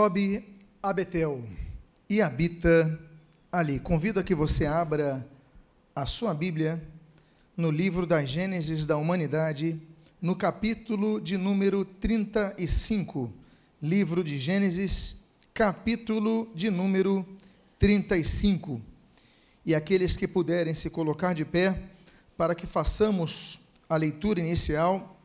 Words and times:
sobe 0.00 0.42
a 0.82 0.94
Betel 0.94 1.44
e 2.08 2.22
habita 2.22 2.98
ali. 3.52 3.78
Convido 3.78 4.18
a 4.18 4.22
que 4.22 4.34
você 4.34 4.64
abra 4.64 5.28
a 5.94 6.06
sua 6.06 6.32
Bíblia 6.32 6.82
no 7.54 7.70
livro 7.70 8.06
da 8.06 8.24
Gênesis 8.24 8.86
da 8.86 8.96
Humanidade, 8.96 9.78
no 10.18 10.34
capítulo 10.34 11.20
de 11.20 11.36
número 11.36 11.84
35. 11.84 13.30
Livro 13.82 14.24
de 14.24 14.38
Gênesis, 14.38 15.22
capítulo 15.52 16.50
de 16.54 16.70
número 16.70 17.22
35. 17.78 18.80
E 19.66 19.74
aqueles 19.74 20.16
que 20.16 20.26
puderem 20.26 20.72
se 20.72 20.88
colocar 20.88 21.34
de 21.34 21.44
pé 21.44 21.78
para 22.38 22.54
que 22.54 22.66
façamos 22.66 23.60
a 23.86 23.98
leitura 23.98 24.40
inicial 24.40 25.19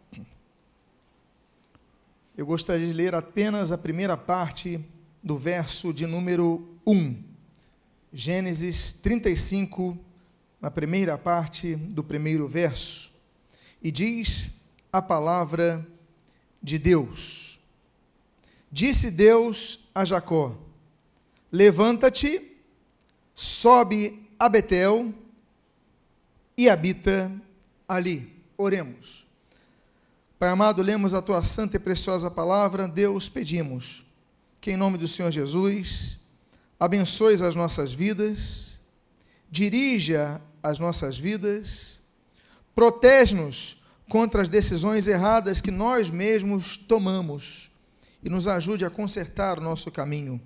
eu 2.38 2.46
gostaria 2.46 2.86
de 2.86 2.94
ler 2.94 3.16
apenas 3.16 3.72
a 3.72 3.78
primeira 3.78 4.18
parte 4.18 4.84
do 5.24 5.38
verso 5.38 5.94
de 5.94 6.06
número 6.06 6.68
1. 6.86 7.24
Gênesis 8.12 8.92
35, 8.92 9.98
na 10.60 10.70
primeira 10.70 11.18
parte 11.18 11.76
do 11.76 12.04
primeiro 12.04 12.48
verso. 12.48 13.10
E 13.82 13.90
diz 13.90 14.52
a 14.92 15.02
palavra 15.02 15.86
de 16.62 16.78
Deus: 16.78 17.58
Disse 18.70 19.10
Deus 19.10 19.80
a 19.94 20.04
Jacó: 20.04 20.58
Levanta-te, 21.50 22.52
sobe 23.34 24.28
a 24.38 24.50
Betel 24.50 25.14
e 26.58 26.70
habita 26.70 27.32
ali. 27.88 28.34
Oremos. 28.58 29.25
Pai 30.46 30.52
amado, 30.52 30.84
lemos 30.84 31.16
a 31.16 31.24
tua 31.24 31.42
santa 31.42 31.78
e 31.78 31.80
preciosa 31.80 32.30
palavra, 32.30 32.88
Deus, 32.88 33.28
pedimos 33.28 34.06
que 34.62 34.70
em 34.70 34.78
nome 34.78 34.96
do 34.96 35.08
Senhor 35.08 35.32
Jesus, 35.32 36.20
abençoes 36.80 37.42
as 37.42 37.56
nossas 37.56 37.92
vidas, 37.92 38.78
dirija 39.50 40.40
as 40.62 40.78
nossas 40.78 41.18
vidas, 41.18 42.00
protege-nos 42.76 43.82
contra 44.08 44.40
as 44.40 44.48
decisões 44.48 45.08
erradas 45.08 45.62
que 45.62 45.72
nós 45.72 46.12
mesmos 46.12 46.78
tomamos 46.78 47.72
e 48.24 48.30
nos 48.30 48.48
ajude 48.48 48.86
a 48.86 48.90
consertar 48.92 49.58
o 49.58 49.64
nosso 49.64 49.90
caminho. 49.90 50.40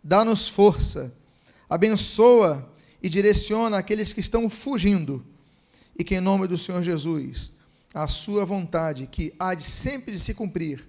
Dá-nos 0.00 0.48
força, 0.48 1.12
abençoa 1.68 2.70
e 3.02 3.08
direciona 3.08 3.78
aqueles 3.78 4.12
que 4.12 4.20
estão 4.20 4.48
fugindo 4.48 5.26
e 5.98 6.04
que 6.04 6.14
em 6.14 6.20
nome 6.20 6.46
do 6.46 6.56
Senhor 6.56 6.84
Jesus 6.84 7.50
a 7.92 8.06
sua 8.06 8.44
vontade, 8.44 9.06
que 9.06 9.34
há 9.38 9.54
de 9.54 9.64
sempre 9.64 10.12
de 10.12 10.18
se 10.18 10.34
cumprir, 10.34 10.88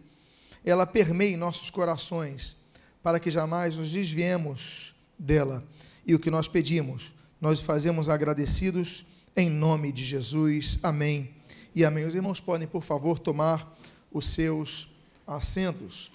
ela 0.63 0.85
permeie 0.85 1.35
nossos 1.35 1.69
corações, 1.69 2.55
para 3.01 3.19
que 3.19 3.31
jamais 3.31 3.77
nos 3.77 3.91
desviemos 3.91 4.93
dela. 5.17 5.63
E 6.05 6.13
o 6.13 6.19
que 6.19 6.29
nós 6.29 6.47
pedimos, 6.47 7.13
nós 7.39 7.59
fazemos 7.59 8.09
agradecidos 8.09 9.05
em 9.35 9.49
nome 9.49 9.91
de 9.91 10.03
Jesus. 10.03 10.77
Amém. 10.83 11.31
E 11.73 11.83
amém. 11.83 12.05
Os 12.05 12.13
irmãos 12.13 12.39
podem, 12.39 12.67
por 12.67 12.83
favor, 12.83 13.17
tomar 13.17 13.75
os 14.11 14.29
seus 14.29 14.87
assentos. 15.25 16.11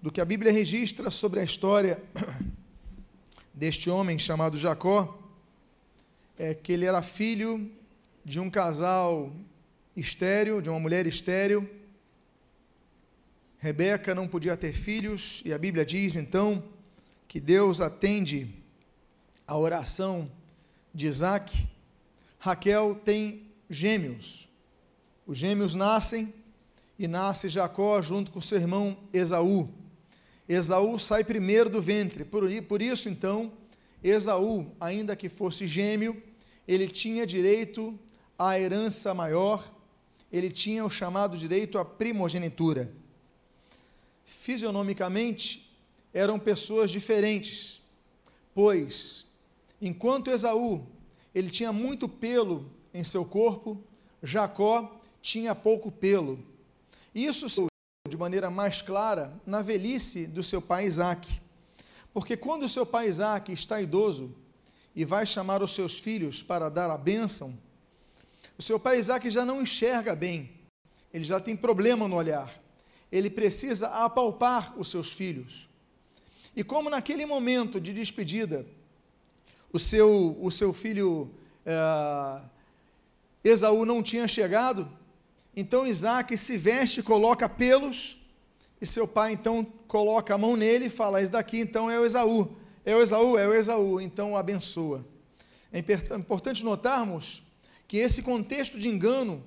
Do 0.00 0.10
que 0.10 0.20
a 0.20 0.24
Bíblia 0.24 0.52
registra 0.52 1.10
sobre 1.10 1.40
a 1.40 1.44
história 1.44 2.02
deste 3.52 3.90
homem 3.90 4.18
chamado 4.18 4.56
Jacó, 4.56 5.18
é 6.38 6.54
que 6.54 6.72
ele 6.72 6.86
era 6.86 7.02
filho 7.02 7.70
de 8.24 8.40
um 8.40 8.48
casal 8.48 9.30
estéreo, 9.96 10.62
de 10.62 10.68
uma 10.68 10.80
mulher 10.80 11.06
estéreo. 11.06 11.68
Rebeca 13.58 14.14
não 14.14 14.26
podia 14.26 14.56
ter 14.56 14.72
filhos, 14.72 15.42
e 15.44 15.52
a 15.52 15.58
Bíblia 15.58 15.84
diz 15.84 16.16
então 16.16 16.64
que 17.28 17.38
Deus 17.38 17.80
atende 17.80 18.48
a 19.46 19.56
oração 19.56 20.30
de 20.94 21.06
Isaac. 21.06 21.68
Raquel 22.38 23.00
tem 23.04 23.42
gêmeos. 23.68 24.48
Os 25.26 25.36
gêmeos 25.36 25.74
nascem 25.74 26.32
e 26.98 27.06
nasce 27.06 27.48
Jacó 27.48 28.00
junto 28.00 28.32
com 28.32 28.40
seu 28.40 28.58
irmão 28.58 28.96
Esaú. 29.12 29.68
Esaú 30.48 30.98
sai 30.98 31.22
primeiro 31.22 31.70
do 31.70 31.80
ventre, 31.80 32.24
por, 32.24 32.50
por 32.62 32.82
isso 32.82 33.08
então, 33.08 33.52
Esaú, 34.02 34.74
ainda 34.80 35.14
que 35.14 35.28
fosse 35.28 35.68
gêmeo, 35.68 36.20
ele 36.66 36.88
tinha 36.88 37.26
direito 37.26 37.98
à 38.38 38.58
herança 38.58 39.12
maior 39.12 39.70
ele 40.32 40.50
tinha 40.50 40.84
o 40.84 40.90
chamado 40.90 41.36
direito 41.36 41.78
à 41.78 41.84
primogenitura. 41.84 42.92
Fisionomicamente, 44.24 45.70
eram 46.12 46.38
pessoas 46.38 46.90
diferentes, 46.90 47.80
pois, 48.54 49.26
enquanto 49.80 50.30
Esaú 50.30 50.86
ele 51.34 51.50
tinha 51.50 51.72
muito 51.72 52.08
pelo 52.08 52.70
em 52.92 53.04
seu 53.04 53.24
corpo, 53.24 53.82
Jacó 54.22 55.00
tinha 55.22 55.54
pouco 55.54 55.90
pelo. 55.90 56.44
Isso 57.14 57.48
se 57.48 57.66
de 58.08 58.16
maneira 58.16 58.50
mais 58.50 58.82
clara 58.82 59.32
na 59.46 59.62
velhice 59.62 60.26
do 60.26 60.42
seu 60.42 60.60
pai 60.60 60.86
Isaac. 60.86 61.40
Porque 62.12 62.36
quando 62.36 62.64
o 62.64 62.68
seu 62.68 62.84
pai 62.84 63.08
Isaac 63.08 63.52
está 63.52 63.80
idoso 63.80 64.34
e 64.96 65.04
vai 65.04 65.24
chamar 65.24 65.62
os 65.62 65.74
seus 65.74 65.96
filhos 65.96 66.42
para 66.42 66.68
dar 66.68 66.90
a 66.90 66.98
bênção, 66.98 67.56
o 68.60 68.62
seu 68.62 68.78
pai 68.78 68.98
Isaac 68.98 69.30
já 69.30 69.42
não 69.42 69.62
enxerga 69.62 70.14
bem, 70.14 70.50
ele 71.14 71.24
já 71.24 71.40
tem 71.40 71.56
problema 71.56 72.06
no 72.06 72.14
olhar, 72.14 72.60
ele 73.10 73.30
precisa 73.30 73.88
apalpar 73.88 74.78
os 74.78 74.88
seus 74.90 75.10
filhos. 75.10 75.66
E 76.54 76.62
como 76.62 76.90
naquele 76.90 77.24
momento 77.24 77.80
de 77.80 77.94
despedida, 77.94 78.66
o 79.72 79.78
seu, 79.78 80.36
o 80.38 80.50
seu 80.50 80.74
filho 80.74 81.30
é, 81.64 82.42
Esaú 83.42 83.86
não 83.86 84.02
tinha 84.02 84.28
chegado, 84.28 84.86
então 85.56 85.86
Isaac 85.86 86.36
se 86.36 86.58
veste, 86.58 87.02
coloca 87.02 87.48
pelos, 87.48 88.18
e 88.78 88.84
seu 88.84 89.08
pai 89.08 89.32
então 89.32 89.64
coloca 89.88 90.34
a 90.34 90.38
mão 90.38 90.54
nele 90.54 90.84
e 90.84 90.90
fala: 90.90 91.22
Esse 91.22 91.32
daqui 91.32 91.58
então 91.60 91.90
é 91.90 91.98
o 91.98 92.04
Esaú, 92.04 92.54
é 92.84 92.94
o 92.94 93.00
Esaú, 93.00 93.38
é 93.38 93.48
o 93.48 93.54
Esaú, 93.54 94.02
então 94.02 94.32
o 94.32 94.36
abençoa. 94.36 95.02
É 95.72 95.78
importante 96.14 96.62
notarmos 96.62 97.42
que 97.90 97.98
esse 97.98 98.22
contexto 98.22 98.78
de 98.78 98.88
engano, 98.88 99.42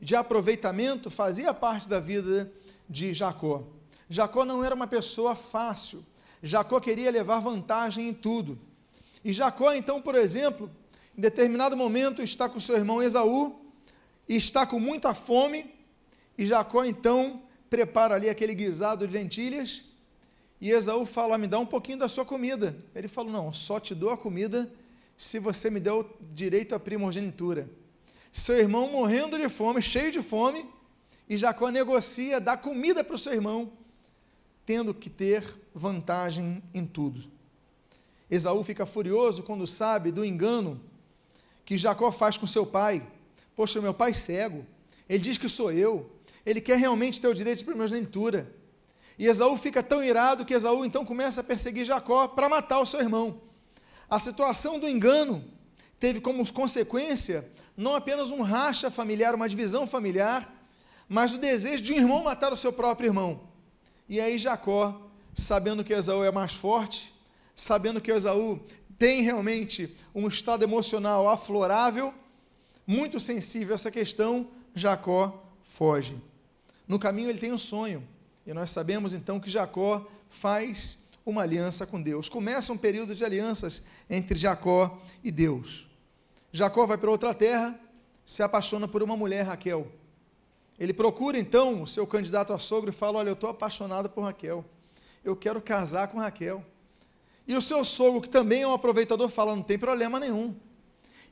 de 0.00 0.16
aproveitamento, 0.16 1.08
fazia 1.10 1.54
parte 1.54 1.88
da 1.88 2.00
vida 2.00 2.52
de 2.90 3.14
Jacó. 3.14 3.62
Jacó 4.10 4.44
não 4.44 4.64
era 4.64 4.74
uma 4.74 4.88
pessoa 4.88 5.36
fácil. 5.36 6.04
Jacó 6.42 6.80
queria 6.80 7.08
levar 7.08 7.38
vantagem 7.38 8.08
em 8.08 8.12
tudo. 8.12 8.58
E 9.24 9.32
Jacó, 9.32 9.72
então, 9.72 10.02
por 10.02 10.16
exemplo, 10.16 10.68
em 11.16 11.20
determinado 11.20 11.76
momento 11.76 12.20
está 12.20 12.48
com 12.48 12.58
seu 12.58 12.74
irmão 12.74 13.00
Esaú 13.00 13.60
e 14.28 14.34
está 14.34 14.66
com 14.66 14.80
muita 14.80 15.14
fome, 15.14 15.72
e 16.36 16.44
Jacó 16.44 16.84
então 16.84 17.44
prepara 17.70 18.16
ali 18.16 18.28
aquele 18.28 18.56
guisado 18.56 19.06
de 19.06 19.12
lentilhas, 19.12 19.84
e 20.60 20.72
Esaú 20.72 21.06
fala: 21.06 21.38
"Me 21.38 21.46
dá 21.46 21.60
um 21.60 21.66
pouquinho 21.66 21.98
da 21.98 22.08
sua 22.08 22.24
comida". 22.24 22.76
Ele 22.92 23.06
falou: 23.06 23.30
"Não, 23.30 23.52
só 23.52 23.78
te 23.78 23.94
dou 23.94 24.10
a 24.10 24.18
comida 24.18 24.68
se 25.16 25.38
você 25.38 25.70
me 25.70 25.78
der 25.78 25.92
o 25.92 26.04
direito 26.32 26.74
à 26.74 26.80
primogenitura" 26.80 27.70
seu 28.34 28.58
irmão 28.58 28.90
morrendo 28.90 29.38
de 29.38 29.48
fome, 29.48 29.80
cheio 29.80 30.10
de 30.10 30.20
fome, 30.20 30.68
e 31.28 31.36
Jacó 31.36 31.68
negocia, 31.68 32.40
dá 32.40 32.56
comida 32.56 33.04
para 33.04 33.14
o 33.14 33.18
seu 33.18 33.32
irmão, 33.32 33.72
tendo 34.66 34.92
que 34.92 35.08
ter 35.08 35.44
vantagem 35.72 36.60
em 36.74 36.84
tudo. 36.84 37.30
Esaú 38.28 38.64
fica 38.64 38.84
furioso 38.84 39.44
quando 39.44 39.68
sabe 39.68 40.10
do 40.10 40.24
engano 40.24 40.80
que 41.64 41.78
Jacó 41.78 42.10
faz 42.10 42.36
com 42.36 42.44
seu 42.44 42.66
pai. 42.66 43.06
Poxa, 43.54 43.80
meu 43.80 43.94
pai 43.94 44.10
é 44.10 44.14
cego, 44.14 44.66
ele 45.08 45.20
diz 45.20 45.38
que 45.38 45.48
sou 45.48 45.70
eu, 45.70 46.10
ele 46.44 46.60
quer 46.60 46.76
realmente 46.76 47.20
ter 47.20 47.28
o 47.28 47.34
direito 47.34 47.58
de 47.58 47.64
primogenitura. 47.64 48.52
E 49.16 49.28
Esaú 49.28 49.56
fica 49.56 49.80
tão 49.80 50.02
irado 50.02 50.44
que 50.44 50.54
Esaú 50.54 50.84
então 50.84 51.04
começa 51.04 51.40
a 51.40 51.44
perseguir 51.44 51.84
Jacó 51.84 52.26
para 52.26 52.48
matar 52.48 52.80
o 52.80 52.86
seu 52.86 52.98
irmão. 53.00 53.40
A 54.10 54.18
situação 54.18 54.80
do 54.80 54.88
engano 54.88 55.44
teve 56.00 56.20
como 56.20 56.52
consequência 56.52 57.48
não 57.76 57.94
apenas 57.94 58.30
um 58.30 58.42
racha 58.42 58.90
familiar, 58.90 59.34
uma 59.34 59.48
divisão 59.48 59.86
familiar, 59.86 60.52
mas 61.08 61.34
o 61.34 61.38
desejo 61.38 61.82
de 61.82 61.92
um 61.92 61.96
irmão 61.96 62.22
matar 62.22 62.52
o 62.52 62.56
seu 62.56 62.72
próprio 62.72 63.08
irmão. 63.08 63.40
E 64.08 64.20
aí 64.20 64.38
Jacó, 64.38 65.10
sabendo 65.34 65.84
que 65.84 65.92
Esaú 65.92 66.24
é 66.24 66.30
mais 66.30 66.52
forte, 66.52 67.14
sabendo 67.54 68.00
que 68.00 68.12
Esaú 68.12 68.60
tem 68.98 69.22
realmente 69.22 69.94
um 70.14 70.28
estado 70.28 70.62
emocional 70.62 71.28
aflorável, 71.28 72.14
muito 72.86 73.18
sensível 73.18 73.72
a 73.72 73.76
essa 73.76 73.90
questão, 73.90 74.48
Jacó 74.74 75.42
foge. 75.64 76.16
No 76.86 76.98
caminho 76.98 77.30
ele 77.30 77.38
tem 77.38 77.52
um 77.52 77.58
sonho, 77.58 78.06
e 78.46 78.52
nós 78.52 78.70
sabemos 78.70 79.14
então 79.14 79.40
que 79.40 79.50
Jacó 79.50 80.06
faz 80.28 80.98
uma 81.24 81.42
aliança 81.42 81.86
com 81.86 82.00
Deus. 82.00 82.28
Começa 82.28 82.72
um 82.72 82.76
período 82.76 83.14
de 83.14 83.24
alianças 83.24 83.82
entre 84.08 84.36
Jacó 84.36 85.00
e 85.22 85.30
Deus. 85.30 85.86
Jacó 86.56 86.86
vai 86.86 86.96
para 86.96 87.10
outra 87.10 87.34
terra, 87.34 87.76
se 88.24 88.40
apaixona 88.40 88.86
por 88.86 89.02
uma 89.02 89.16
mulher, 89.16 89.42
Raquel. 89.42 89.88
Ele 90.78 90.92
procura 90.92 91.36
então 91.36 91.82
o 91.82 91.86
seu 91.86 92.06
candidato 92.06 92.52
a 92.52 92.60
sogro 92.60 92.90
e 92.90 92.92
fala: 92.92 93.18
Olha, 93.18 93.30
eu 93.30 93.34
estou 93.34 93.50
apaixonado 93.50 94.08
por 94.08 94.22
Raquel, 94.22 94.64
eu 95.24 95.34
quero 95.34 95.60
casar 95.60 96.06
com 96.06 96.20
Raquel. 96.20 96.64
E 97.44 97.56
o 97.56 97.60
seu 97.60 97.84
sogro, 97.84 98.20
que 98.20 98.28
também 98.28 98.62
é 98.62 98.68
um 98.68 98.72
aproveitador, 98.72 99.28
fala: 99.28 99.56
Não 99.56 99.64
tem 99.64 99.76
problema 99.76 100.20
nenhum. 100.20 100.54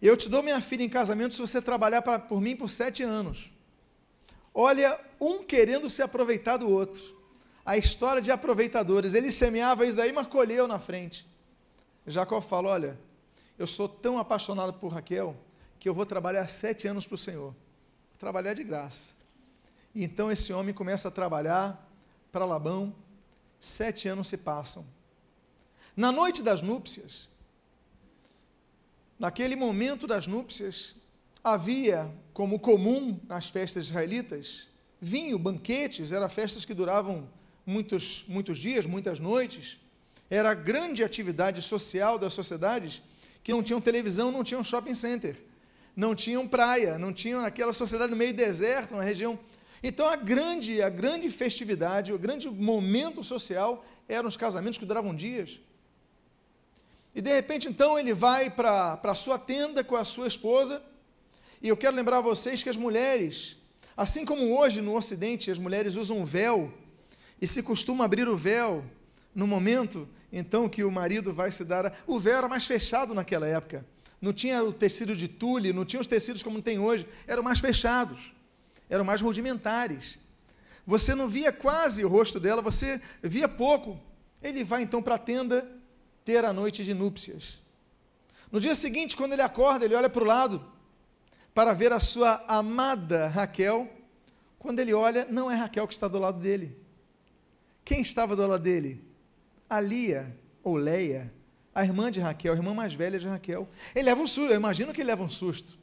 Eu 0.03 0.17
te 0.17 0.29
dou 0.29 0.43
minha 0.43 0.61
filha 0.61 0.83
em 0.83 0.89
casamento 0.89 1.37
se 1.37 1.41
você 1.41 1.63
trabalhar 1.63 2.03
pra, 2.03 2.19
por 2.19 2.41
mim 2.41 2.57
por 2.57 2.69
sete 2.69 3.05
anos. 3.05 3.49
Olha, 4.53 4.99
um 5.21 5.45
querendo 5.45 5.89
se 5.89 6.03
aproveitar 6.03 6.57
do 6.57 6.69
outro. 6.69 7.01
A 7.65 7.79
história 7.79 8.21
de 8.21 8.33
aproveitadores. 8.33 9.15
Ele 9.15 9.31
semeava 9.31 9.87
isso 9.87 9.97
daí, 9.97 10.13
mas 10.13 10.27
colheu 10.27 10.67
na 10.67 10.81
frente. 10.81 11.25
Jacó 12.09 12.41
fala: 12.41 12.71
Olha, 12.71 12.99
eu 13.63 13.67
sou 13.67 13.89
tão 13.89 14.19
apaixonado 14.19 14.73
por 14.73 14.89
Raquel 14.89 15.37
que 15.79 15.89
eu 15.89 15.95
vou 15.95 16.05
trabalhar 16.05 16.49
sete 16.49 16.89
anos 16.89 17.07
para 17.07 17.15
o 17.15 17.19
Senhor. 17.19 17.55
Trabalhar 18.19 18.55
de 18.55 18.65
graça. 18.65 19.13
E 19.95 20.03
então 20.03 20.33
esse 20.33 20.53
homem 20.53 20.75
começa 20.75 21.07
a 21.07 21.13
trabalhar 21.13 21.89
para 22.33 22.45
Labão. 22.45 22.93
Sete 23.61 24.09
anos 24.09 24.27
se 24.27 24.37
passam. 24.37 24.85
Na 25.97 26.11
noite 26.11 26.43
das 26.43 26.61
núpcias, 26.61 27.29
naquele 29.17 29.55
momento 29.55 30.09
das 30.09 30.27
núpcias, 30.27 30.97
havia, 31.45 32.13
como 32.35 32.59
comum 32.59 33.21
nas 33.29 33.49
festas 33.49 33.85
israelitas, 33.85 34.67
vinho, 35.01 35.39
banquetes, 35.39 36.11
eram 36.11 36.29
festas 36.29 36.65
que 36.65 36.75
duravam 36.75 37.29
muitos, 37.65 38.25
muitos 38.27 38.59
dias, 38.59 38.87
muitas 38.87 39.21
noites. 39.21 39.79
Era 40.29 40.51
a 40.51 40.55
grande 40.55 41.05
atividade 41.05 41.63
social 41.63 42.19
das 42.19 42.33
sociedades 42.33 43.01
que 43.43 43.53
não 43.53 43.63
tinham 43.63 43.81
televisão, 43.81 44.31
não 44.31 44.45
tinham 44.45 44.63
shopping 44.63 44.95
center, 44.95 45.37
não 45.97 46.15
tinham 46.15 46.47
praia, 46.47 46.99
não 46.99 47.13
tinham 47.13 47.45
aquela 47.45 47.73
sociedade 47.73 48.11
no 48.11 48.17
meio 48.17 48.33
deserto, 48.33 48.95
uma 48.95 49.03
região 49.03 49.39
então 49.83 50.07
a 50.07 50.15
grande, 50.15 50.81
a 50.81 50.89
grande 50.89 51.29
festividade, 51.29 52.13
o 52.13 52.19
grande 52.19 52.49
momento 52.49 53.23
social 53.25 53.85
eram 54.09 54.29
os 54.29 54.37
casamentos 54.37 54.79
que 54.79 54.87
duravam 54.87 55.15
dias. 55.15 55.61
E 57.15 57.21
de 57.21 57.35
repente 57.35 57.69
então 57.69 57.99
ele 57.99 58.15
vai 58.15 58.49
para 58.49 59.01
a 59.03 59.15
sua 59.15 59.39
tenda 59.39 59.83
com 59.83 59.97
a 59.97 60.05
sua 60.05 60.29
esposa, 60.29 60.81
e 61.61 61.69
eu 61.69 61.77
quero 61.77 61.97
lembrar 61.97 62.19
a 62.19 62.21
vocês 62.21 62.63
que 62.63 62.69
as 62.69 62.77
mulheres, 62.77 63.57
assim 63.97 64.25
como 64.25 64.57
hoje 64.57 64.81
no 64.81 64.97
Ocidente 64.97 65.51
as 65.51 65.59
mulheres 65.59 65.97
usam 65.97 66.25
véu, 66.25 66.73
e 67.41 67.47
se 67.47 67.61
costuma 67.63 68.05
abrir 68.05 68.29
o 68.29 68.37
véu 68.37 68.85
no 69.35 69.47
momento 69.47 70.09
então 70.33 70.69
que 70.69 70.85
o 70.85 70.91
marido 70.91 71.33
vai 71.33 71.51
se 71.51 71.65
dar. 71.65 71.87
A... 71.87 71.93
O 72.07 72.19
véu 72.19 72.39
era 72.39 72.49
mais 72.49 72.65
fechado 72.65 73.15
naquela 73.15 73.47
época. 73.47 73.85
Não 74.21 74.33
tinha 74.33 74.63
o 74.63 74.73
tecido 74.73 75.17
de 75.17 75.29
tule, 75.29 75.73
não 75.73 75.85
tinha 75.85 76.01
os 76.01 76.07
tecidos 76.07 76.43
como 76.43 76.63
tem 76.63 76.79
hoje, 76.79 77.07
eram 77.27 77.43
mais 77.43 77.59
fechados 77.59 78.33
eram 78.95 79.05
mais 79.07 79.23
rudimentares. 79.23 80.19
Você 80.87 81.15
não 81.15 81.27
via 81.27 81.51
quase 81.51 82.05
o 82.05 82.09
rosto 82.09 82.39
dela, 82.39 82.61
você 82.61 83.01
via 83.23 83.49
pouco. 83.49 83.99
Ele 84.43 84.63
vai 84.63 84.83
então 84.83 85.03
para 85.03 85.15
a 85.15 85.19
tenda 85.19 85.67
ter 86.25 86.45
a 86.45 86.53
noite 86.53 86.85
de 86.85 86.93
núpcias. 86.93 87.59
No 88.51 88.61
dia 88.61 88.75
seguinte, 88.75 89.17
quando 89.17 89.33
ele 89.33 89.41
acorda, 89.41 89.87
ele 89.87 89.95
olha 89.95 90.11
para 90.11 90.23
o 90.23 90.27
lado 90.27 90.63
para 91.55 91.73
ver 91.73 91.91
a 91.91 92.01
sua 92.01 92.45
amada 92.47 93.29
Raquel. 93.29 93.91
Quando 94.59 94.81
ele 94.81 94.93
olha, 94.93 95.27
não 95.31 95.51
é 95.51 95.55
Raquel 95.55 95.89
que 95.89 95.95
está 95.95 96.07
do 96.07 96.19
lado 96.19 96.39
dele. 96.39 96.77
Quem 97.85 98.03
estava 98.03 98.37
do 98.37 98.47
lado 98.47 98.63
dele? 98.63 99.03
A 99.73 99.81
Lia, 99.81 100.37
ou 100.63 100.77
Leia, 100.77 101.33
a 101.75 101.83
irmã 101.83 102.11
de 102.11 102.21
Raquel, 102.21 102.53
a 102.53 102.57
irmã 102.57 102.75
mais 102.75 102.93
velha 102.93 103.19
de 103.19 103.27
Raquel. 103.27 103.67
Ele 103.95 104.05
leva 104.05 104.21
um 104.21 104.27
susto, 104.27 104.51
eu 104.51 104.57
imagino 104.57 104.93
que 104.93 105.01
ele 105.01 105.09
leva 105.09 105.23
um 105.23 105.31
susto. 105.31 105.79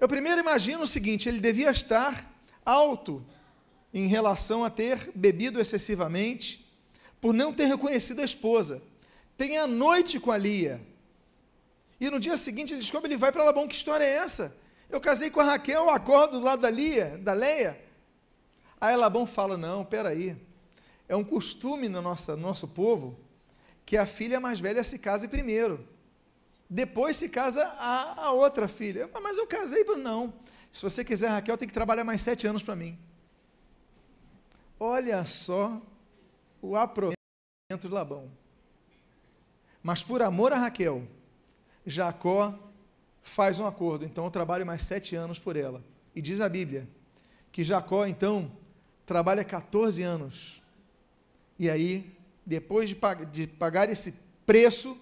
Eu 0.00 0.08
primeiro 0.08 0.40
imagino 0.40 0.82
o 0.82 0.86
seguinte: 0.88 1.28
ele 1.28 1.38
devia 1.38 1.70
estar 1.70 2.28
alto 2.64 3.24
em 3.94 4.08
relação 4.08 4.64
a 4.64 4.68
ter 4.68 5.12
bebido 5.14 5.60
excessivamente, 5.60 6.68
por 7.20 7.32
não 7.32 7.52
ter 7.52 7.66
reconhecido 7.66 8.18
a 8.18 8.24
esposa. 8.24 8.82
Tem 9.36 9.58
a 9.58 9.66
noite 9.68 10.18
com 10.18 10.32
a 10.32 10.36
Lia. 10.36 10.80
E 12.00 12.10
no 12.10 12.18
dia 12.18 12.36
seguinte 12.36 12.72
ele 12.72 12.80
descobre, 12.80 13.12
ele 13.12 13.16
vai 13.16 13.30
para 13.30 13.44
Labão, 13.44 13.68
que 13.68 13.76
história 13.76 14.02
é 14.02 14.16
essa? 14.16 14.56
Eu 14.88 15.00
casei 15.00 15.30
com 15.30 15.38
a 15.38 15.44
Raquel, 15.44 15.88
acordo 15.88 16.40
do 16.40 16.44
lado 16.44 16.62
da 16.62 16.70
Lia, 16.70 17.16
da 17.22 17.32
Leia. 17.32 17.80
Aí 18.80 18.96
Labão 18.96 19.24
fala, 19.24 19.56
não, 19.56 19.84
peraí, 19.84 20.36
é 21.10 21.16
um 21.16 21.24
costume 21.24 21.88
no 21.88 22.00
nosso, 22.00 22.30
no 22.36 22.42
nosso 22.42 22.68
povo 22.68 23.18
que 23.84 23.96
a 23.96 24.06
filha 24.06 24.38
mais 24.38 24.60
velha 24.60 24.84
se 24.84 24.96
case 24.96 25.26
primeiro. 25.26 25.84
Depois 26.68 27.16
se 27.16 27.28
casa 27.28 27.64
a, 27.64 28.26
a 28.26 28.30
outra 28.30 28.68
filha. 28.68 29.00
Eu 29.00 29.08
falo, 29.08 29.24
mas 29.24 29.36
eu 29.36 29.44
casei, 29.44 29.82
não. 29.82 30.32
Se 30.70 30.80
você 30.80 31.04
quiser, 31.04 31.26
Raquel, 31.30 31.58
tem 31.58 31.66
que 31.66 31.74
trabalhar 31.74 32.04
mais 32.04 32.22
sete 32.22 32.46
anos 32.46 32.62
para 32.62 32.76
mim. 32.76 32.96
Olha 34.78 35.24
só 35.24 35.82
o 36.62 36.76
aproveitamento 36.76 37.88
de 37.88 37.88
Labão. 37.88 38.30
Mas 39.82 40.04
por 40.04 40.22
amor 40.22 40.52
a 40.52 40.58
Raquel, 40.58 41.08
Jacó 41.84 42.56
faz 43.20 43.58
um 43.58 43.66
acordo. 43.66 44.04
Então 44.04 44.24
eu 44.26 44.30
trabalho 44.30 44.64
mais 44.64 44.82
sete 44.82 45.16
anos 45.16 45.40
por 45.40 45.56
ela. 45.56 45.82
E 46.14 46.22
diz 46.22 46.40
a 46.40 46.48
Bíblia 46.48 46.88
que 47.50 47.64
Jacó, 47.64 48.06
então, 48.06 48.52
trabalha 49.04 49.42
14 49.42 50.04
anos. 50.04 50.59
E 51.60 51.68
aí, 51.68 52.10
depois 52.46 52.88
de, 52.88 52.94
pag 52.94 53.26
de 53.26 53.46
pagar 53.46 53.90
esse 53.90 54.14
preço 54.46 54.96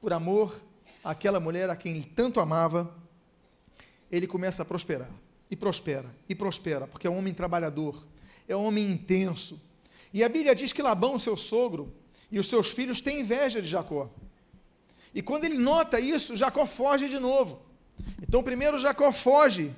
por 0.00 0.12
amor 0.12 0.60
àquela 1.04 1.38
mulher 1.38 1.70
a 1.70 1.76
quem 1.76 1.94
ele 1.94 2.04
tanto 2.04 2.40
amava, 2.40 2.92
ele 4.10 4.26
começa 4.26 4.64
a 4.64 4.66
prosperar. 4.66 5.08
E 5.48 5.54
prospera, 5.54 6.12
e 6.28 6.34
prospera, 6.34 6.88
porque 6.88 7.06
é 7.06 7.10
um 7.10 7.16
homem 7.16 7.32
trabalhador, 7.32 8.04
é 8.48 8.56
um 8.56 8.64
homem 8.64 8.90
intenso. 8.90 9.62
E 10.12 10.24
a 10.24 10.28
Bíblia 10.28 10.56
diz 10.56 10.72
que 10.72 10.82
Labão, 10.82 11.20
seu 11.20 11.36
sogro, 11.36 11.94
e 12.32 12.40
os 12.40 12.48
seus 12.48 12.72
filhos 12.72 13.00
têm 13.00 13.20
inveja 13.20 13.62
de 13.62 13.68
Jacó. 13.68 14.10
E 15.14 15.22
quando 15.22 15.44
ele 15.44 15.56
nota 15.56 16.00
isso, 16.00 16.36
Jacó 16.36 16.66
foge 16.66 17.08
de 17.08 17.20
novo. 17.20 17.62
Então, 18.20 18.42
primeiro 18.42 18.76
Jacó 18.76 19.12
foge. 19.12 19.72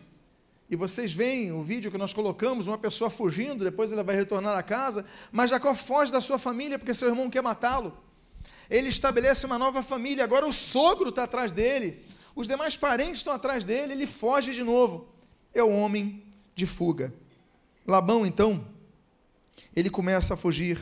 E 0.70 0.76
vocês 0.76 1.12
veem 1.12 1.52
o 1.52 1.62
vídeo 1.62 1.90
que 1.90 1.98
nós 1.98 2.12
colocamos, 2.12 2.66
uma 2.66 2.78
pessoa 2.78 3.10
fugindo, 3.10 3.62
depois 3.64 3.92
ele 3.92 4.02
vai 4.02 4.16
retornar 4.16 4.56
à 4.56 4.62
casa, 4.62 5.04
mas 5.30 5.50
Jacó 5.50 5.74
foge 5.74 6.10
da 6.10 6.20
sua 6.20 6.38
família 6.38 6.78
porque 6.78 6.94
seu 6.94 7.08
irmão 7.08 7.28
quer 7.28 7.42
matá-lo. 7.42 7.96
Ele 8.70 8.88
estabelece 8.88 9.44
uma 9.44 9.58
nova 9.58 9.82
família, 9.82 10.24
agora 10.24 10.46
o 10.46 10.52
sogro 10.52 11.10
está 11.10 11.24
atrás 11.24 11.52
dele. 11.52 12.02
Os 12.34 12.48
demais 12.48 12.76
parentes 12.76 13.18
estão 13.18 13.32
atrás 13.32 13.64
dele, 13.64 13.92
ele 13.92 14.06
foge 14.06 14.54
de 14.54 14.64
novo. 14.64 15.08
É 15.52 15.62
o 15.62 15.70
homem 15.70 16.22
de 16.54 16.66
fuga. 16.66 17.12
Labão, 17.86 18.24
então, 18.24 18.66
ele 19.76 19.90
começa 19.90 20.34
a 20.34 20.36
fugir. 20.36 20.78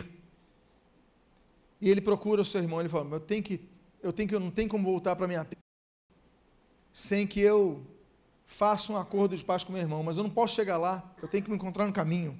E 1.81 1.91
ele 1.91 2.01
procura 2.01 2.41
o 2.41 2.45
seu 2.45 2.63
irmão, 2.63 2.81
ele 2.81 2.89
fala: 2.89 3.09
"Eu 3.11 3.21
tenho 3.21 3.43
que 3.43 3.61
eu 4.03 4.13
tenho 4.13 4.29
que 4.29 4.35
eu 4.35 4.41
não 4.41 4.51
tenho 4.51 4.69
como 4.69 4.85
voltar 4.85 5.15
para 5.15 5.29
minha 5.29 5.45
terra 5.45 5.63
sem 6.93 7.27
que 7.27 7.41
eu 7.41 7.85
faça 8.53 8.93
um 8.93 8.97
acordo 8.97 9.37
de 9.37 9.45
paz 9.45 9.65
com 9.65 9.73
meu 9.73 9.83
irmão, 9.83 10.03
mas 10.03 10.19
eu 10.19 10.23
não 10.23 10.31
posso 10.31 10.55
chegar 10.55 10.77
lá, 10.77 11.15
eu 11.23 11.29
tenho 11.29 11.43
que 11.43 11.51
me 11.51 11.57
encontrar 11.57 11.87
no 11.87 11.93
caminho". 11.93 12.39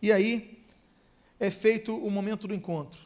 E 0.00 0.10
aí 0.10 0.64
é 1.38 1.50
feito 1.50 1.96
o 1.96 2.10
momento 2.10 2.48
do 2.48 2.54
encontro. 2.54 3.00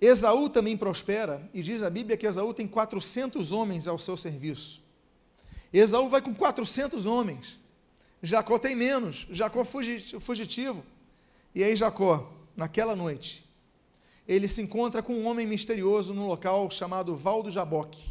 Esaú 0.00 0.48
também 0.48 0.76
prospera, 0.76 1.48
e 1.52 1.62
diz 1.62 1.82
a 1.82 1.90
Bíblia 1.90 2.16
que 2.16 2.26
Esaú 2.26 2.54
tem 2.54 2.68
400 2.68 3.50
homens 3.52 3.88
ao 3.88 3.98
seu 3.98 4.16
serviço. 4.16 4.82
Esaú 5.72 6.08
vai 6.08 6.22
com 6.22 6.34
400 6.34 7.04
homens. 7.06 7.58
Jacó 8.22 8.58
tem 8.58 8.74
menos, 8.74 9.26
Jacó 9.30 9.64
fugitivo. 9.64 10.84
E 11.54 11.64
aí, 11.64 11.74
Jacó, 11.76 12.32
naquela 12.56 12.94
noite, 12.94 13.44
ele 14.26 14.48
se 14.48 14.62
encontra 14.62 15.02
com 15.02 15.14
um 15.14 15.26
homem 15.26 15.46
misterioso 15.46 16.14
num 16.14 16.26
local 16.26 16.70
chamado 16.70 17.14
Val 17.16 17.42
do 17.42 17.50
Jaboque. 17.50 18.02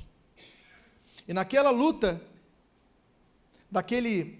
E 1.27 1.33
naquela 1.33 1.69
luta, 1.69 2.21
daquele 3.69 4.39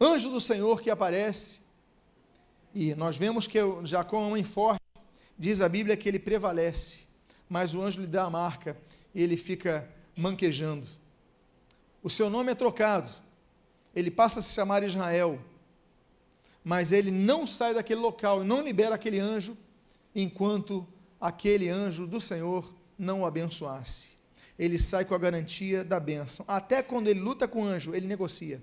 anjo 0.00 0.30
do 0.30 0.40
Senhor 0.40 0.80
que 0.80 0.90
aparece, 0.90 1.60
e 2.74 2.94
nós 2.94 3.16
vemos 3.16 3.46
que 3.46 3.58
Jacó 3.84 4.16
é 4.16 4.20
um 4.20 4.30
homem 4.30 4.44
forte, 4.44 4.84
Diz 5.36 5.60
a 5.60 5.68
Bíblia 5.68 5.96
que 5.96 6.08
ele 6.08 6.18
prevalece, 6.18 7.00
mas 7.48 7.74
o 7.74 7.82
anjo 7.82 8.00
lhe 8.00 8.06
dá 8.06 8.24
a 8.24 8.30
marca 8.30 8.76
e 9.12 9.20
ele 9.20 9.36
fica 9.36 9.88
manquejando. 10.16 10.86
O 12.02 12.08
seu 12.08 12.30
nome 12.30 12.52
é 12.52 12.54
trocado, 12.54 13.10
ele 13.94 14.10
passa 14.10 14.38
a 14.38 14.42
se 14.42 14.54
chamar 14.54 14.84
Israel, 14.84 15.40
mas 16.62 16.92
ele 16.92 17.10
não 17.10 17.46
sai 17.46 17.74
daquele 17.74 18.00
local 18.00 18.42
e 18.42 18.46
não 18.46 18.62
libera 18.62 18.94
aquele 18.94 19.18
anjo 19.18 19.56
enquanto 20.14 20.86
aquele 21.20 21.68
anjo 21.68 22.06
do 22.06 22.20
Senhor 22.20 22.72
não 22.96 23.22
o 23.22 23.26
abençoasse. 23.26 24.13
Ele 24.58 24.78
sai 24.78 25.04
com 25.04 25.14
a 25.14 25.18
garantia 25.18 25.84
da 25.84 25.98
bênção. 25.98 26.44
Até 26.48 26.82
quando 26.82 27.08
ele 27.08 27.20
luta 27.20 27.48
com 27.48 27.62
o 27.62 27.66
anjo, 27.66 27.94
ele 27.94 28.06
negocia. 28.06 28.62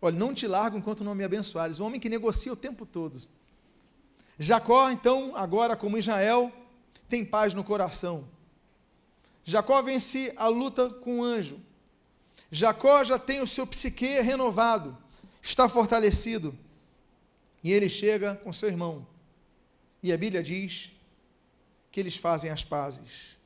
Olha, 0.00 0.16
não 0.16 0.34
te 0.34 0.46
largo 0.46 0.76
enquanto 0.76 1.02
não 1.02 1.14
me 1.14 1.24
abençoares. 1.24 1.80
O 1.80 1.84
homem 1.84 2.00
que 2.00 2.08
negocia 2.08 2.52
o 2.52 2.56
tempo 2.56 2.86
todo. 2.86 3.20
Jacó, 4.38 4.90
então, 4.90 5.34
agora 5.34 5.76
como 5.76 5.98
Israel, 5.98 6.52
tem 7.08 7.24
paz 7.24 7.54
no 7.54 7.64
coração. 7.64 8.28
Jacó 9.42 9.80
vence 9.82 10.32
a 10.36 10.46
luta 10.48 10.90
com 10.90 11.20
o 11.20 11.24
anjo. 11.24 11.58
Jacó 12.50 13.02
já 13.02 13.18
tem 13.18 13.40
o 13.40 13.46
seu 13.46 13.66
psique 13.66 14.20
renovado, 14.20 14.96
está 15.42 15.68
fortalecido. 15.68 16.56
E 17.64 17.72
ele 17.72 17.88
chega 17.88 18.36
com 18.36 18.52
seu 18.52 18.68
irmão. 18.68 19.06
E 20.02 20.12
a 20.12 20.16
Bíblia 20.16 20.42
diz 20.42 20.92
que 21.90 21.98
eles 21.98 22.16
fazem 22.16 22.50
as 22.50 22.62
pazes. 22.62 23.37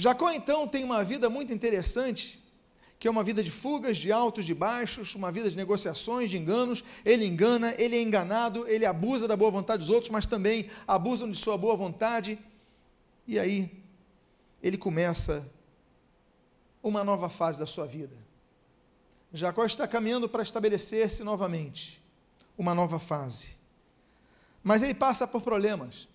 Jacó 0.00 0.30
então 0.30 0.66
tem 0.66 0.82
uma 0.82 1.04
vida 1.04 1.28
muito 1.28 1.52
interessante, 1.52 2.42
que 2.98 3.06
é 3.06 3.10
uma 3.10 3.22
vida 3.22 3.42
de 3.42 3.50
fugas, 3.50 3.98
de 3.98 4.10
altos, 4.10 4.46
de 4.46 4.54
baixos, 4.54 5.14
uma 5.14 5.30
vida 5.30 5.50
de 5.50 5.56
negociações, 5.56 6.30
de 6.30 6.38
enganos. 6.38 6.82
Ele 7.04 7.26
engana, 7.26 7.74
ele 7.76 7.96
é 7.96 8.00
enganado, 8.00 8.66
ele 8.66 8.86
abusa 8.86 9.28
da 9.28 9.36
boa 9.36 9.50
vontade 9.50 9.80
dos 9.80 9.90
outros, 9.90 10.10
mas 10.10 10.24
também 10.24 10.70
abusam 10.88 11.30
de 11.30 11.36
sua 11.36 11.58
boa 11.58 11.76
vontade. 11.76 12.38
E 13.26 13.38
aí, 13.38 13.70
ele 14.62 14.78
começa 14.78 15.46
uma 16.82 17.04
nova 17.04 17.28
fase 17.28 17.58
da 17.58 17.66
sua 17.66 17.86
vida. 17.86 18.16
Jacó 19.34 19.66
está 19.66 19.86
caminhando 19.86 20.30
para 20.30 20.42
estabelecer-se 20.42 21.22
novamente, 21.22 22.02
uma 22.56 22.74
nova 22.74 22.98
fase. 22.98 23.50
Mas 24.62 24.82
ele 24.82 24.94
passa 24.94 25.28
por 25.28 25.42
problemas. 25.42 26.08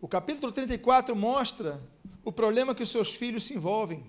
O 0.00 0.08
capítulo 0.08 0.50
34 0.52 1.14
mostra 1.14 1.82
o 2.28 2.32
problema 2.32 2.74
que 2.74 2.82
os 2.82 2.90
seus 2.90 3.14
filhos 3.14 3.46
se 3.46 3.54
envolvem. 3.54 4.04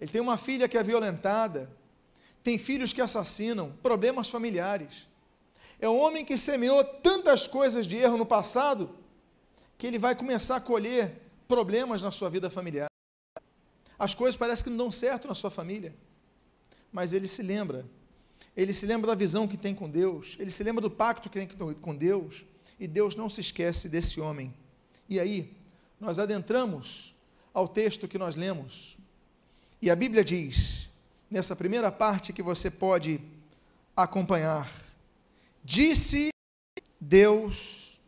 Ele 0.00 0.12
tem 0.12 0.20
uma 0.20 0.36
filha 0.36 0.68
que 0.68 0.78
é 0.78 0.82
violentada, 0.82 1.68
tem 2.40 2.56
filhos 2.56 2.92
que 2.92 3.00
assassinam, 3.00 3.72
problemas 3.82 4.30
familiares. 4.30 5.08
É 5.80 5.88
um 5.88 5.98
homem 5.98 6.24
que 6.24 6.36
semeou 6.38 6.84
tantas 6.84 7.48
coisas 7.48 7.84
de 7.84 7.96
erro 7.96 8.16
no 8.16 8.24
passado 8.24 8.94
que 9.76 9.88
ele 9.88 9.98
vai 9.98 10.14
começar 10.14 10.54
a 10.54 10.60
colher 10.60 11.20
problemas 11.48 12.00
na 12.00 12.12
sua 12.12 12.30
vida 12.30 12.48
familiar. 12.48 12.86
As 13.98 14.14
coisas 14.14 14.36
parecem 14.36 14.62
que 14.62 14.70
não 14.70 14.76
dão 14.76 14.92
certo 14.92 15.26
na 15.26 15.34
sua 15.34 15.50
família, 15.50 15.92
mas 16.92 17.12
ele 17.12 17.26
se 17.26 17.42
lembra. 17.42 17.84
Ele 18.56 18.72
se 18.72 18.86
lembra 18.86 19.08
da 19.08 19.16
visão 19.16 19.48
que 19.48 19.56
tem 19.56 19.74
com 19.74 19.90
Deus, 19.90 20.36
ele 20.38 20.52
se 20.52 20.62
lembra 20.62 20.80
do 20.80 20.90
pacto 20.90 21.28
que 21.28 21.44
tem 21.44 21.74
com 21.74 21.96
Deus, 21.96 22.44
e 22.78 22.86
Deus 22.86 23.16
não 23.16 23.28
se 23.28 23.40
esquece 23.40 23.88
desse 23.88 24.20
homem. 24.20 24.54
E 25.08 25.18
aí, 25.18 25.59
nós 26.00 26.18
adentramos 26.18 27.14
ao 27.52 27.68
texto 27.68 28.08
que 28.08 28.18
nós 28.18 28.34
lemos. 28.34 28.96
E 29.82 29.90
a 29.90 29.96
Bíblia 29.96 30.24
diz, 30.24 30.88
nessa 31.30 31.54
primeira 31.54 31.92
parte 31.92 32.32
que 32.32 32.42
você 32.42 32.70
pode 32.70 33.20
acompanhar: 33.96 34.70
Disse 35.62 36.30
Deus 37.00 38.00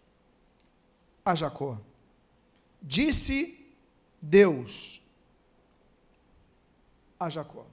a 1.25 1.35
Jacó. 1.35 1.79
Disse 2.83 3.65
Deus 4.21 5.01
a 7.19 7.29
Jacó. 7.29 7.67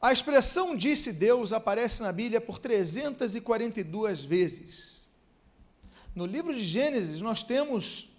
A 0.00 0.12
expressão 0.12 0.74
disse 0.74 1.12
Deus 1.12 1.52
aparece 1.52 2.02
na 2.02 2.10
Bíblia 2.10 2.40
por 2.40 2.58
342 2.58 4.24
vezes. 4.24 5.00
No 6.14 6.24
livro 6.24 6.54
de 6.54 6.62
Gênesis, 6.62 7.20
nós 7.20 7.44
temos 7.44 8.09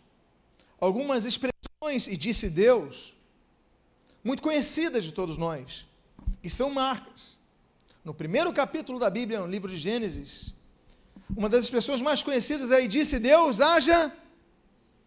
algumas 0.81 1.25
expressões, 1.25 2.07
e 2.07 2.17
disse 2.17 2.49
Deus, 2.49 3.15
muito 4.23 4.41
conhecidas 4.41 5.03
de 5.03 5.13
todos 5.13 5.37
nós, 5.37 5.85
e 6.43 6.49
são 6.49 6.71
marcas. 6.71 7.37
No 8.03 8.15
primeiro 8.15 8.51
capítulo 8.51 8.97
da 8.97 9.09
Bíblia, 9.09 9.39
no 9.39 9.45
livro 9.45 9.69
de 9.69 9.77
Gênesis, 9.77 10.55
uma 11.37 11.47
das 11.47 11.63
expressões 11.63 12.01
mais 12.01 12.23
conhecidas 12.23 12.71
é: 12.71 12.83
e 12.83 12.87
disse 12.87 13.19
Deus, 13.19 13.61
haja, 13.61 14.11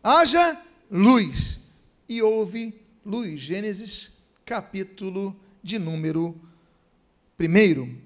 haja 0.02 0.62
luz. 0.88 1.58
E 2.08 2.22
houve 2.22 2.80
luz. 3.04 3.40
Gênesis, 3.40 4.12
capítulo 4.44 5.34
de 5.62 5.78
número 5.78 6.40
1. 7.38 7.98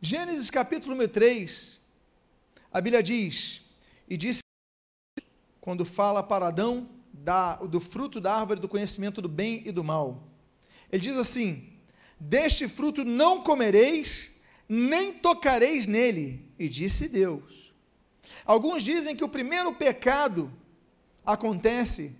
Gênesis, 0.00 0.50
capítulo 0.50 0.92
número 0.92 1.10
3, 1.10 1.80
a 2.70 2.80
Bíblia 2.80 3.02
diz: 3.02 3.62
e 4.06 4.18
disse, 4.18 4.40
quando 5.60 5.84
fala 5.84 6.22
para 6.22 6.48
Adão 6.48 6.95
da, 7.26 7.56
do 7.56 7.80
fruto 7.80 8.20
da 8.20 8.32
árvore 8.32 8.60
do 8.60 8.68
conhecimento 8.68 9.20
do 9.20 9.28
bem 9.28 9.60
e 9.66 9.72
do 9.72 9.82
mal. 9.82 10.28
Ele 10.92 11.02
diz 11.02 11.18
assim: 11.18 11.72
Deste 12.20 12.68
fruto 12.68 13.04
não 13.04 13.42
comereis, 13.42 14.40
nem 14.68 15.12
tocareis 15.12 15.88
nele. 15.88 16.48
E 16.56 16.68
disse 16.68 17.08
Deus. 17.08 17.74
Alguns 18.44 18.84
dizem 18.84 19.16
que 19.16 19.24
o 19.24 19.28
primeiro 19.28 19.74
pecado 19.74 20.52
acontece 21.24 22.16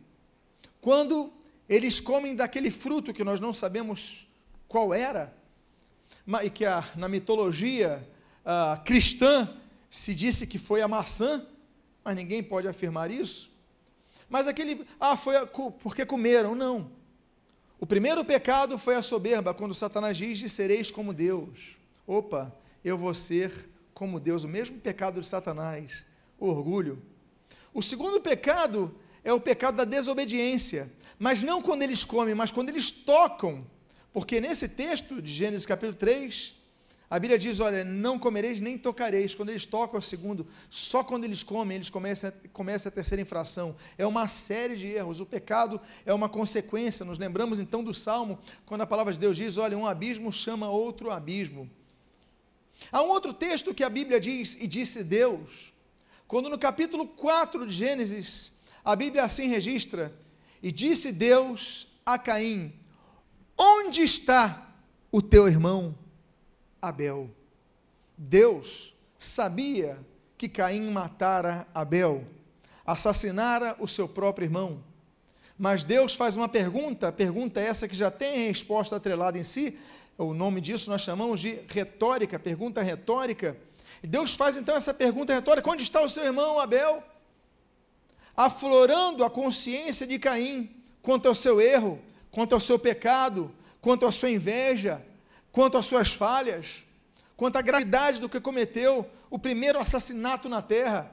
quando 0.80 1.32
eles 1.68 2.00
comem 2.00 2.34
daquele 2.34 2.72
fruto 2.72 3.14
que 3.14 3.22
nós 3.22 3.40
não 3.40 3.54
sabemos 3.54 4.26
qual 4.66 4.92
era, 4.92 5.32
e 6.42 6.50
que 6.50 6.64
a, 6.64 6.84
na 6.96 7.08
mitologia 7.08 8.04
uh, 8.44 8.82
cristã 8.82 9.56
se 9.88 10.12
disse 10.12 10.48
que 10.48 10.58
foi 10.58 10.82
a 10.82 10.88
maçã, 10.88 11.46
mas 12.02 12.16
ninguém 12.16 12.42
pode 12.42 12.66
afirmar 12.66 13.08
isso. 13.08 13.55
Mas 14.28 14.48
aquele, 14.48 14.86
ah, 14.98 15.16
foi 15.16 15.36
a, 15.36 15.46
porque 15.46 16.04
comeram, 16.04 16.54
não. 16.54 16.90
O 17.78 17.86
primeiro 17.86 18.24
pecado 18.24 18.78
foi 18.78 18.96
a 18.96 19.02
soberba, 19.02 19.54
quando 19.54 19.74
Satanás 19.74 20.16
diz: 20.16 20.50
sereis 20.50 20.90
como 20.90 21.12
Deus. 21.12 21.76
Opa, 22.06 22.54
eu 22.84 22.96
vou 22.96 23.14
ser 23.14 23.70
como 23.92 24.20
Deus, 24.20 24.44
o 24.44 24.48
mesmo 24.48 24.78
pecado 24.78 25.20
de 25.20 25.26
Satanás, 25.26 26.04
o 26.38 26.46
orgulho. 26.46 27.02
O 27.72 27.82
segundo 27.82 28.20
pecado 28.20 28.94
é 29.22 29.32
o 29.32 29.40
pecado 29.40 29.76
da 29.76 29.84
desobediência, 29.84 30.92
mas 31.18 31.42
não 31.42 31.60
quando 31.60 31.82
eles 31.82 32.04
comem, 32.04 32.34
mas 32.34 32.50
quando 32.50 32.68
eles 32.68 32.90
tocam, 32.90 33.66
porque 34.12 34.40
nesse 34.40 34.68
texto 34.68 35.20
de 35.20 35.30
Gênesis 35.30 35.66
capítulo 35.66 35.96
3, 35.96 36.55
a 37.08 37.18
Bíblia 37.18 37.38
diz: 37.38 37.60
olha, 37.60 37.84
não 37.84 38.18
comereis 38.18 38.60
nem 38.60 38.76
tocareis. 38.76 39.34
Quando 39.34 39.50
eles 39.50 39.64
tocam, 39.64 39.98
o 39.98 40.02
segundo, 40.02 40.46
só 40.68 41.04
quando 41.04 41.24
eles 41.24 41.42
comem, 41.42 41.76
eles 41.76 41.88
começam, 41.88 42.32
começam 42.52 42.90
a 42.90 42.92
terceira 42.92 43.22
infração. 43.22 43.76
É 43.96 44.04
uma 44.04 44.26
série 44.26 44.76
de 44.76 44.88
erros. 44.88 45.20
O 45.20 45.26
pecado 45.26 45.80
é 46.04 46.12
uma 46.12 46.28
consequência. 46.28 47.04
Nos 47.04 47.18
lembramos 47.18 47.60
então 47.60 47.84
do 47.84 47.94
Salmo, 47.94 48.38
quando 48.64 48.80
a 48.80 48.86
palavra 48.86 49.12
de 49.12 49.20
Deus 49.20 49.36
diz: 49.36 49.56
olha, 49.56 49.78
um 49.78 49.86
abismo 49.86 50.32
chama 50.32 50.68
outro 50.68 51.10
abismo. 51.10 51.70
Há 52.90 53.02
um 53.02 53.08
outro 53.08 53.32
texto 53.32 53.72
que 53.72 53.84
a 53.84 53.88
Bíblia 53.88 54.20
diz, 54.20 54.56
e 54.60 54.66
disse 54.66 55.02
Deus, 55.02 55.72
quando 56.26 56.48
no 56.48 56.58
capítulo 56.58 57.06
4 57.06 57.66
de 57.66 57.72
Gênesis, 57.72 58.52
a 58.84 58.96
Bíblia 58.96 59.24
assim 59.24 59.46
registra: 59.46 60.12
e 60.60 60.72
disse 60.72 61.12
Deus 61.12 61.86
a 62.04 62.18
Caim: 62.18 62.72
onde 63.56 64.02
está 64.02 64.74
o 65.12 65.22
teu 65.22 65.46
irmão? 65.46 65.96
Abel. 66.80 67.30
Deus 68.16 68.94
sabia 69.18 69.98
que 70.36 70.48
Caim 70.48 70.90
matara 70.90 71.66
Abel, 71.74 72.24
assassinara 72.84 73.76
o 73.78 73.88
seu 73.88 74.08
próprio 74.08 74.46
irmão. 74.46 74.82
Mas 75.58 75.84
Deus 75.84 76.14
faz 76.14 76.36
uma 76.36 76.48
pergunta, 76.48 77.10
pergunta 77.10 77.60
essa 77.60 77.88
que 77.88 77.96
já 77.96 78.10
tem 78.10 78.46
resposta 78.46 78.96
atrelada 78.96 79.38
em 79.38 79.42
si, 79.42 79.78
o 80.18 80.32
nome 80.32 80.60
disso 80.60 80.90
nós 80.90 81.02
chamamos 81.02 81.40
de 81.40 81.60
retórica, 81.68 82.38
pergunta 82.38 82.82
retórica. 82.82 83.56
Deus 84.02 84.34
faz 84.34 84.56
então 84.56 84.76
essa 84.76 84.94
pergunta 84.94 85.34
retórica: 85.34 85.70
onde 85.70 85.82
está 85.82 86.00
o 86.02 86.08
seu 86.08 86.24
irmão 86.24 86.58
Abel? 86.58 87.02
Aflorando 88.36 89.24
a 89.24 89.30
consciência 89.30 90.06
de 90.06 90.18
Caim 90.18 90.70
quanto 91.02 91.28
ao 91.28 91.34
seu 91.34 91.60
erro, 91.60 92.00
quanto 92.30 92.54
ao 92.54 92.60
seu 92.60 92.78
pecado, 92.78 93.50
quanto 93.80 94.06
à 94.06 94.12
sua 94.12 94.30
inveja, 94.30 95.02
quanto 95.56 95.78
às 95.78 95.86
suas 95.86 96.12
falhas, 96.12 96.84
quanto 97.34 97.56
à 97.56 97.62
gravidade 97.62 98.20
do 98.20 98.28
que 98.28 98.38
cometeu 98.38 99.10
o 99.30 99.38
primeiro 99.38 99.80
assassinato 99.80 100.50
na 100.50 100.60
terra. 100.60 101.10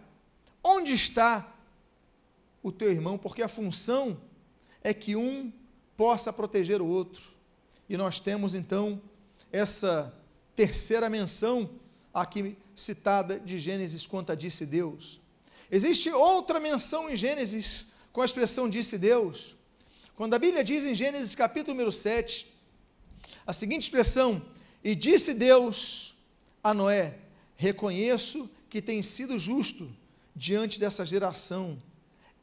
Onde 0.61 0.91
está 0.91 1.49
o 2.61 2.69
teu 2.69 2.91
irmão? 2.91 3.17
Porque 3.17 3.41
a 3.41 3.47
função 3.47 4.19
é 4.83 4.93
que 4.93 5.15
um 5.15 5.49
possa 5.95 6.33
proteger 6.33 6.81
o 6.81 6.85
outro. 6.85 7.23
E 7.87 7.95
nós 7.95 8.19
temos 8.19 8.53
então 8.53 9.01
essa 9.49 10.13
terceira 10.57 11.09
menção 11.09 11.69
aqui 12.13 12.57
citada 12.75 13.39
de 13.39 13.61
Gênesis 13.61 14.05
quanto 14.05 14.33
a 14.33 14.35
disse 14.35 14.65
Deus. 14.65 15.21
Existe 15.71 16.09
outra 16.11 16.59
menção 16.59 17.09
em 17.09 17.15
Gênesis 17.15 17.87
com 18.11 18.21
a 18.21 18.25
expressão 18.25 18.67
disse 18.67 18.97
Deus. 18.97 19.55
Quando 20.17 20.33
a 20.33 20.39
Bíblia 20.39 20.65
diz 20.65 20.83
em 20.83 20.93
Gênesis 20.93 21.33
capítulo 21.33 21.75
número 21.75 21.93
7, 21.93 22.51
a 23.45 23.53
seguinte 23.53 23.83
expressão: 23.83 24.41
E 24.83 24.95
disse 24.95 25.33
Deus 25.33 26.15
a 26.63 26.73
Noé: 26.73 27.17
Reconheço 27.55 28.49
que 28.69 28.81
tem 28.81 29.03
sido 29.03 29.37
justo 29.37 29.89
diante 30.35 30.79
dessa 30.79 31.05
geração. 31.05 31.81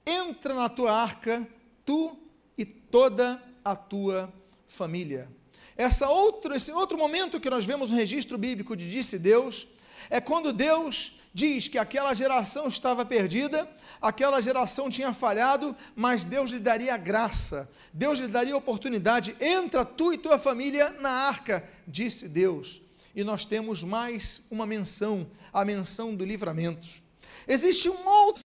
Entra 0.07 0.55
na 0.55 0.69
tua 0.69 0.93
arca, 0.93 1.47
tu 1.85 2.17
e 2.57 2.65
toda 2.65 3.43
a 3.65 3.75
tua 3.75 4.33
família. 4.69 5.29
Essa 5.77 6.07
esse 6.55 6.73
outro 6.73 6.99
momento 6.99 7.41
que 7.41 7.51
nós 7.51 7.65
vemos 7.65 7.91
no 7.91 7.97
registro 7.97 8.37
bíblico 8.37 8.77
de 8.77 8.91
disse 8.91 9.19
Deus, 9.19 9.67
é 10.09 10.21
quando 10.21 10.53
Deus 10.53 11.20
diz 11.33 11.69
que 11.69 11.79
aquela 11.79 12.13
geração 12.15 12.69
estava 12.69 13.05
perdida, 13.05 13.69
aquela 14.01 14.41
geração 14.41 14.91
tinha 14.91 15.13
falhado, 15.13 15.77
mas 15.95 16.25
Deus 16.25 16.51
lhe 16.51 16.59
daria 16.59 16.97
graça, 16.97 17.69
Deus 17.93 18.19
lhe 18.19 18.29
daria 18.29 18.57
oportunidade. 18.57 19.37
Entra 19.41 19.85
tu 19.85 20.13
e 20.13 20.19
tua 20.19 20.39
família 20.39 20.91
na 21.01 21.11
arca, 21.11 21.69
disse 21.87 22.29
Deus. 22.29 22.83
e 23.15 23.25
nós 23.25 23.45
temos 23.45 23.83
mais 23.83 24.41
uma 24.51 24.65
menção, 24.65 25.29
a 25.53 25.65
menção 25.65 26.15
do 26.15 26.25
livramento. 26.25 26.87
Existe 27.47 27.89
uma 27.89 28.25
outra 28.27 28.41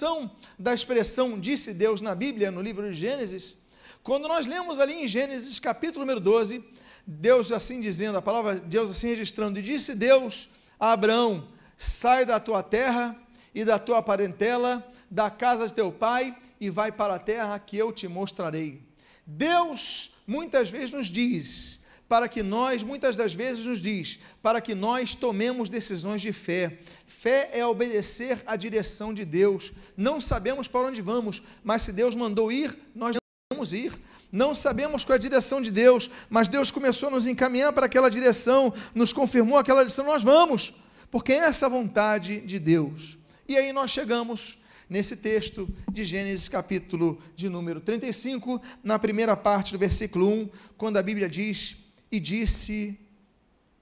menção 0.00 0.36
da 0.58 0.74
expressão 0.74 1.38
disse 1.38 1.72
Deus 1.72 2.00
na 2.00 2.14
Bíblia, 2.14 2.50
no 2.50 2.60
livro 2.60 2.88
de 2.88 2.96
Gênesis, 2.96 3.56
quando 4.02 4.26
nós 4.26 4.46
lemos 4.46 4.80
ali 4.80 4.94
em 4.94 5.08
Gênesis 5.08 5.58
capítulo 5.58 6.04
número 6.04 6.20
12, 6.20 6.64
Deus 7.06 7.52
assim 7.52 7.80
dizendo, 7.80 8.18
a 8.18 8.22
palavra 8.22 8.56
Deus 8.56 8.90
assim 8.90 9.08
registrando, 9.08 9.58
e 9.58 9.62
disse 9.62 9.94
Deus 9.94 10.48
a 10.78 10.92
Abraão: 10.92 11.48
sai 11.78 12.26
da 12.26 12.38
tua 12.38 12.62
terra 12.62 13.16
e 13.54 13.64
da 13.64 13.78
tua 13.78 14.02
parentela, 14.02 14.86
da 15.10 15.30
casa 15.30 15.68
de 15.68 15.72
teu 15.72 15.90
pai, 15.90 16.36
e 16.60 16.68
vai 16.68 16.92
para 16.92 17.14
a 17.14 17.18
terra 17.18 17.58
que 17.58 17.78
eu 17.78 17.92
te 17.92 18.06
mostrarei. 18.08 18.82
Deus 19.24 20.12
muitas 20.26 20.68
vezes 20.68 20.90
nos 20.90 21.06
diz, 21.06 21.78
para 22.08 22.28
que 22.28 22.42
nós, 22.42 22.82
muitas 22.82 23.16
das 23.16 23.34
vezes 23.34 23.64
nos 23.64 23.80
diz, 23.80 24.18
para 24.42 24.60
que 24.60 24.74
nós 24.74 25.14
tomemos 25.14 25.68
decisões 25.68 26.20
de 26.20 26.32
fé. 26.32 26.78
Fé 27.06 27.50
é 27.52 27.64
obedecer 27.64 28.42
à 28.46 28.56
direção 28.56 29.14
de 29.14 29.24
Deus. 29.24 29.72
Não 29.96 30.20
sabemos 30.20 30.66
para 30.66 30.86
onde 30.86 31.02
vamos, 31.02 31.42
mas 31.62 31.82
se 31.82 31.92
Deus 31.92 32.16
mandou 32.16 32.50
ir, 32.50 32.76
nós 32.94 33.16
vamos 33.52 33.72
ir. 33.72 33.92
Não 34.32 34.54
sabemos 34.54 35.04
qual 35.04 35.14
é 35.14 35.16
a 35.16 35.20
direção 35.20 35.60
de 35.60 35.70
Deus, 35.70 36.10
mas 36.28 36.48
Deus 36.48 36.70
começou 36.70 37.08
a 37.08 37.12
nos 37.12 37.26
encaminhar 37.26 37.72
para 37.72 37.86
aquela 37.86 38.10
direção, 38.10 38.74
nos 38.94 39.12
confirmou 39.12 39.58
aquela 39.58 39.80
direção, 39.80 40.04
nós 40.04 40.22
vamos, 40.22 40.74
porque 41.10 41.32
é 41.32 41.38
essa 41.38 41.68
vontade 41.68 42.40
de 42.40 42.58
Deus. 42.58 43.18
E 43.48 43.56
aí 43.56 43.72
nós 43.72 43.90
chegamos 43.90 44.58
nesse 44.88 45.16
texto 45.16 45.68
de 45.90 46.04
Gênesis, 46.04 46.48
capítulo 46.48 47.20
de 47.34 47.48
número 47.48 47.80
35, 47.80 48.60
na 48.82 48.98
primeira 48.98 49.36
parte 49.36 49.72
do 49.72 49.78
versículo 49.78 50.28
1, 50.28 50.50
quando 50.76 50.96
a 50.96 51.02
Bíblia 51.02 51.28
diz: 51.28 51.76
E 52.10 52.18
disse 52.18 52.98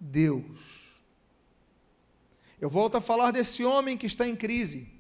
Deus. 0.00 0.84
Eu 2.60 2.70
volto 2.70 2.96
a 2.96 3.00
falar 3.00 3.32
desse 3.32 3.64
homem 3.64 3.96
que 3.96 4.06
está 4.06 4.26
em 4.26 4.34
crise 4.34 4.96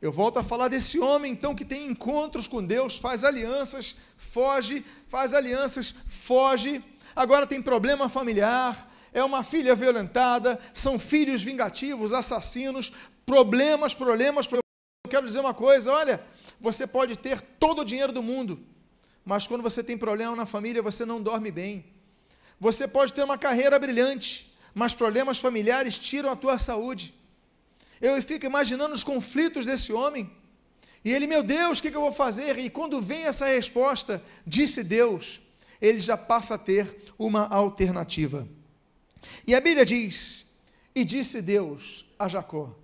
eu 0.00 0.12
volto 0.12 0.38
a 0.38 0.42
falar 0.44 0.68
desse 0.68 0.98
homem, 0.98 1.32
então, 1.32 1.54
que 1.54 1.64
tem 1.64 1.88
encontros 1.88 2.46
com 2.46 2.62
Deus, 2.62 2.98
faz 2.98 3.24
alianças, 3.24 3.96
foge, 4.16 4.84
faz 5.08 5.32
alianças, 5.32 5.94
foge. 6.06 6.84
Agora 7.14 7.46
tem 7.46 7.62
problema 7.62 8.08
familiar, 8.08 8.92
é 9.16 9.24
uma 9.24 9.42
filha 9.42 9.74
violentada, 9.74 10.60
são 10.74 10.98
filhos 10.98 11.42
vingativos, 11.42 12.12
assassinos, 12.12 12.92
problemas, 13.24 13.94
problemas, 13.94 14.46
problemas. 14.46 14.70
Eu 15.06 15.10
quero 15.10 15.26
dizer 15.26 15.40
uma 15.40 15.54
coisa: 15.54 15.90
olha, 15.90 16.22
você 16.60 16.86
pode 16.86 17.16
ter 17.16 17.40
todo 17.40 17.80
o 17.80 17.84
dinheiro 17.84 18.12
do 18.12 18.22
mundo, 18.22 18.60
mas 19.24 19.46
quando 19.46 19.62
você 19.62 19.82
tem 19.82 19.96
problema 19.96 20.36
na 20.36 20.44
família, 20.44 20.82
você 20.82 21.06
não 21.06 21.22
dorme 21.22 21.50
bem. 21.50 21.86
Você 22.60 22.86
pode 22.86 23.14
ter 23.14 23.24
uma 23.24 23.38
carreira 23.38 23.78
brilhante, 23.78 24.54
mas 24.74 24.94
problemas 24.94 25.38
familiares 25.38 25.98
tiram 25.98 26.30
a 26.30 26.36
tua 26.36 26.58
saúde. 26.58 27.14
Eu 28.02 28.22
fico 28.22 28.44
imaginando 28.44 28.94
os 28.94 29.02
conflitos 29.02 29.64
desse 29.64 29.94
homem. 29.94 30.30
E 31.02 31.10
ele, 31.10 31.26
meu 31.26 31.42
Deus, 31.42 31.78
o 31.78 31.82
que, 31.82 31.90
que 31.90 31.96
eu 31.96 32.02
vou 32.02 32.12
fazer? 32.12 32.58
E 32.58 32.68
quando 32.68 33.00
vem 33.00 33.24
essa 33.24 33.46
resposta, 33.46 34.22
disse 34.46 34.84
Deus, 34.84 35.40
ele 35.80 36.00
já 36.00 36.18
passa 36.18 36.56
a 36.56 36.58
ter 36.58 37.14
uma 37.18 37.46
alternativa. 37.46 38.46
E 39.46 39.54
a 39.54 39.60
Bíblia 39.60 39.84
diz: 39.84 40.46
E 40.94 41.04
disse 41.04 41.42
Deus 41.42 42.06
a 42.18 42.28
Jacó. 42.28 42.74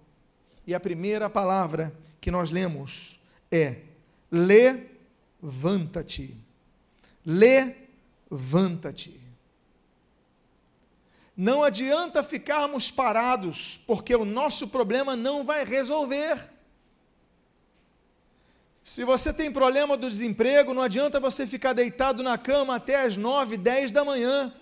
E 0.66 0.74
a 0.74 0.81
primeira 0.81 1.28
palavra 1.28 1.92
que 2.20 2.31
nós 2.31 2.50
lemos 2.50 3.18
é: 3.50 3.76
Levanta-te. 4.31 6.37
Levanta-te. 7.24 9.20
Não 11.37 11.62
adianta 11.62 12.22
ficarmos 12.22 12.90
parados, 12.90 13.81
porque 13.87 14.14
o 14.14 14.24
nosso 14.24 14.68
problema 14.68 15.16
não 15.16 15.44
vai 15.44 15.64
resolver. 15.64 16.50
Se 18.85 19.05
você 19.05 19.33
tem 19.33 19.50
problema 19.50 19.96
do 19.96 20.11
desemprego, 20.11 20.74
não 20.74 20.83
adianta 20.83 21.20
você 21.20 21.46
ficar 21.46 21.72
deitado 21.72 22.22
na 22.22 22.37
cama 22.37 22.76
até 22.76 23.05
as 23.05 23.16
nove, 23.16 23.57
dez 23.57 23.92
da 23.92 24.05
manhã, 24.05 24.52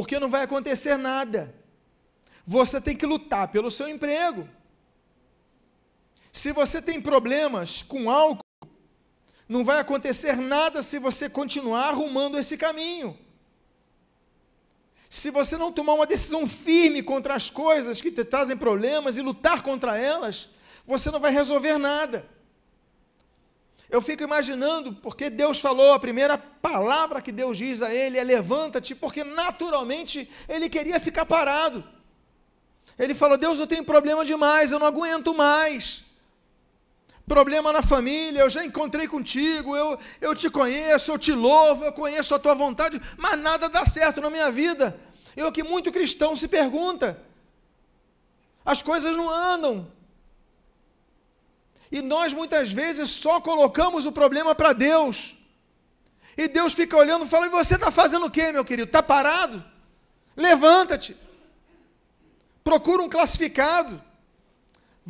porque 0.00 0.18
não 0.18 0.30
vai 0.30 0.42
acontecer 0.44 0.96
nada. 0.96 1.54
Você 2.46 2.80
tem 2.80 2.96
que 2.96 3.04
lutar 3.04 3.48
pelo 3.48 3.70
seu 3.70 3.86
emprego. 3.86 4.48
Se 6.32 6.52
você 6.52 6.80
tem 6.80 7.02
problemas 7.02 7.82
com 7.82 8.10
álcool, 8.10 8.42
não 9.46 9.62
vai 9.62 9.78
acontecer 9.78 10.36
nada 10.36 10.82
se 10.82 10.98
você 10.98 11.28
continuar 11.28 11.88
arrumando 11.88 12.38
esse 12.38 12.56
caminho 12.56 13.18
se 15.10 15.28
você 15.32 15.58
não 15.58 15.72
tomar 15.72 15.94
uma 15.94 16.06
decisão 16.06 16.46
firme 16.46 17.02
contra 17.02 17.34
as 17.34 17.50
coisas 17.50 18.00
que 18.00 18.12
te 18.12 18.24
trazem 18.24 18.56
problemas 18.56 19.18
e 19.18 19.22
lutar 19.22 19.60
contra 19.60 19.98
elas, 19.98 20.48
você 20.86 21.10
não 21.10 21.18
vai 21.18 21.32
resolver 21.32 21.78
nada. 21.78 22.24
Eu 23.90 24.00
fico 24.00 24.22
imaginando, 24.22 24.92
porque 24.94 25.28
Deus 25.28 25.58
falou, 25.58 25.92
a 25.92 25.98
primeira 25.98 26.38
palavra 26.38 27.20
que 27.20 27.32
Deus 27.32 27.58
diz 27.58 27.82
a 27.82 27.92
ele 27.92 28.18
é: 28.18 28.22
levanta-te, 28.22 28.94
porque 28.94 29.24
naturalmente 29.24 30.30
ele 30.48 30.68
queria 30.68 31.00
ficar 31.00 31.26
parado. 31.26 31.82
Ele 32.96 33.14
falou: 33.14 33.36
Deus, 33.36 33.58
eu 33.58 33.66
tenho 33.66 33.84
problema 33.84 34.24
demais, 34.24 34.70
eu 34.70 34.78
não 34.78 34.86
aguento 34.86 35.34
mais. 35.34 36.04
Problema 37.26 37.72
na 37.72 37.82
família, 37.82 38.40
eu 38.40 38.50
já 38.50 38.64
encontrei 38.64 39.08
contigo, 39.08 39.76
eu, 39.76 39.98
eu 40.20 40.36
te 40.36 40.48
conheço, 40.48 41.10
eu 41.10 41.18
te 41.18 41.32
louvo, 41.32 41.84
eu 41.84 41.92
conheço 41.92 42.34
a 42.34 42.38
tua 42.38 42.54
vontade, 42.54 43.00
mas 43.16 43.38
nada 43.38 43.68
dá 43.68 43.84
certo 43.84 44.20
na 44.20 44.30
minha 44.30 44.50
vida. 44.52 44.98
É 45.36 45.44
o 45.44 45.52
que 45.52 45.62
muito 45.62 45.92
cristão 45.92 46.36
se 46.36 46.46
pergunta. 46.46 47.20
As 48.64 48.82
coisas 48.82 49.16
não 49.16 49.28
andam. 49.28 49.90
E 51.90 52.00
nós 52.00 52.32
muitas 52.32 52.70
vezes 52.70 53.10
só 53.10 53.40
colocamos 53.40 54.06
o 54.06 54.12
problema 54.12 54.54
para 54.54 54.72
Deus. 54.72 55.36
E 56.36 56.46
Deus 56.48 56.72
fica 56.72 56.96
olhando 56.96 57.24
e 57.24 57.28
fala: 57.28 57.46
E 57.46 57.50
você 57.50 57.74
está 57.74 57.90
fazendo 57.90 58.26
o 58.26 58.30
quê, 58.30 58.52
meu 58.52 58.64
querido? 58.64 58.88
Está 58.88 59.02
parado? 59.02 59.64
Levanta-te. 60.36 61.16
Procura 62.62 63.02
um 63.02 63.08
classificado 63.08 64.00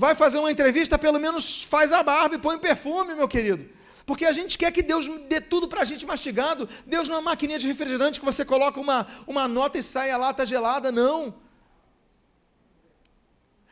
vai 0.00 0.14
fazer 0.14 0.38
uma 0.38 0.50
entrevista, 0.50 0.98
pelo 0.98 1.18
menos 1.18 1.62
faz 1.62 1.92
a 1.92 2.02
barba 2.02 2.34
e 2.34 2.38
põe 2.38 2.58
perfume, 2.58 3.14
meu 3.14 3.28
querido. 3.28 3.68
Porque 4.06 4.24
a 4.24 4.32
gente 4.32 4.56
quer 4.56 4.72
que 4.72 4.82
Deus 4.82 5.06
dê 5.28 5.40
tudo 5.40 5.68
para 5.68 5.82
a 5.82 5.84
gente 5.84 6.06
mastigado. 6.06 6.68
Deus 6.86 7.08
não 7.08 7.16
é 7.16 7.18
uma 7.18 7.30
maquininha 7.30 7.58
de 7.58 7.68
refrigerante 7.68 8.18
que 8.18 8.24
você 8.24 8.44
coloca 8.44 8.80
uma, 8.80 9.06
uma 9.26 9.46
nota 9.46 9.78
e 9.78 9.82
sai 9.82 10.10
a 10.10 10.16
lata 10.16 10.46
gelada, 10.46 10.90
não. 10.90 11.34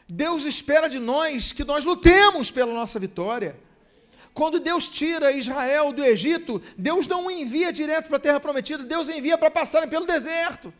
Deus 0.09 0.45
espera 0.45 0.89
de 0.89 0.99
nós 0.99 1.53
que 1.53 1.65
nós 1.65 1.85
lutemos 1.85 2.51
pela 2.51 2.73
nossa 2.73 2.99
vitória. 2.99 3.59
Quando 4.33 4.59
Deus 4.59 4.89
tira 4.89 5.33
Israel 5.33 5.93
do 5.93 6.03
Egito, 6.03 6.63
Deus 6.77 7.07
não 7.07 7.27
o 7.27 7.31
envia 7.31 7.73
direto 7.73 8.07
para 8.07 8.17
a 8.17 8.21
terra 8.21 8.41
prometida, 8.41 8.85
Deus 8.85 9.09
envia 9.09 9.37
para 9.37 9.51
passarem 9.51 9.89
pelo 9.89 10.07
deserto. 10.07 10.73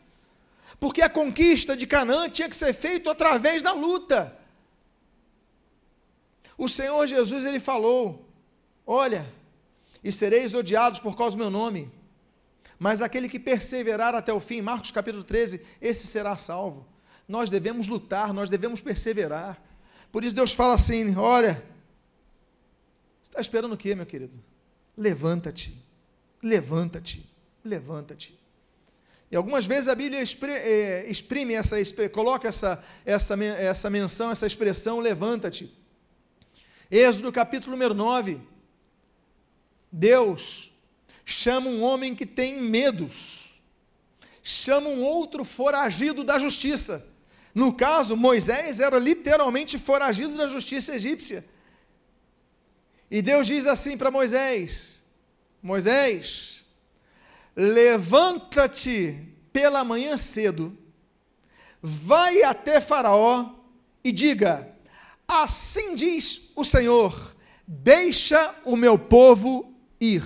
Porque 0.79 1.01
a 1.01 1.09
conquista 1.09 1.75
de 1.75 1.85
Canaã 1.85 2.29
tinha 2.29 2.49
que 2.49 2.55
ser 2.55 2.73
feita 2.73 3.11
através 3.11 3.61
da 3.61 3.73
luta. 3.73 4.35
O 6.57 6.67
Senhor 6.67 7.05
Jesus 7.05 7.45
ele 7.45 7.59
falou: 7.59 8.25
Olha, 8.87 9.31
e 10.03 10.11
sereis 10.11 10.55
odiados 10.55 10.99
por 10.99 11.15
causa 11.15 11.35
do 11.35 11.39
meu 11.39 11.49
nome, 11.49 11.91
mas 12.79 13.01
aquele 13.01 13.29
que 13.29 13.39
perseverar 13.39 14.15
até 14.15 14.31
o 14.33 14.39
fim, 14.39 14.61
Marcos 14.61 14.89
capítulo 14.89 15.23
13, 15.23 15.61
esse 15.81 16.07
será 16.07 16.37
salvo. 16.37 16.87
Nós 17.29 17.51
devemos 17.51 17.87
lutar, 17.87 18.33
nós 18.33 18.49
devemos 18.49 18.81
perseverar. 18.81 19.61
Por 20.11 20.23
isso 20.23 20.35
Deus 20.35 20.51
fala 20.51 20.73
assim: 20.73 21.15
Olha, 21.15 21.63
está 23.21 23.39
esperando 23.39 23.73
o 23.73 23.77
quê, 23.77 23.93
meu 23.93 24.07
querido? 24.07 24.33
Levanta-te, 24.97 25.77
levanta-te, 26.41 27.31
levanta-te. 27.63 28.37
E 29.31 29.35
algumas 29.35 29.67
vezes 29.67 29.87
a 29.87 29.93
Bíblia 29.93 30.23
eh, 30.23 31.05
exprime 31.07 31.53
essa, 31.53 31.75
coloca 32.11 32.47
essa, 32.47 32.83
essa, 33.05 33.35
essa 33.43 33.89
menção, 33.91 34.31
essa 34.31 34.47
expressão, 34.47 34.99
levanta-te. 34.99 35.71
Êxodo 36.89 37.31
capítulo 37.31 37.73
número 37.73 37.93
9. 37.93 38.41
Deus 39.91 40.73
chama 41.23 41.69
um 41.69 41.83
homem 41.83 42.15
que 42.15 42.25
tem 42.25 42.59
medos, 42.59 43.61
chama 44.41 44.89
um 44.89 45.03
outro 45.03 45.45
foragido 45.45 46.23
da 46.23 46.39
justiça. 46.39 47.07
No 47.53 47.73
caso, 47.73 48.15
Moisés 48.15 48.79
era 48.79 48.97
literalmente 48.99 49.77
foragido 49.77 50.37
da 50.37 50.47
justiça 50.47 50.95
egípcia. 50.95 51.43
E 53.09 53.21
Deus 53.21 53.47
diz 53.47 53.65
assim 53.65 53.97
para 53.97 54.11
Moisés: 54.11 55.03
Moisés, 55.61 56.63
levanta-te 57.55 59.35
pela 59.51 59.83
manhã 59.83 60.17
cedo, 60.17 60.77
vai 61.81 62.43
até 62.43 62.79
Faraó 62.79 63.55
e 64.03 64.11
diga: 64.11 64.71
Assim 65.27 65.95
diz 65.95 66.51
o 66.55 66.63
Senhor: 66.63 67.35
deixa 67.67 68.55
o 68.63 68.75
meu 68.75 68.97
povo 68.97 69.73
ir. 69.99 70.23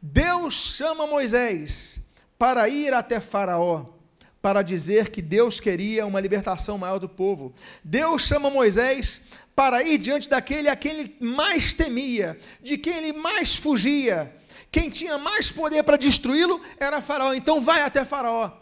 Deus 0.00 0.54
chama 0.54 1.06
Moisés 1.06 2.00
para 2.38 2.68
ir 2.68 2.92
até 2.92 3.18
Faraó, 3.18 3.95
para 4.40 4.62
dizer 4.62 5.10
que 5.10 5.20
Deus 5.20 5.58
queria 5.58 6.06
uma 6.06 6.20
libertação 6.20 6.78
maior 6.78 6.98
do 6.98 7.08
povo. 7.08 7.52
Deus 7.82 8.22
chama 8.22 8.50
Moisés 8.50 9.22
para 9.54 9.82
ir 9.82 9.98
diante 9.98 10.28
daquele 10.28 10.68
a 10.68 10.76
quem 10.76 10.92
ele 10.92 11.16
mais 11.20 11.74
temia, 11.74 12.38
de 12.62 12.76
quem 12.76 12.96
ele 12.96 13.12
mais 13.12 13.56
fugia. 13.56 14.34
Quem 14.70 14.90
tinha 14.90 15.16
mais 15.16 15.50
poder 15.50 15.82
para 15.82 15.96
destruí-lo 15.96 16.60
era 16.78 17.00
Faraó. 17.00 17.32
Então 17.32 17.60
vai 17.60 17.82
até 17.82 18.04
Faraó 18.04 18.52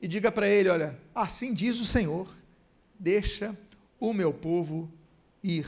e 0.00 0.08
diga 0.08 0.30
para 0.30 0.48
ele: 0.48 0.68
Olha, 0.68 0.98
assim 1.14 1.52
diz 1.52 1.80
o 1.80 1.84
Senhor, 1.84 2.28
deixa 2.98 3.56
o 3.98 4.12
meu 4.12 4.32
povo 4.32 4.90
ir. 5.42 5.66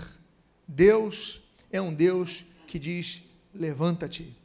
Deus 0.66 1.40
é 1.70 1.80
um 1.80 1.92
Deus 1.92 2.44
que 2.66 2.78
diz: 2.78 3.22
levanta-te. 3.54 4.36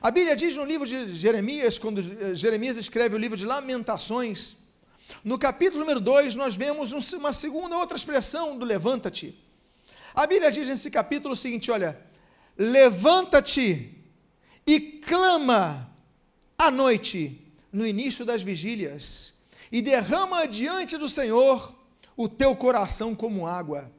A 0.00 0.10
Bíblia 0.10 0.36
diz 0.36 0.54
no 0.56 0.64
livro 0.64 0.86
de 0.86 1.14
Jeremias, 1.14 1.78
quando 1.78 2.00
eh, 2.00 2.34
Jeremias 2.34 2.76
escreve 2.76 3.14
o 3.14 3.18
livro 3.18 3.36
de 3.36 3.46
Lamentações, 3.46 4.56
no 5.24 5.38
capítulo 5.38 5.80
número 5.80 6.00
2, 6.00 6.34
nós 6.34 6.54
vemos 6.54 6.92
uma 7.14 7.32
segunda, 7.32 7.76
outra 7.76 7.96
expressão 7.96 8.58
do 8.58 8.66
levanta-te. 8.66 9.34
A 10.14 10.26
Bíblia 10.26 10.50
diz 10.50 10.68
nesse 10.68 10.90
capítulo 10.90 11.34
o 11.34 11.36
seguinte: 11.36 11.70
olha, 11.70 11.98
levanta-te 12.58 13.94
e 14.66 14.80
clama 14.80 15.90
à 16.58 16.70
noite, 16.70 17.40
no 17.72 17.86
início 17.86 18.24
das 18.24 18.42
vigílias, 18.42 19.34
e 19.70 19.80
derrama 19.80 20.46
diante 20.46 20.98
do 20.98 21.08
Senhor 21.08 21.74
o 22.16 22.28
teu 22.28 22.54
coração 22.56 23.14
como 23.14 23.46
água. 23.46 23.90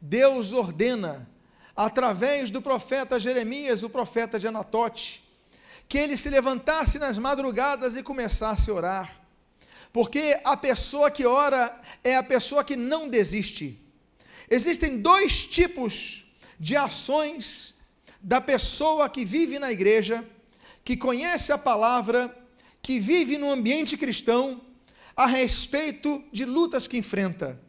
Deus 0.00 0.52
ordena, 0.52 1.28
através 1.74 2.50
do 2.50 2.62
profeta 2.62 3.18
Jeremias, 3.18 3.82
o 3.82 3.90
profeta 3.90 4.38
de 4.38 4.46
Anatote, 4.46 5.23
que 5.88 5.98
ele 5.98 6.16
se 6.16 6.30
levantasse 6.30 6.98
nas 6.98 7.18
madrugadas 7.18 7.96
e 7.96 8.02
começasse 8.02 8.70
a 8.70 8.74
orar. 8.74 9.20
Porque 9.92 10.40
a 10.44 10.56
pessoa 10.56 11.10
que 11.10 11.24
ora 11.24 11.80
é 12.02 12.16
a 12.16 12.22
pessoa 12.22 12.64
que 12.64 12.76
não 12.76 13.08
desiste. 13.08 13.80
Existem 14.50 15.00
dois 15.00 15.46
tipos 15.46 16.24
de 16.58 16.76
ações 16.76 17.74
da 18.20 18.40
pessoa 18.40 19.08
que 19.08 19.24
vive 19.24 19.58
na 19.58 19.70
igreja, 19.70 20.26
que 20.84 20.96
conhece 20.96 21.52
a 21.52 21.58
palavra, 21.58 22.34
que 22.82 22.98
vive 22.98 23.38
no 23.38 23.50
ambiente 23.50 23.96
cristão, 23.96 24.60
a 25.16 25.26
respeito 25.26 26.24
de 26.32 26.44
lutas 26.44 26.86
que 26.86 26.96
enfrenta. 26.96 27.60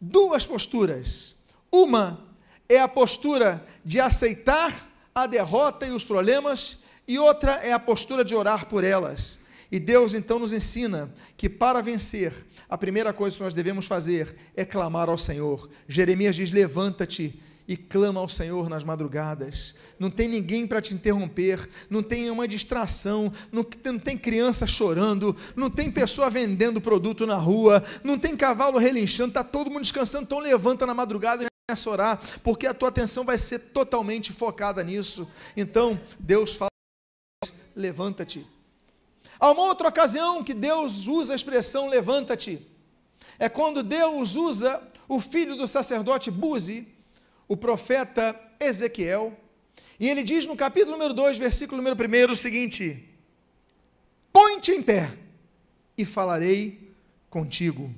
Duas 0.00 0.44
posturas. 0.44 1.36
Uma 1.70 2.26
é 2.68 2.80
a 2.80 2.88
postura 2.88 3.66
de 3.84 4.00
aceitar 4.00 4.90
a 5.14 5.26
derrota 5.26 5.86
e 5.86 5.90
os 5.90 6.04
problemas, 6.04 6.78
e 7.10 7.18
outra 7.18 7.54
é 7.54 7.72
a 7.72 7.78
postura 7.80 8.24
de 8.24 8.36
orar 8.36 8.66
por 8.66 8.84
elas. 8.84 9.36
E 9.68 9.80
Deus 9.80 10.14
então 10.14 10.38
nos 10.38 10.52
ensina 10.52 11.12
que 11.36 11.48
para 11.48 11.80
vencer, 11.80 12.32
a 12.68 12.78
primeira 12.78 13.12
coisa 13.12 13.36
que 13.36 13.42
nós 13.42 13.52
devemos 13.52 13.86
fazer 13.86 14.36
é 14.54 14.64
clamar 14.64 15.08
ao 15.08 15.18
Senhor. 15.18 15.68
Jeremias 15.88 16.36
diz: 16.36 16.52
Levanta-te 16.52 17.42
e 17.66 17.76
clama 17.76 18.20
ao 18.20 18.28
Senhor 18.28 18.68
nas 18.68 18.84
madrugadas. 18.84 19.74
Não 19.98 20.08
tem 20.08 20.28
ninguém 20.28 20.68
para 20.68 20.80
te 20.80 20.94
interromper, 20.94 21.68
não 21.88 22.00
tem 22.00 22.30
uma 22.30 22.46
distração, 22.46 23.32
não, 23.50 23.66
não, 23.84 23.98
tem 23.98 24.16
criança 24.16 24.64
chorando, 24.64 25.36
não 25.56 25.68
tem 25.68 25.90
pessoa 25.90 26.30
vendendo 26.30 26.80
produto 26.80 27.26
na 27.26 27.36
rua, 27.36 27.82
não 28.04 28.16
tem 28.16 28.36
cavalo 28.36 28.78
relinchando, 28.78 29.30
está 29.30 29.42
todo 29.42 29.68
mundo 29.68 29.82
descansando, 29.82 30.26
então 30.26 30.38
levanta 30.38 30.86
na 30.86 30.94
madrugada 30.94 31.42
e 31.42 31.46
começa 31.68 31.90
a 31.90 31.92
orar, 31.92 32.20
porque 32.44 32.68
a 32.68 32.74
tua 32.74 32.88
atenção 32.88 33.24
vai 33.24 33.36
ser 33.36 33.58
totalmente 33.58 34.32
focada 34.32 34.84
nisso. 34.84 35.28
Então, 35.56 36.00
Deus 36.20 36.54
fala: 36.54 36.69
levanta-te. 37.74 38.46
Há 39.38 39.50
uma 39.50 39.62
outra 39.62 39.88
ocasião 39.88 40.44
que 40.44 40.54
Deus 40.54 41.06
usa 41.06 41.32
a 41.32 41.36
expressão 41.36 41.88
levanta-te. 41.88 42.66
É 43.38 43.48
quando 43.48 43.82
Deus 43.82 44.36
usa 44.36 44.82
o 45.08 45.20
filho 45.20 45.56
do 45.56 45.66
sacerdote 45.66 46.30
Buzi 46.30 46.86
o 47.50 47.56
profeta 47.56 48.40
Ezequiel, 48.60 49.36
e 49.98 50.08
ele 50.08 50.22
diz 50.22 50.46
no 50.46 50.54
capítulo 50.54 50.92
número 50.92 51.12
2, 51.12 51.36
versículo 51.36 51.82
número 51.82 51.96
1 51.96 52.32
o 52.32 52.36
seguinte: 52.36 53.10
Põe-te 54.32 54.70
em 54.70 54.80
pé 54.80 55.10
e 55.98 56.04
falarei 56.04 56.94
contigo. 57.28 57.92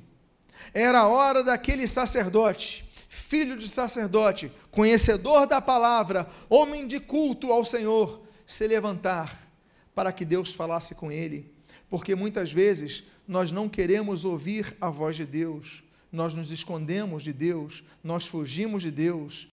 Era 0.73 1.01
a 1.01 1.07
hora 1.07 1.43
daquele 1.43 1.87
sacerdote, 1.87 2.83
filho 3.11 3.59
de 3.59 3.69
sacerdote, 3.69 4.51
conhecedor 4.71 5.47
da 5.47 5.61
palavra, 5.61 6.27
homem 6.49 6.87
de 6.87 6.99
culto 6.99 7.53
ao 7.53 7.63
Senhor, 7.63 8.23
se 8.47 8.67
levantar 8.67 9.52
para 9.95 10.13
que 10.13 10.25
Deus 10.25 10.55
falasse 10.55 10.95
com 10.95 11.11
ele, 11.11 11.53
porque 11.89 12.15
muitas 12.15 12.53
vezes 12.53 13.05
nós 13.27 13.53
não 13.53 13.69
queremos 13.69 14.25
ouvir 14.25 14.77
a 14.81 14.89
voz 14.89 15.17
de 15.17 15.27
Deus, 15.27 15.83
nós 16.11 16.35
nos 16.35 16.51
escondemos 16.51 17.23
de 17.23 17.33
Deus, 17.33 17.83
nós 18.03 18.27
fugimos 18.27 18.83
de 18.83 18.91
Deus. 18.91 19.49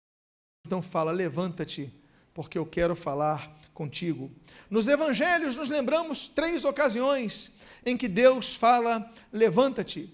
Então 0.65 0.82
fala: 0.82 1.12
levanta-te, 1.12 1.93
porque 2.34 2.58
eu 2.58 2.65
quero 2.65 2.95
falar 2.95 3.56
contigo. 3.73 4.32
Nos 4.69 4.88
evangelhos, 4.88 5.56
nos 5.56 5.69
lembramos 5.69 6.28
três 6.28 6.65
ocasiões 6.65 7.52
em 7.86 7.95
que 7.95 8.08
Deus 8.08 8.56
fala: 8.56 9.12
levanta-te. 9.32 10.12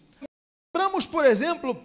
Lembramos, 0.75 1.07
por 1.07 1.25
exemplo, 1.25 1.81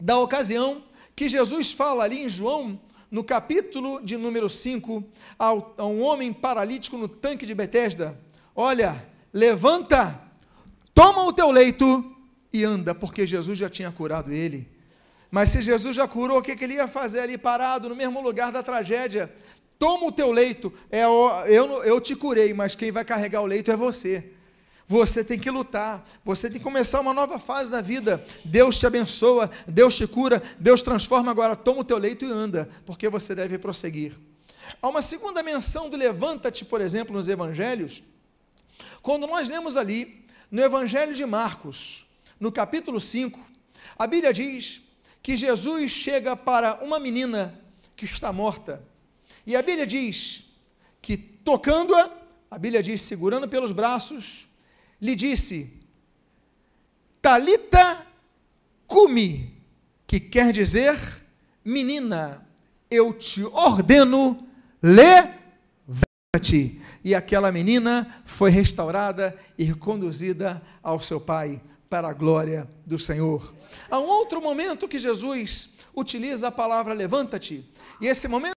da 0.00 0.18
ocasião 0.18 0.84
que 1.14 1.28
Jesus 1.28 1.72
fala 1.72 2.04
ali 2.04 2.20
em 2.20 2.28
João, 2.28 2.80
no 3.12 3.22
capítulo 3.22 4.02
de 4.02 4.16
número 4.16 4.48
5, 4.48 5.04
a 5.38 5.84
um 5.84 6.00
homem 6.00 6.32
paralítico 6.32 6.96
no 6.96 7.06
tanque 7.06 7.44
de 7.44 7.54
Betesda: 7.54 8.18
Olha, 8.56 9.06
levanta, 9.30 10.18
toma 10.94 11.22
o 11.24 11.32
teu 11.32 11.50
leito 11.50 12.16
e 12.50 12.64
anda, 12.64 12.94
porque 12.94 13.26
Jesus 13.26 13.58
já 13.58 13.68
tinha 13.68 13.92
curado 13.92 14.32
ele. 14.32 14.66
Mas 15.30 15.50
se 15.50 15.60
Jesus 15.60 15.94
já 15.94 16.08
curou, 16.08 16.38
o 16.38 16.42
que, 16.42 16.56
que 16.56 16.64
ele 16.64 16.74
ia 16.74 16.88
fazer 16.88 17.20
ali 17.20 17.36
parado, 17.36 17.90
no 17.90 17.94
mesmo 17.94 18.22
lugar 18.22 18.50
da 18.50 18.62
tragédia? 18.62 19.30
Toma 19.78 20.06
o 20.06 20.12
teu 20.12 20.32
leito, 20.32 20.72
é, 20.90 21.02
eu, 21.04 21.84
eu 21.84 22.00
te 22.00 22.16
curei, 22.16 22.54
mas 22.54 22.74
quem 22.74 22.90
vai 22.90 23.04
carregar 23.04 23.42
o 23.42 23.46
leito 23.46 23.70
é 23.70 23.76
você. 23.76 24.32
Você 24.92 25.24
tem 25.24 25.38
que 25.38 25.50
lutar, 25.50 26.04
você 26.22 26.50
tem 26.50 26.58
que 26.58 26.64
começar 26.64 27.00
uma 27.00 27.14
nova 27.14 27.38
fase 27.38 27.70
da 27.70 27.80
vida. 27.80 28.22
Deus 28.44 28.78
te 28.78 28.86
abençoa, 28.86 29.50
Deus 29.66 29.96
te 29.96 30.06
cura, 30.06 30.42
Deus 30.58 30.82
transforma. 30.82 31.30
Agora, 31.30 31.56
toma 31.56 31.80
o 31.80 31.84
teu 31.84 31.96
leito 31.96 32.26
e 32.26 32.30
anda, 32.30 32.68
porque 32.84 33.08
você 33.08 33.34
deve 33.34 33.56
prosseguir. 33.56 34.12
Há 34.82 34.88
uma 34.90 35.00
segunda 35.00 35.42
menção 35.42 35.88
do 35.88 35.96
levanta-te, 35.96 36.62
por 36.62 36.82
exemplo, 36.82 37.16
nos 37.16 37.26
evangelhos, 37.26 38.02
quando 39.00 39.26
nós 39.26 39.48
lemos 39.48 39.78
ali, 39.78 40.26
no 40.50 40.60
evangelho 40.60 41.14
de 41.14 41.24
Marcos, 41.24 42.06
no 42.38 42.52
capítulo 42.52 43.00
5, 43.00 43.40
a 43.98 44.06
Bíblia 44.06 44.30
diz 44.30 44.82
que 45.22 45.38
Jesus 45.38 45.90
chega 45.90 46.36
para 46.36 46.84
uma 46.84 47.00
menina 47.00 47.58
que 47.96 48.04
está 48.04 48.30
morta. 48.30 48.84
E 49.46 49.56
a 49.56 49.62
Bíblia 49.62 49.86
diz 49.86 50.44
que 51.00 51.16
tocando-a, 51.16 52.10
a 52.50 52.58
Bíblia 52.58 52.82
diz 52.82 53.00
segurando 53.00 53.48
pelos 53.48 53.72
braços, 53.72 54.51
lhe 55.02 55.16
disse: 55.16 55.68
Talita 57.20 58.06
cumi, 58.86 59.52
que 60.06 60.20
quer 60.20 60.52
dizer, 60.52 60.96
menina, 61.64 62.46
eu 62.88 63.12
te 63.12 63.44
ordeno, 63.44 64.46
levanta-te. 64.80 66.80
E 67.04 67.14
aquela 67.14 67.50
menina 67.50 68.22
foi 68.24 68.50
restaurada 68.50 69.36
e 69.58 69.64
reconduzida 69.64 70.62
ao 70.82 71.00
seu 71.00 71.20
pai 71.20 71.60
para 71.90 72.08
a 72.08 72.12
glória 72.12 72.70
do 72.86 72.98
Senhor. 72.98 73.52
Há 73.90 73.98
um 73.98 74.06
outro 74.06 74.40
momento 74.40 74.86
que 74.86 74.98
Jesus 74.98 75.68
utiliza 75.94 76.48
a 76.48 76.52
palavra 76.52 76.94
levanta-te, 76.94 77.68
e 78.00 78.06
esse 78.06 78.26
momento 78.26 78.51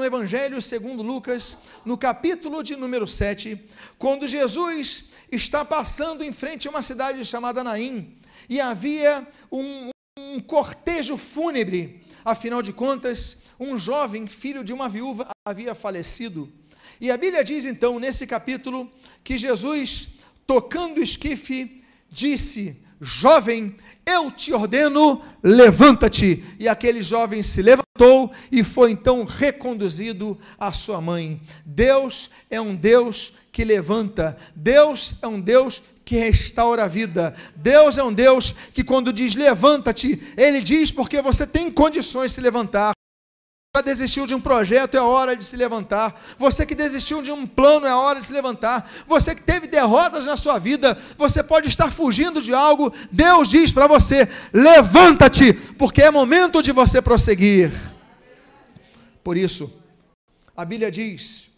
no 0.00 0.06
Evangelho 0.06 0.62
segundo 0.62 1.02
Lucas, 1.02 1.58
no 1.84 1.98
capítulo 1.98 2.62
de 2.62 2.74
número 2.74 3.06
7, 3.06 3.60
quando 3.98 4.26
Jesus 4.26 5.04
está 5.30 5.62
passando 5.62 6.24
em 6.24 6.32
frente 6.32 6.66
a 6.66 6.70
uma 6.70 6.80
cidade 6.80 7.22
chamada 7.22 7.62
Naim, 7.62 8.16
e 8.48 8.58
havia 8.58 9.28
um, 9.52 9.90
um 10.18 10.40
cortejo 10.40 11.18
fúnebre, 11.18 12.02
afinal 12.24 12.62
de 12.62 12.72
contas, 12.72 13.36
um 13.58 13.78
jovem 13.78 14.26
filho 14.26 14.64
de 14.64 14.72
uma 14.72 14.88
viúva 14.88 15.28
havia 15.46 15.74
falecido. 15.74 16.50
E 16.98 17.10
a 17.10 17.18
Bíblia 17.18 17.44
diz 17.44 17.66
então, 17.66 18.00
nesse 18.00 18.26
capítulo, 18.26 18.90
que 19.22 19.36
Jesus, 19.36 20.08
tocando 20.46 20.96
o 20.96 21.02
esquife, 21.02 21.84
disse: 22.10 22.82
Jovem, 23.00 23.76
eu 24.04 24.30
te 24.30 24.52
ordeno, 24.52 25.22
levanta-te. 25.42 26.44
E 26.58 26.68
aquele 26.68 27.02
jovem 27.02 27.42
se 27.42 27.62
levantou 27.62 28.30
e 28.50 28.62
foi 28.62 28.90
então 28.90 29.24
reconduzido 29.24 30.38
à 30.58 30.72
sua 30.72 31.00
mãe. 31.00 31.40
Deus 31.64 32.30
é 32.50 32.60
um 32.60 32.74
Deus 32.74 33.32
que 33.52 33.64
levanta, 33.64 34.36
Deus 34.54 35.14
é 35.20 35.26
um 35.26 35.40
Deus 35.40 35.82
que 36.04 36.16
restaura 36.16 36.84
a 36.84 36.88
vida. 36.88 37.34
Deus 37.54 37.96
é 37.96 38.02
um 38.02 38.12
Deus 38.12 38.54
que, 38.74 38.82
quando 38.82 39.12
diz 39.12 39.34
levanta-te, 39.34 40.20
Ele 40.36 40.60
diz 40.60 40.90
porque 40.90 41.22
você 41.22 41.46
tem 41.46 41.70
condições 41.70 42.32
de 42.32 42.34
se 42.34 42.40
levantar. 42.40 42.92
Desistiu 43.80 44.26
de 44.26 44.34
um 44.34 44.40
projeto, 44.40 44.96
é 44.96 45.00
hora 45.00 45.36
de 45.36 45.44
se 45.44 45.56
levantar. 45.56 46.20
Você 46.36 46.66
que 46.66 46.74
desistiu 46.74 47.22
de 47.22 47.30
um 47.30 47.46
plano, 47.46 47.86
é 47.86 47.94
hora 47.94 48.18
de 48.18 48.26
se 48.26 48.32
levantar. 48.32 48.90
Você 49.06 49.32
que 49.32 49.42
teve 49.42 49.68
derrotas 49.68 50.26
na 50.26 50.36
sua 50.36 50.58
vida, 50.58 50.98
você 51.16 51.40
pode 51.40 51.68
estar 51.68 51.92
fugindo 51.92 52.42
de 52.42 52.52
algo. 52.52 52.92
Deus 53.12 53.48
diz 53.48 53.72
para 53.72 53.86
você: 53.86 54.28
levanta-te, 54.52 55.52
porque 55.52 56.02
é 56.02 56.10
momento 56.10 56.60
de 56.60 56.72
você 56.72 57.00
prosseguir. 57.00 57.70
Por 59.22 59.36
isso, 59.36 59.72
a 60.56 60.64
Bíblia 60.64 60.90
diz, 60.90 61.48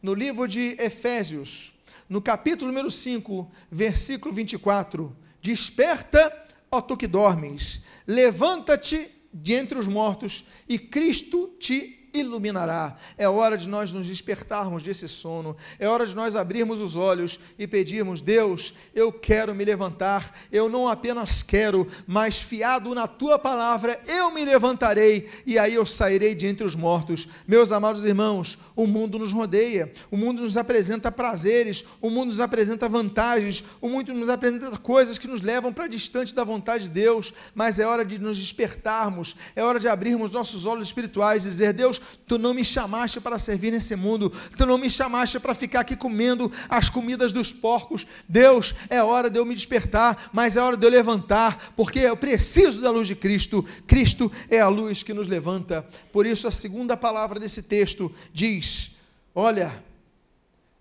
no 0.00 0.14
livro 0.14 0.46
de 0.46 0.76
Efésios, 0.78 1.72
no 2.08 2.22
capítulo 2.22 2.70
número 2.70 2.92
5, 2.92 3.50
versículo 3.68 4.32
24: 4.32 5.16
Desperta, 5.42 6.32
ó 6.70 6.80
tu 6.80 6.96
que 6.96 7.08
dormes, 7.08 7.80
levanta-te 8.06 9.15
de 9.42 9.52
entre 9.52 9.78
os 9.78 9.86
mortos, 9.86 10.46
e 10.68 10.78
Cristo 10.78 11.54
te 11.58 11.95
iluminará. 12.20 12.96
É 13.16 13.28
hora 13.28 13.56
de 13.56 13.68
nós 13.68 13.92
nos 13.92 14.06
despertarmos 14.06 14.82
desse 14.82 15.08
sono, 15.08 15.56
é 15.78 15.88
hora 15.88 16.06
de 16.06 16.14
nós 16.14 16.36
abrirmos 16.36 16.80
os 16.80 16.96
olhos 16.96 17.38
e 17.58 17.66
pedirmos: 17.66 18.20
Deus, 18.20 18.74
eu 18.94 19.12
quero 19.12 19.54
me 19.54 19.64
levantar, 19.64 20.34
eu 20.50 20.68
não 20.68 20.88
apenas 20.88 21.42
quero, 21.42 21.86
mas 22.06 22.40
fiado 22.40 22.94
na 22.94 23.06
tua 23.06 23.38
palavra, 23.38 24.00
eu 24.06 24.30
me 24.30 24.44
levantarei 24.44 25.28
e 25.46 25.58
aí 25.58 25.74
eu 25.74 25.86
sairei 25.86 26.34
de 26.34 26.46
entre 26.46 26.66
os 26.66 26.74
mortos. 26.74 27.28
Meus 27.46 27.72
amados 27.72 28.04
irmãos, 28.04 28.58
o 28.74 28.86
mundo 28.86 29.18
nos 29.18 29.32
rodeia, 29.32 29.92
o 30.10 30.16
mundo 30.16 30.42
nos 30.42 30.56
apresenta 30.56 31.10
prazeres, 31.10 31.84
o 32.00 32.10
mundo 32.10 32.28
nos 32.28 32.40
apresenta 32.40 32.88
vantagens, 32.88 33.64
o 33.80 33.88
mundo 33.88 34.12
nos 34.14 34.28
apresenta 34.28 34.76
coisas 34.78 35.18
que 35.18 35.28
nos 35.28 35.40
levam 35.40 35.72
para 35.72 35.86
distante 35.86 36.34
da 36.34 36.44
vontade 36.44 36.84
de 36.84 36.90
Deus, 36.90 37.32
mas 37.54 37.78
é 37.78 37.86
hora 37.86 38.04
de 38.04 38.18
nos 38.18 38.38
despertarmos, 38.38 39.36
é 39.54 39.62
hora 39.62 39.78
de 39.78 39.88
abrirmos 39.88 40.32
nossos 40.32 40.66
olhos 40.66 40.88
espirituais 40.88 41.44
e 41.44 41.48
dizer: 41.48 41.72
Deus, 41.72 42.00
tu 42.26 42.38
não 42.38 42.52
me 42.52 42.64
chamaste 42.64 43.20
para 43.20 43.38
servir 43.38 43.70
nesse 43.70 43.94
mundo, 43.96 44.32
tu 44.56 44.66
não 44.66 44.78
me 44.78 44.90
chamaste 44.90 45.38
para 45.38 45.54
ficar 45.54 45.80
aqui 45.80 45.96
comendo 45.96 46.50
as 46.68 46.88
comidas 46.88 47.32
dos 47.32 47.52
porcos. 47.52 48.06
Deus, 48.28 48.74
é 48.88 49.02
hora 49.02 49.30
de 49.30 49.38
eu 49.38 49.44
me 49.44 49.54
despertar, 49.54 50.30
mas 50.32 50.56
é 50.56 50.60
hora 50.60 50.76
de 50.76 50.86
eu 50.86 50.90
levantar, 50.90 51.72
porque 51.76 52.00
eu 52.00 52.16
preciso 52.16 52.80
da 52.80 52.90
luz 52.90 53.06
de 53.06 53.14
Cristo. 53.14 53.64
Cristo 53.86 54.30
é 54.50 54.60
a 54.60 54.68
luz 54.68 55.02
que 55.02 55.14
nos 55.14 55.26
levanta. 55.26 55.86
Por 56.12 56.26
isso, 56.26 56.48
a 56.48 56.50
segunda 56.50 56.96
palavra 56.96 57.40
desse 57.40 57.62
texto 57.62 58.12
diz: 58.32 58.92
Olha, 59.34 59.82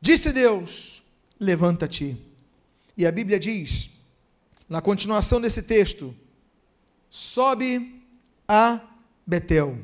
disse 0.01 0.31
Deus, 0.31 1.03
levanta-te. 1.39 2.17
E 2.97 3.05
a 3.05 3.11
Bíblia 3.11 3.37
diz, 3.37 3.89
na 4.69 4.81
continuação 4.81 5.41
desse 5.41 5.61
texto, 5.61 6.15
sobe 7.09 8.01
a 8.47 8.79
Betel. 9.27 9.77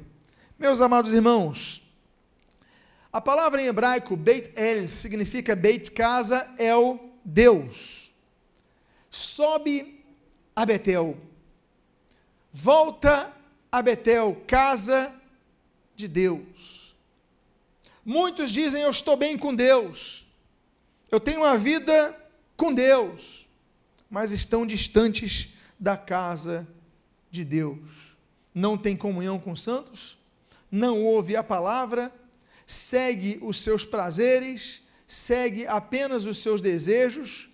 Meus 0.61 0.79
amados 0.79 1.11
irmãos, 1.11 1.81
a 3.11 3.19
palavra 3.19 3.63
em 3.63 3.65
hebraico 3.65 4.15
Beit 4.15 4.53
El 4.55 4.87
significa 4.89 5.55
Beit 5.55 5.89
casa 5.89 6.47
El 6.55 6.99
Deus. 7.25 8.13
Sobe 9.09 10.05
a 10.55 10.63
Betel. 10.63 11.17
Volta 12.53 13.33
a 13.71 13.81
Betel, 13.81 14.43
casa 14.45 15.11
de 15.95 16.07
Deus. 16.07 16.95
Muitos 18.05 18.51
dizem 18.51 18.83
eu 18.83 18.91
estou 18.91 19.17
bem 19.17 19.39
com 19.39 19.55
Deus. 19.55 20.27
Eu 21.09 21.19
tenho 21.19 21.39
uma 21.39 21.57
vida 21.57 22.15
com 22.55 22.71
Deus, 22.71 23.47
mas 24.07 24.31
estão 24.31 24.67
distantes 24.67 25.49
da 25.79 25.97
casa 25.97 26.67
de 27.31 27.43
Deus. 27.43 28.15
Não 28.53 28.77
tem 28.77 28.95
comunhão 28.95 29.39
com 29.39 29.53
os 29.53 29.63
santos? 29.63 30.20
Não 30.71 31.03
ouve 31.03 31.35
a 31.35 31.43
palavra, 31.43 32.11
segue 32.65 33.37
os 33.41 33.61
seus 33.61 33.83
prazeres, 33.83 34.81
segue 35.05 35.67
apenas 35.67 36.25
os 36.25 36.37
seus 36.37 36.61
desejos, 36.61 37.49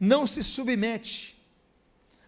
não 0.00 0.26
se 0.26 0.42
submete, 0.42 1.40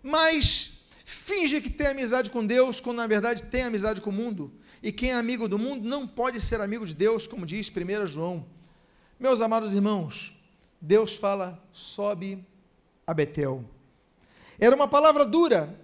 mas 0.03 0.85
finge 1.05 1.61
que 1.61 1.69
tem 1.69 1.89
amizade 1.89 2.31
com 2.31 2.47
Deus, 2.47 2.81
quando 2.81 2.99
na 2.99 3.07
verdade 3.07 3.43
tem 3.43 3.63
amizade 3.63 4.01
com 4.01 4.11
o 4.11 4.13
mundo. 4.13 4.53
E 4.83 4.93
quem 4.93 5.11
é 5.11 5.15
amigo 5.15 5.49
do 5.49 5.59
mundo 5.59 5.89
não 5.89 6.07
pode 6.07 6.41
ser 6.41 6.61
amigo 6.61 6.87
de 6.87 6.95
Deus, 6.95 7.27
como 7.27 7.45
diz 7.45 7.69
1 7.71 8.07
João. 8.07 8.47
Meus 9.19 9.41
amados 9.41 9.75
irmãos, 9.75 10.33
Deus 10.81 11.17
fala: 11.17 11.61
sobe 11.73 12.47
a 13.07 13.13
Betel. 13.13 13.65
Era 14.61 14.77
uma 14.77 14.87
palavra 14.87 15.25
dura, 15.25 15.79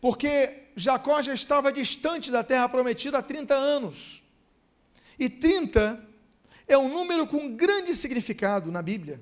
porque 0.00 0.67
Jacó 0.78 1.20
já 1.20 1.34
estava 1.34 1.72
distante 1.72 2.30
da 2.30 2.44
terra 2.44 2.68
prometida 2.68 3.18
há 3.18 3.22
30 3.22 3.54
anos. 3.54 4.22
E 5.18 5.28
30 5.28 6.00
é 6.68 6.78
um 6.78 6.88
número 6.88 7.26
com 7.26 7.54
grande 7.54 7.94
significado 7.94 8.70
na 8.70 8.80
Bíblia. 8.80 9.20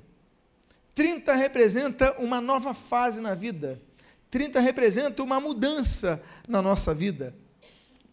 30 0.95 1.35
representa 1.35 2.15
uma 2.19 2.41
nova 2.41 2.75
fase 2.75 3.21
na 3.21 3.35
vida. 3.35 3.81
30 4.31 4.61
representa 4.61 5.23
uma 5.23 5.41
mudança 5.41 6.23
na 6.47 6.61
nossa 6.61 6.93
vida. 6.93 7.35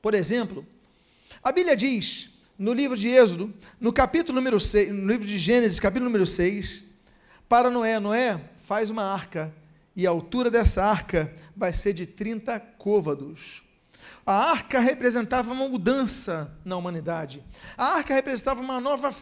Por 0.01 0.13
exemplo, 0.13 0.65
a 1.43 1.51
Bíblia 1.51 1.75
diz, 1.75 2.29
no 2.57 2.71
livro 2.71 2.95
de 2.95 3.09
Êxodo, 3.09 3.53
no 3.79 3.91
capítulo 3.91 4.35
número 4.35 4.59
6, 4.59 4.93
no 4.93 5.11
livro 5.11 5.27
de 5.27 5.37
Gênesis, 5.37 5.79
capítulo 5.79 6.05
número 6.05 6.25
6, 6.25 6.83
para 7.49 7.69
Noé, 7.69 7.99
Noé 7.99 8.39
faz 8.63 8.89
uma 8.89 9.03
arca 9.03 9.53
e 9.95 10.07
a 10.07 10.09
altura 10.09 10.49
dessa 10.49 10.83
arca 10.83 11.33
vai 11.55 11.73
ser 11.73 11.93
de 11.93 12.05
30 12.05 12.59
côvados. 12.59 13.63
A 14.25 14.51
arca 14.51 14.79
representava 14.79 15.51
uma 15.51 15.67
mudança 15.67 16.57
na 16.63 16.77
humanidade. 16.77 17.43
A 17.77 17.95
arca 17.95 18.13
representava 18.13 18.61
uma 18.61 18.79
nova 18.79 19.13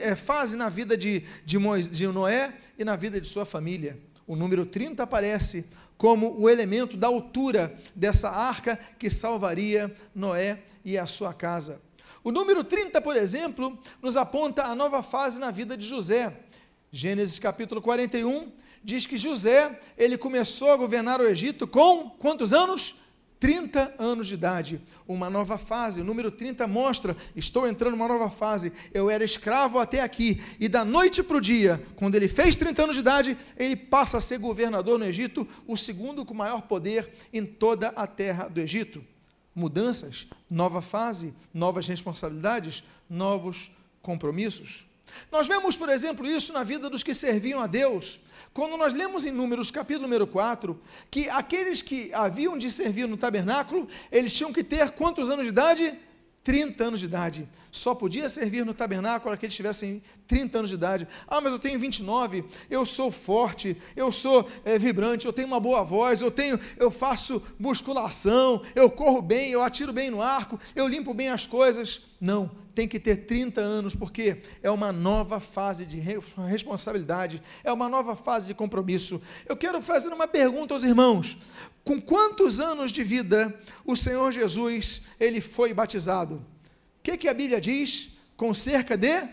eh, 0.00 0.14
fase 0.16 0.56
na 0.56 0.68
vida 0.68 0.96
de, 0.96 1.24
de, 1.44 1.58
de 1.90 2.06
Noé 2.08 2.54
e 2.78 2.84
na 2.84 2.96
vida 2.96 3.20
de 3.20 3.28
sua 3.28 3.44
família. 3.44 3.98
O 4.26 4.36
número 4.36 4.66
30 4.66 5.02
aparece 5.02 5.68
como 5.96 6.36
o 6.40 6.48
elemento 6.48 6.96
da 6.96 7.06
altura 7.06 7.76
dessa 7.94 8.28
arca 8.28 8.78
que 8.98 9.08
salvaria 9.08 9.94
Noé 10.14 10.62
e 10.84 10.98
a 10.98 11.06
sua 11.06 11.32
casa. 11.32 11.80
O 12.24 12.32
número 12.32 12.62
30, 12.64 13.00
por 13.00 13.16
exemplo, 13.16 13.78
nos 14.00 14.16
aponta 14.16 14.64
a 14.64 14.74
nova 14.74 15.02
fase 15.02 15.38
na 15.38 15.50
vida 15.50 15.76
de 15.76 15.86
José. 15.86 16.36
Gênesis 16.94 17.38
capítulo 17.38 17.80
41 17.80 18.52
diz 18.84 19.06
que 19.06 19.16
José, 19.16 19.80
ele 19.96 20.18
começou 20.18 20.70
a 20.70 20.76
governar 20.76 21.22
o 21.22 21.26
Egito 21.26 21.66
com 21.66 22.10
quantos 22.10 22.52
anos? 22.52 22.96
30 23.40 23.94
anos 23.98 24.26
de 24.26 24.34
idade, 24.34 24.78
uma 25.08 25.30
nova 25.30 25.56
fase. 25.56 26.02
O 26.02 26.04
número 26.04 26.30
30 26.30 26.66
mostra: 26.68 27.16
estou 27.34 27.66
entrando 27.66 27.92
numa 27.92 28.06
nova 28.06 28.28
fase. 28.28 28.74
Eu 28.92 29.08
era 29.08 29.24
escravo 29.24 29.78
até 29.78 30.02
aqui, 30.02 30.42
e 30.60 30.68
da 30.68 30.84
noite 30.84 31.22
para 31.22 31.38
o 31.38 31.40
dia, 31.40 31.82
quando 31.96 32.14
ele 32.14 32.28
fez 32.28 32.56
30 32.56 32.82
anos 32.82 32.94
de 32.94 33.00
idade, 33.00 33.38
ele 33.56 33.74
passa 33.74 34.18
a 34.18 34.20
ser 34.20 34.38
governador 34.38 34.98
no 34.98 35.06
Egito, 35.06 35.48
o 35.66 35.78
segundo 35.78 36.26
com 36.26 36.34
maior 36.34 36.60
poder 36.60 37.10
em 37.32 37.46
toda 37.46 37.88
a 37.96 38.06
terra 38.06 38.48
do 38.48 38.60
Egito. 38.60 39.02
Mudanças, 39.54 40.26
nova 40.50 40.82
fase, 40.82 41.32
novas 41.54 41.88
responsabilidades, 41.88 42.84
novos 43.08 43.72
compromissos. 44.02 44.91
Nós 45.30 45.46
vemos, 45.46 45.76
por 45.76 45.88
exemplo, 45.88 46.26
isso 46.26 46.52
na 46.52 46.62
vida 46.62 46.90
dos 46.90 47.02
que 47.02 47.14
serviam 47.14 47.60
a 47.60 47.66
Deus. 47.66 48.20
Quando 48.52 48.76
nós 48.76 48.92
lemos 48.92 49.24
em 49.24 49.30
Números, 49.30 49.70
capítulo 49.70 50.06
número 50.06 50.26
4, 50.26 50.78
que 51.10 51.28
aqueles 51.30 51.80
que 51.80 52.12
haviam 52.12 52.58
de 52.58 52.70
servir 52.70 53.08
no 53.08 53.16
tabernáculo, 53.16 53.88
eles 54.10 54.34
tinham 54.34 54.52
que 54.52 54.62
ter 54.62 54.90
quantos 54.90 55.30
anos 55.30 55.44
de 55.44 55.50
idade? 55.50 55.98
30 56.44 56.84
anos 56.84 57.00
de 57.00 57.06
idade. 57.06 57.48
Só 57.70 57.94
podia 57.94 58.28
servir 58.28 58.66
no 58.66 58.74
tabernáculo 58.74 59.32
aqueles 59.32 59.52
que 59.52 59.56
tivessem 59.56 60.02
30 60.26 60.58
anos 60.58 60.70
de 60.70 60.76
idade. 60.76 61.08
Ah, 61.26 61.40
mas 61.40 61.52
eu 61.52 61.58
tenho 61.58 61.78
29, 61.78 62.44
eu 62.68 62.84
sou 62.84 63.10
forte, 63.10 63.76
eu 63.94 64.10
sou 64.10 64.48
é, 64.64 64.78
vibrante, 64.78 65.26
eu 65.26 65.32
tenho 65.32 65.48
uma 65.48 65.60
boa 65.60 65.82
voz, 65.82 66.20
eu 66.20 66.30
tenho, 66.30 66.58
eu 66.76 66.90
faço 66.90 67.42
musculação, 67.58 68.62
eu 68.74 68.90
corro 68.90 69.22
bem, 69.22 69.50
eu 69.50 69.62
atiro 69.62 69.92
bem 69.92 70.10
no 70.10 70.22
arco, 70.22 70.58
eu 70.74 70.88
limpo 70.88 71.14
bem 71.14 71.28
as 71.28 71.46
coisas. 71.46 72.02
Não, 72.20 72.50
tem 72.74 72.88
que 72.88 72.98
ter 72.98 73.26
30 73.26 73.60
anos, 73.60 73.94
porque 73.94 74.42
é 74.62 74.70
uma 74.70 74.92
nova 74.92 75.40
fase 75.40 75.84
de 75.84 75.98
responsabilidade, 76.48 77.42
é 77.62 77.72
uma 77.72 77.88
nova 77.88 78.16
fase 78.16 78.46
de 78.46 78.54
compromisso. 78.54 79.20
Eu 79.46 79.56
quero 79.56 79.82
fazer 79.82 80.08
uma 80.08 80.26
pergunta 80.26 80.72
aos 80.72 80.84
irmãos: 80.84 81.36
com 81.84 82.00
quantos 82.00 82.60
anos 82.60 82.92
de 82.92 83.02
vida 83.02 83.58
o 83.84 83.96
Senhor 83.96 84.32
Jesus 84.32 85.02
ele 85.18 85.40
foi 85.40 85.74
batizado? 85.74 86.36
O 86.36 87.02
que, 87.02 87.16
que 87.16 87.28
a 87.28 87.34
Bíblia 87.34 87.60
diz? 87.60 88.10
Com 88.36 88.54
cerca 88.54 88.96
de 88.96 89.28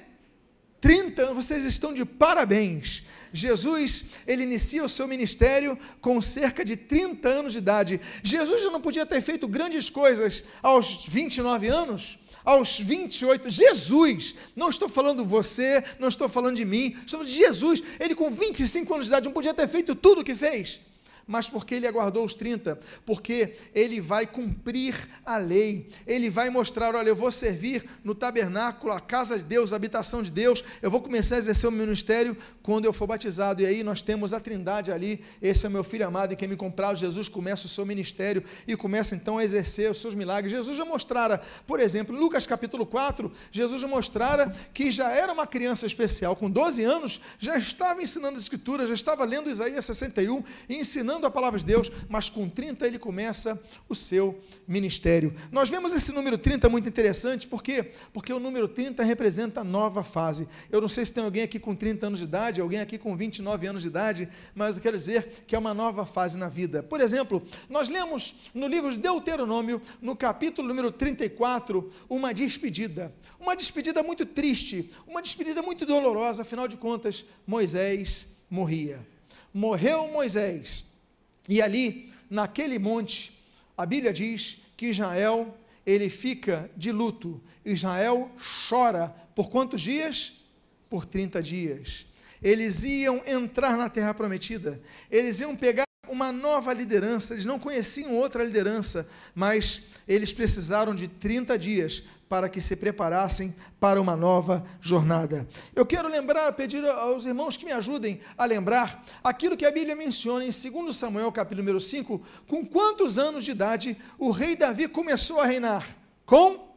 30 0.82 1.22
anos, 1.22 1.46
vocês 1.46 1.64
estão 1.64 1.94
de 1.94 2.06
parabéns. 2.06 3.04
Jesus, 3.32 4.06
ele 4.26 4.44
inicia 4.44 4.84
o 4.84 4.90
seu 4.90 5.08
ministério 5.08 5.78
com 6.02 6.22
cerca 6.22 6.66
de 6.66 6.76
30 6.76 7.30
anos 7.30 7.52
de 7.52 7.60
idade. 7.60 8.02
Jesus 8.24 8.64
já 8.64 8.72
não 8.72 8.82
podia 8.82 9.06
ter 9.06 9.22
feito 9.22 9.48
grandes 9.48 9.90
coisas 9.90 10.44
aos 10.62 11.06
29 11.06 11.68
anos? 11.68 12.18
aos 12.44 12.80
28, 12.80 13.50
Jesus, 13.50 14.34
não 14.56 14.70
estou 14.70 14.90
falando 14.90 15.24
você, 15.26 15.84
não 16.00 16.08
estou 16.08 16.28
falando 16.28 16.56
de 16.56 16.66
mim, 16.66 16.96
estou 17.06 17.20
falando 17.20 17.28
de 17.28 17.34
Jesus, 17.34 17.84
ele 18.00 18.16
com 18.16 18.32
25 18.32 18.92
anos 18.92 19.06
de 19.06 19.12
idade 19.12 19.26
não 19.26 19.34
podia 19.34 19.54
ter 19.54 19.68
feito 19.68 19.94
tudo 19.94 20.22
o 20.22 20.24
que 20.24 20.34
fez, 20.34 20.80
mas 21.30 21.48
porque 21.48 21.76
ele 21.76 21.86
aguardou 21.86 22.26
os 22.26 22.34
30? 22.34 22.80
Porque 23.06 23.54
ele 23.76 24.02
vai 24.02 24.26
cumprir 24.26 24.96
a 25.24 25.38
lei, 25.38 25.88
ele 26.08 26.28
vai 26.28 26.50
mostrar: 26.50 26.96
olha, 26.96 27.10
eu 27.10 27.16
vou 27.16 27.32
servir 27.32 27.88
no 28.04 28.16
tabernáculo, 28.16 28.92
a 28.92 29.00
casa 29.00 29.38
de 29.38 29.46
Deus, 29.46 29.72
a 29.72 29.76
habitação 29.76 30.24
de 30.24 30.32
Deus, 30.32 30.64
eu 30.82 30.90
vou 30.90 31.00
começar 31.00 31.36
a 31.36 31.38
exercer 31.38 31.70
o 31.70 31.72
meu 31.72 31.86
ministério 31.86 32.36
quando 32.64 32.86
eu 32.86 32.92
for 32.92 33.06
batizado. 33.06 33.62
E 33.62 33.66
aí 33.68 33.84
nós 33.84 34.02
temos 34.02 34.34
a 34.34 34.40
trindade 34.40 34.92
ali, 34.92 35.24
esse 35.40 35.68
é 35.68 35.70
meu 35.70 35.84
filho 35.84 36.08
amado, 36.08 36.34
e 36.34 36.36
quem 36.36 36.48
me 36.48 36.56
comprar, 36.56 36.96
Jesus 36.96 37.30
começa 37.30 37.68
o 37.68 37.70
seu 37.70 37.86
ministério 37.86 38.44
e 38.68 38.76
começa 38.76 39.14
então 39.14 39.38
a 39.38 39.44
exercer 39.44 39.92
os 39.92 40.02
seus 40.02 40.16
milagres. 40.16 40.52
Jesus 40.52 40.76
já 40.76 40.84
mostrara, 40.84 41.40
por 41.68 41.80
exemplo, 41.80 42.16
em 42.16 42.20
Lucas 42.20 42.48
capítulo 42.48 42.88
4, 42.88 43.32
Jesus 43.52 43.80
já 43.80 43.88
mostrara 43.88 44.52
que 44.74 44.90
já 44.90 45.12
era 45.12 45.32
uma 45.32 45.46
criança 45.46 45.86
especial, 45.86 46.36
com 46.36 46.50
12 46.50 46.84
anos, 46.84 47.22
já 47.38 47.56
estava 47.56 48.02
ensinando 48.02 48.36
as 48.36 48.44
escrituras, 48.44 48.88
já 48.88 48.96
estava 48.96 49.24
lendo 49.24 49.48
Isaías 49.48 49.86
61 49.86 50.44
e 50.68 50.78
ensinando 50.78 51.19
a 51.26 51.32
palavra 51.32 51.60
de 51.60 51.66
Deus, 51.66 51.92
mas 52.08 52.30
com 52.30 52.48
30 52.50 52.88
ele 52.88 53.00
começa 53.00 53.62
o 53.88 53.96
seu 53.96 54.40
ministério. 54.68 55.34
Nós 55.52 55.70
vemos 55.70 55.94
esse 55.94 56.12
número 56.12 56.38
30 56.38 56.70
muito 56.70 56.88
interessante, 56.88 57.48
por 57.48 57.64
quê? 57.64 57.92
Porque 58.14 58.32
o 58.32 58.40
número 58.40 58.68
30 58.68 59.04
representa 59.04 59.62
a 59.62 59.64
nova 59.64 60.04
fase. 60.04 60.48
Eu 60.72 60.82
não 60.82 60.88
sei 60.88 61.06
se 61.06 61.14
tem 61.14 61.24
alguém 61.24 61.44
aqui 61.44 61.60
com 61.60 61.76
30 61.76 62.08
anos 62.08 62.20
de 62.20 62.26
idade, 62.26 62.62
alguém 62.62 62.80
aqui 62.80 62.98
com 62.98 63.16
29 63.16 63.68
anos 63.68 63.82
de 63.82 63.88
idade, 63.88 64.30
mas 64.54 64.76
eu 64.76 64.82
quero 64.82 64.98
dizer 64.98 65.44
que 65.48 65.56
é 65.56 65.60
uma 65.60 65.74
nova 65.74 66.06
fase 66.06 66.38
na 66.38 66.48
vida. 66.48 66.84
Por 66.84 67.02
exemplo, 67.02 67.44
nós 67.70 67.90
lemos 67.90 68.36
no 68.54 68.68
livro 68.68 68.92
de 68.92 69.00
Deuteronômio, 69.00 69.82
no 70.02 70.16
capítulo 70.16 70.68
número 70.68 70.92
34, 70.92 71.92
uma 72.10 72.34
despedida. 72.34 73.14
Uma 73.40 73.56
despedida 73.56 74.04
muito 74.04 74.26
triste, 74.26 74.92
uma 75.08 75.22
despedida 75.22 75.62
muito 75.62 75.86
dolorosa, 75.86 76.42
afinal 76.42 76.68
de 76.68 76.78
contas, 76.78 77.26
Moisés 77.48 78.28
morria. 78.50 79.00
Morreu 79.54 80.08
Moisés. 80.08 80.86
E 81.50 81.64
ali, 81.64 82.14
naquele 82.30 82.78
monte, 82.78 83.36
a 83.76 83.84
Bíblia 83.84 84.14
diz 84.14 84.60
que 84.78 84.86
Israel, 84.86 85.58
ele 85.84 86.08
fica 86.08 86.70
de 86.78 86.92
luto. 86.92 87.42
Israel 87.66 88.32
chora 88.70 89.14
por 89.34 89.50
quantos 89.50 89.82
dias? 89.82 90.34
Por 90.88 91.06
30 91.06 91.42
dias. 91.42 92.06
Eles 92.42 92.84
iam 92.84 93.22
entrar 93.26 93.76
na 93.76 93.90
terra 93.90 94.14
prometida. 94.14 94.80
Eles 95.10 95.40
iam 95.40 95.56
pegar 95.56 95.86
uma 96.08 96.32
nova 96.32 96.74
liderança, 96.74 97.34
eles 97.34 97.46
não 97.46 97.60
conheciam 97.60 98.16
outra 98.16 98.44
liderança, 98.44 99.10
mas 99.36 99.84
eles 100.08 100.34
precisaram 100.34 100.96
de 100.96 101.08
30 101.08 101.58
dias 101.58 102.04
para 102.30 102.48
que 102.48 102.62
se 102.62 102.76
preparassem 102.76 103.56
para 103.80 104.00
uma 104.00 104.16
nova 104.16 104.64
jornada. 104.80 105.48
Eu 105.76 105.84
quero 105.84 106.08
lembrar, 106.08 106.54
pedir 106.54 106.86
aos 106.86 107.26
irmãos 107.26 107.58
que 107.58 107.66
me 107.66 107.72
ajudem 107.72 108.22
a 108.38 108.46
lembrar 108.46 109.04
aquilo 109.24 109.58
que 109.58 109.66
a 109.66 109.72
Bíblia 109.72 109.96
menciona 109.96 110.46
em 110.46 110.52
2 110.52 110.96
Samuel, 110.96 111.32
capítulo 111.32 111.64
número 111.64 111.82
5, 111.82 112.22
com 112.48 112.64
quantos 112.64 113.18
anos 113.18 113.44
de 113.44 113.52
idade 113.52 113.98
o 114.20 114.30
rei 114.30 114.56
Davi 114.56 114.88
começou 114.88 115.42
a 115.42 115.46
reinar? 115.46 115.98
Com 116.24 116.70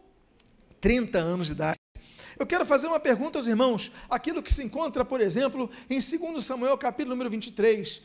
30 0.81 1.19
anos 1.19 1.47
de 1.49 1.53
idade. 1.53 1.79
Eu 2.38 2.47
quero 2.47 2.65
fazer 2.65 2.87
uma 2.87 2.99
pergunta 2.99 3.38
aos 3.38 3.47
irmãos, 3.47 3.93
aquilo 4.09 4.43
que 4.43 4.53
se 4.53 4.65
encontra, 4.65 5.05
por 5.05 5.21
exemplo, 5.21 5.71
em 5.88 5.99
2 5.99 6.43
Samuel, 6.43 6.79
capítulo 6.79 7.15
número 7.15 7.29
23 7.29 8.03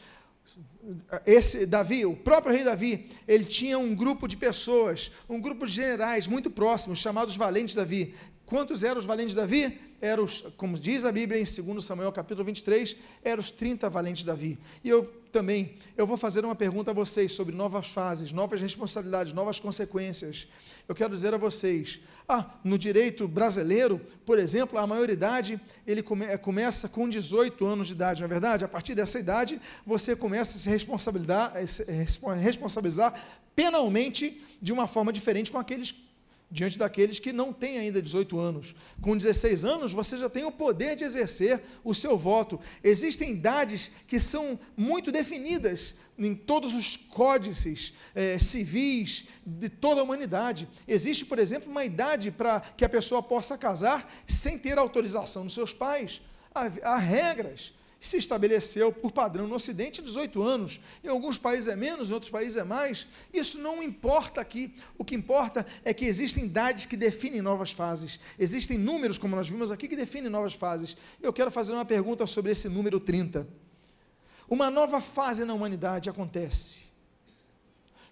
esse 1.26 1.66
Davi, 1.66 2.06
o 2.06 2.16
próprio 2.16 2.54
rei 2.54 2.64
Davi, 2.64 3.10
ele 3.28 3.46
tinha 3.46 3.78
um 3.78 3.94
grupo 3.94 4.28
de 4.28 4.38
pessoas, 4.38 5.12
um 5.30 5.42
grupo 5.42 5.66
de 5.66 5.74
generais 5.74 6.28
muito 6.28 6.50
próximos, 6.50 7.00
chamados 7.00 7.36
valentes 7.36 7.76
Davi. 7.76 8.16
Quantos 8.48 8.82
eram 8.82 8.98
os 8.98 9.04
valentes 9.04 9.36
Davi? 9.36 9.78
Eram, 10.00 10.24
os, 10.24 10.40
como 10.56 10.80
diz 10.80 11.04
a 11.04 11.12
Bíblia 11.12 11.38
em 11.38 11.44
2 11.44 11.84
Samuel 11.84 12.14
capítulo 12.14 12.46
23, 12.46 12.96
eram 13.22 13.42
os 13.42 13.52
30 13.52 13.90
valentes 13.90 14.24
Davi. 14.24 14.58
E 14.86 14.88
eu 14.88 15.04
também, 15.34 15.74
eu 15.98 16.08
vou 16.08 16.16
fazer 16.16 16.46
uma 16.46 16.56
pergunta 16.56 16.92
a 16.92 16.94
vocês 16.94 17.36
sobre 17.36 17.54
novas 17.54 17.88
fases, 17.88 18.32
novas 18.32 18.62
responsabilidades, 18.62 19.34
novas 19.34 19.60
consequências. 19.60 20.48
Eu 20.88 20.96
quero 20.96 21.14
dizer 21.14 21.34
a 21.34 21.38
vocês, 21.38 22.00
ah, 22.26 22.50
no 22.64 22.78
direito 22.78 23.28
brasileiro, 23.28 24.00
por 24.26 24.40
exemplo, 24.40 24.80
a 24.80 24.88
maioridade, 24.88 25.60
ele 25.86 26.02
come, 26.02 26.38
começa 26.38 26.88
com 26.88 27.10
18 27.10 27.66
anos 27.66 27.88
de 27.88 27.94
idade, 27.94 28.22
não 28.22 28.28
é 28.28 28.30
verdade? 28.30 28.64
A 28.64 28.70
partir 28.70 28.96
dessa 28.96 29.20
idade, 29.20 29.60
você 29.86 30.16
começa 30.16 30.58
a 30.58 30.62
se 30.62 30.70
responsabilizar, 30.70 31.52
se 31.68 31.84
responsabilizar 32.40 33.14
penalmente 33.54 34.42
de 34.62 34.72
uma 34.72 34.88
forma 34.88 35.12
diferente 35.12 35.52
com 35.52 35.58
aqueles 35.58 35.94
diante 36.50 36.80
daqueles 36.80 37.20
que 37.20 37.34
não 37.34 37.52
têm 37.52 37.78
ainda 37.78 38.02
18 38.02 38.40
anos. 38.40 38.76
Com 39.02 39.18
16 39.18 39.66
anos, 39.66 39.92
você 39.92 40.18
já 40.18 40.30
tem 40.30 40.46
o 40.46 40.52
poder 40.52 40.96
de 40.96 41.04
exercer 41.04 41.62
o 41.84 41.94
seu 41.94 42.18
voto. 42.18 42.60
Existem 42.84 43.32
idades 43.32 43.92
que 44.08 44.20
são 44.20 44.60
muito 44.76 45.12
definidas 45.12 45.94
em 46.18 46.34
todos 46.34 46.74
os 46.74 46.98
códices 46.98 47.94
eh, 48.16 48.40
civis 48.40 49.26
de 49.46 49.70
toda 49.70 50.02
a 50.02 50.04
humanidade. 50.04 50.68
Existe, 50.88 51.26
por 51.26 51.38
exemplo, 51.38 51.70
uma 51.70 51.86
idade 51.86 52.32
para 52.32 52.62
que 52.62 52.86
a 52.86 52.90
pessoa 52.90 53.22
possa 53.22 53.58
casar 53.58 54.12
sem 54.26 54.58
ter 54.58 54.78
autorização 54.78 55.44
dos 55.44 55.54
seus 55.54 55.74
pais. 55.74 56.22
Há, 56.56 56.72
há 56.84 56.98
regras 56.98 57.74
se 58.00 58.18
estabeleceu 58.18 58.92
por 58.92 59.12
padrão 59.12 59.48
no 59.48 59.56
Ocidente 59.56 60.02
18 60.02 60.42
anos. 60.42 60.80
Em 61.04 61.08
alguns 61.08 61.38
países 61.38 61.68
é 61.68 61.76
menos, 61.76 62.10
em 62.10 62.14
outros 62.14 62.32
países 62.32 62.58
é 62.58 62.64
mais. 62.64 63.08
Isso 63.34 63.60
não 63.60 63.82
importa 63.82 64.42
aqui. 64.42 64.74
O 64.98 65.04
que 65.04 65.16
importa 65.16 65.66
é 65.84 65.94
que 65.94 66.06
existem 66.06 66.46
idades 66.46 66.86
que 66.86 66.96
definem 66.96 67.42
novas 67.42 67.72
fases. 67.72 68.20
Existem 68.38 68.78
números, 68.78 69.18
como 69.18 69.36
nós 69.36 69.50
vimos 69.50 69.72
aqui, 69.72 69.88
que 69.88 69.96
definem 69.96 70.30
novas 70.30 70.54
fases. 70.54 70.96
Eu 71.22 71.34
quero 71.34 71.52
fazer 71.52 71.74
uma 71.74 71.86
pergunta 71.86 72.26
sobre 72.28 72.52
esse 72.52 72.70
número 72.70 73.00
30. 73.00 73.48
Uma 74.50 74.70
nova 74.70 75.02
fase 75.02 75.44
na 75.44 75.54
humanidade 75.54 76.10
acontece 76.10 76.88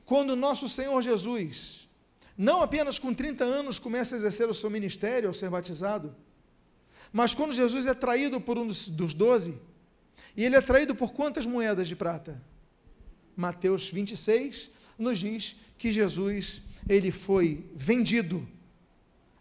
quando 0.06 0.36
nosso 0.36 0.70
Senhor 0.70 1.02
Jesus, 1.02 1.90
não 2.38 2.62
apenas 2.62 3.00
com 3.00 3.14
30 3.14 3.44
anos, 3.44 3.80
começa 3.80 4.16
a 4.16 4.18
exercer 4.18 4.48
o 4.48 4.54
seu 4.54 4.70
ministério 4.70 5.28
ao 5.28 5.34
ser 5.34 5.50
batizado, 5.50 6.16
mas 7.12 7.34
quando 7.34 7.54
Jesus 7.54 7.88
é 7.88 7.94
traído 7.94 8.40
por 8.40 8.58
um 8.58 8.68
dos 8.68 9.14
doze, 9.14 9.60
e 10.36 10.44
ele 10.44 10.56
é 10.56 10.62
traído 10.62 10.96
por 10.96 11.14
quantas 11.14 11.46
moedas 11.46 11.88
de 11.88 11.96
prata? 11.96 12.42
Mateus 13.36 13.90
26 13.90 14.72
nos 14.98 15.20
diz 15.20 15.56
que 15.78 15.92
Jesus, 15.92 16.62
ele 16.88 17.12
foi 17.12 17.70
vendido. 17.76 18.48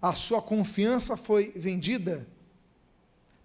A 0.01 0.15
sua 0.15 0.43
confiança 0.43 1.17
foi 1.17 1.53
vendida 1.55 2.27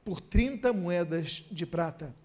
por 0.03 0.19
30 0.19 0.73
moedas 0.73 1.45
de 1.51 1.65
prata. 1.65 2.15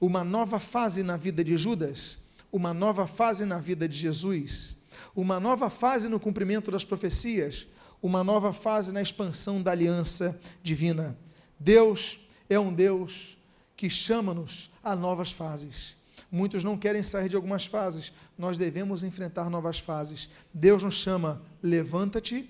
Uma 0.00 0.22
nova 0.22 0.60
fase 0.60 1.02
na 1.02 1.16
vida 1.16 1.42
de 1.42 1.56
Judas, 1.56 2.18
uma 2.52 2.72
nova 2.72 3.06
fase 3.06 3.44
na 3.44 3.58
vida 3.58 3.88
de 3.88 3.96
Jesus, 3.96 4.76
uma 5.14 5.40
nova 5.40 5.70
fase 5.70 6.08
no 6.08 6.20
cumprimento 6.20 6.70
das 6.70 6.84
profecias, 6.84 7.66
uma 8.02 8.24
nova 8.24 8.52
fase 8.52 8.92
na 8.92 9.02
expansão 9.02 9.62
da 9.62 9.72
aliança 9.72 10.40
divina. 10.62 11.16
Deus 11.58 12.18
é 12.48 12.58
um 12.58 12.72
Deus 12.72 13.36
que 13.80 13.88
chama-nos 13.88 14.70
a 14.84 14.94
novas 14.94 15.32
fases. 15.32 15.96
Muitos 16.30 16.62
não 16.62 16.76
querem 16.76 17.02
sair 17.02 17.30
de 17.30 17.36
algumas 17.36 17.64
fases, 17.64 18.12
nós 18.36 18.58
devemos 18.58 19.02
enfrentar 19.02 19.48
novas 19.48 19.78
fases. 19.78 20.28
Deus 20.52 20.82
nos 20.82 20.96
chama, 20.96 21.40
levanta-te 21.62 22.46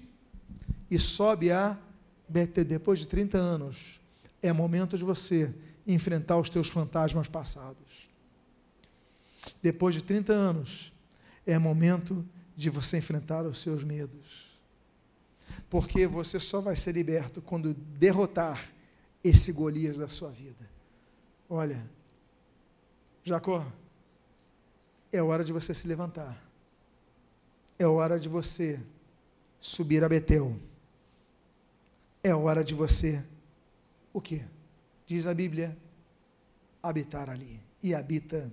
e 0.91 0.99
sobe 0.99 1.53
a 1.53 1.79
Betel. 2.29 2.65
Depois 2.65 2.99
de 2.99 3.07
30 3.07 3.39
anos, 3.39 4.01
é 4.43 4.53
momento 4.53 4.99
de 4.99 5.05
você 5.05 5.55
enfrentar 5.87 6.37
os 6.37 6.51
teus 6.51 6.69
fantasmas 6.69 7.29
passados. 7.29 8.09
Depois 9.63 9.95
de 9.95 10.03
30 10.03 10.33
anos, 10.33 10.93
é 11.47 11.57
momento 11.61 12.27
de 12.57 12.69
você 12.71 12.99
enfrentar 12.99 13.47
os 13.47 13.61
seus 13.61 13.85
medos. 13.85 14.51
Porque 15.69 16.09
você 16.09 16.41
só 16.41 16.61
vai 16.61 16.75
ser 16.75 16.91
liberto 16.91 17.41
quando 17.41 17.73
derrotar 17.73 18.69
esse 19.23 19.53
Golias 19.53 19.97
da 19.97 20.09
sua 20.09 20.31
vida. 20.31 20.70
Olha, 21.53 21.85
Jacó, 23.25 23.67
é 25.13 25.21
hora 25.21 25.43
de 25.43 25.53
você 25.53 25.75
se 25.75 25.89
levantar. 25.89 26.41
É 27.77 27.85
hora 27.85 28.21
de 28.21 28.29
você 28.29 28.81
subir 29.59 30.05
a 30.05 30.09
Betel. 30.09 30.57
É 32.23 32.33
hora 32.33 32.63
de 32.63 32.73
você, 32.73 33.21
o 34.13 34.21
que? 34.21 34.45
Diz 35.09 35.27
a 35.27 35.35
Bíblia, 35.35 35.77
habitar 36.81 37.29
ali. 37.29 37.61
E 37.83 37.97
habita 37.97 38.49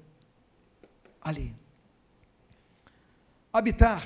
ali. 1.22 1.56
Habitar 3.54 4.04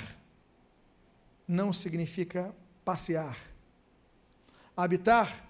não 1.47 1.71
significa 1.71 2.53
passear. 2.83 3.37
Habitar 4.75 5.47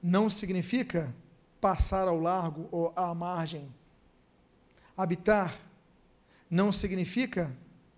não 0.00 0.30
significa 0.30 1.12
passar 1.60 2.08
ao 2.08 2.18
largo 2.18 2.68
ou 2.70 2.92
à 2.96 3.14
margem. 3.14 3.72
Habitar 4.96 5.56
não 6.50 6.72
significa 6.72 7.52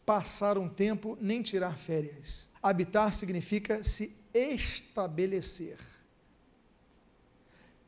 passar 0.05 0.59
um 0.59 0.69
tempo 0.69 1.17
nem 1.21 1.43
tirar 1.43 1.77
férias. 1.77 2.49
Habitar 2.63 3.13
significa 3.13 3.83
se 3.85 4.15
estabelecer. 4.35 5.79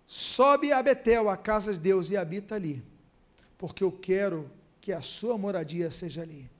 Sobe 0.07 0.73
a 0.73 0.83
Betel, 0.83 1.29
a 1.29 1.37
casa 1.37 1.73
de 1.73 1.81
Deus, 1.81 2.11
e 2.11 2.17
habita 2.17 2.55
ali, 2.55 2.83
porque 3.57 3.83
eu 3.83 3.91
quero 3.91 4.51
que 4.81 4.93
a 4.93 5.01
sua 5.01 5.39
moradia 5.39 5.91
seja 5.91 6.23
ali. 6.23 6.51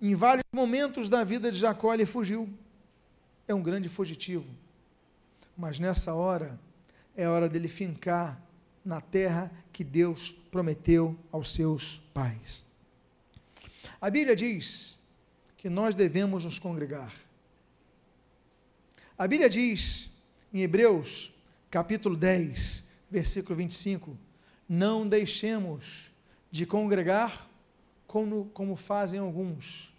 Em 0.00 0.14
vários 0.14 0.44
momentos 0.52 1.08
da 1.08 1.24
vida 1.24 1.50
de 1.50 1.58
Jacó, 1.58 1.92
ele 1.92 2.06
fugiu. 2.06 2.48
É 3.46 3.54
um 3.54 3.62
grande 3.62 3.88
fugitivo. 3.88 4.46
Mas 5.58 5.80
nessa 5.80 6.14
hora, 6.14 6.56
é 7.16 7.26
hora 7.28 7.48
dele 7.48 7.66
fincar 7.66 8.40
na 8.84 9.00
terra 9.00 9.50
que 9.72 9.82
Deus 9.82 10.30
prometeu 10.52 11.18
aos 11.32 11.52
seus 11.52 12.00
pais. 12.14 12.64
A 14.00 14.08
Bíblia 14.08 14.36
diz 14.36 14.96
que 15.56 15.68
nós 15.68 15.96
devemos 15.96 16.44
nos 16.44 16.60
congregar. 16.60 17.12
A 19.18 19.26
Bíblia 19.26 19.50
diz 19.50 20.08
em 20.54 20.60
Hebreus, 20.62 21.34
capítulo 21.68 22.16
10, 22.16 22.84
versículo 23.10 23.56
25: 23.56 24.16
Não 24.68 25.08
deixemos 25.08 26.12
de 26.52 26.64
congregar 26.66 27.50
como, 28.06 28.44
como 28.54 28.76
fazem 28.76 29.18
alguns. 29.18 29.92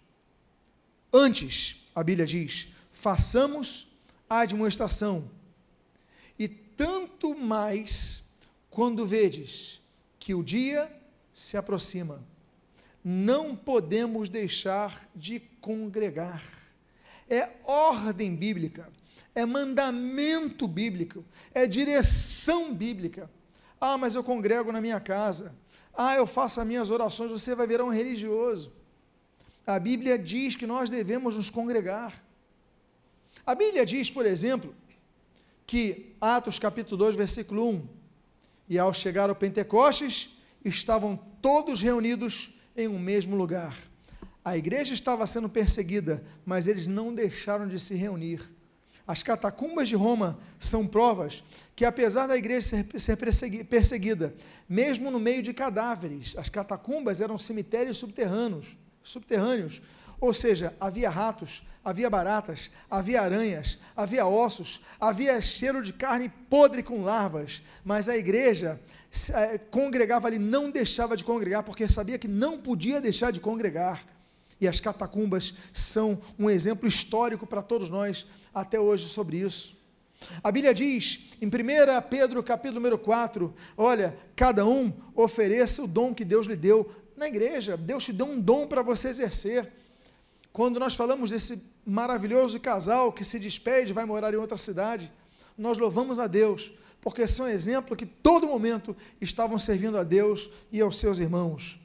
Antes, 1.12 1.86
a 1.94 2.02
Bíblia 2.02 2.26
diz, 2.26 2.68
façamos 2.92 3.86
a 4.28 4.42
demonstração. 4.46 5.28
Tanto 6.80 7.34
mais 7.34 8.22
quando 8.70 9.04
vedes 9.04 9.82
que 10.18 10.34
o 10.34 10.42
dia 10.42 10.90
se 11.30 11.58
aproxima, 11.58 12.24
não 13.04 13.54
podemos 13.54 14.30
deixar 14.30 15.06
de 15.14 15.40
congregar. 15.60 16.42
É 17.28 17.50
ordem 17.64 18.34
bíblica, 18.34 18.88
é 19.34 19.44
mandamento 19.44 20.66
bíblico, 20.66 21.22
é 21.52 21.66
direção 21.66 22.74
bíblica. 22.74 23.30
Ah, 23.78 23.98
mas 23.98 24.14
eu 24.14 24.24
congrego 24.24 24.72
na 24.72 24.80
minha 24.80 25.00
casa. 25.00 25.54
Ah, 25.92 26.14
eu 26.14 26.26
faço 26.26 26.62
as 26.62 26.66
minhas 26.66 26.88
orações, 26.88 27.30
você 27.30 27.54
vai 27.54 27.66
virar 27.66 27.84
um 27.84 27.90
religioso. 27.90 28.72
A 29.66 29.78
Bíblia 29.78 30.18
diz 30.18 30.56
que 30.56 30.66
nós 30.66 30.88
devemos 30.88 31.36
nos 31.36 31.50
congregar. 31.50 32.24
A 33.44 33.54
Bíblia 33.54 33.84
diz, 33.84 34.10
por 34.10 34.24
exemplo, 34.24 34.74
que 35.70 36.16
Atos 36.20 36.58
capítulo 36.58 36.96
2, 36.96 37.14
versículo 37.14 37.70
1, 37.70 37.88
e 38.70 38.76
ao 38.76 38.92
chegar 38.92 39.30
ao 39.30 39.36
Pentecostes, 39.36 40.36
estavam 40.64 41.16
todos 41.40 41.80
reunidos 41.80 42.58
em 42.76 42.88
um 42.88 42.98
mesmo 42.98 43.36
lugar. 43.36 43.78
A 44.44 44.56
igreja 44.58 44.92
estava 44.92 45.24
sendo 45.28 45.48
perseguida, 45.48 46.24
mas 46.44 46.66
eles 46.66 46.88
não 46.88 47.14
deixaram 47.14 47.68
de 47.68 47.78
se 47.78 47.94
reunir. 47.94 48.50
As 49.06 49.22
catacumbas 49.22 49.88
de 49.88 49.94
Roma 49.94 50.40
são 50.58 50.88
provas 50.88 51.44
que, 51.76 51.84
apesar 51.84 52.26
da 52.26 52.36
igreja 52.36 52.84
ser 52.96 53.16
perseguida, 53.64 54.34
mesmo 54.68 55.08
no 55.08 55.20
meio 55.20 55.40
de 55.40 55.54
cadáveres, 55.54 56.34
as 56.36 56.48
catacumbas 56.48 57.20
eram 57.20 57.38
cemitérios 57.38 57.96
subterrâneos, 57.96 58.76
subterrâneos. 59.04 59.80
Ou 60.20 60.34
seja, 60.34 60.74
havia 60.78 61.08
ratos, 61.08 61.62
havia 61.84 62.10
baratas, 62.10 62.70
havia 62.90 63.22
aranhas, 63.22 63.78
havia 63.96 64.26
ossos, 64.26 64.82
havia 65.00 65.40
cheiro 65.40 65.82
de 65.82 65.92
carne 65.92 66.28
podre 66.28 66.82
com 66.82 67.02
larvas, 67.02 67.62
mas 67.82 68.08
a 68.08 68.16
igreja 68.16 68.78
eh, 69.32 69.58
congregava 69.70 70.28
ali, 70.28 70.38
não 70.38 70.70
deixava 70.70 71.16
de 71.16 71.24
congregar, 71.24 71.62
porque 71.62 71.88
sabia 71.88 72.18
que 72.18 72.28
não 72.28 72.58
podia 72.58 73.00
deixar 73.00 73.32
de 73.32 73.40
congregar. 73.40 74.04
E 74.60 74.68
as 74.68 74.78
catacumbas 74.78 75.54
são 75.72 76.20
um 76.38 76.50
exemplo 76.50 76.86
histórico 76.86 77.46
para 77.46 77.62
todos 77.62 77.88
nós 77.88 78.26
até 78.54 78.78
hoje 78.78 79.08
sobre 79.08 79.38
isso. 79.38 79.80
A 80.44 80.52
Bíblia 80.52 80.74
diz, 80.74 81.30
em 81.40 81.46
1 81.46 81.50
Pedro 82.10 82.42
capítulo 82.42 82.74
número 82.74 82.98
4, 82.98 83.54
olha, 83.74 84.18
cada 84.36 84.66
um 84.66 84.92
ofereça 85.14 85.82
o 85.82 85.86
dom 85.86 86.14
que 86.14 86.26
Deus 86.26 86.46
lhe 86.46 86.56
deu 86.56 86.92
na 87.16 87.26
igreja. 87.26 87.74
Deus 87.74 88.04
te 88.04 88.12
deu 88.12 88.26
um 88.26 88.38
dom 88.38 88.66
para 88.66 88.82
você 88.82 89.08
exercer. 89.08 89.72
Quando 90.60 90.78
nós 90.78 90.94
falamos 90.94 91.30
desse 91.30 91.62
maravilhoso 91.86 92.60
casal 92.60 93.14
que 93.14 93.24
se 93.24 93.38
despede 93.38 93.92
e 93.92 93.94
vai 93.94 94.04
morar 94.04 94.34
em 94.34 94.36
outra 94.36 94.58
cidade, 94.58 95.10
nós 95.56 95.78
louvamos 95.78 96.20
a 96.20 96.26
Deus, 96.26 96.70
porque 97.00 97.26
são 97.26 97.48
exemplo 97.48 97.96
que 97.96 98.04
todo 98.04 98.46
momento 98.46 98.94
estavam 99.22 99.58
servindo 99.58 99.96
a 99.96 100.04
Deus 100.04 100.50
e 100.70 100.78
aos 100.82 100.98
seus 100.98 101.18
irmãos. 101.18 101.80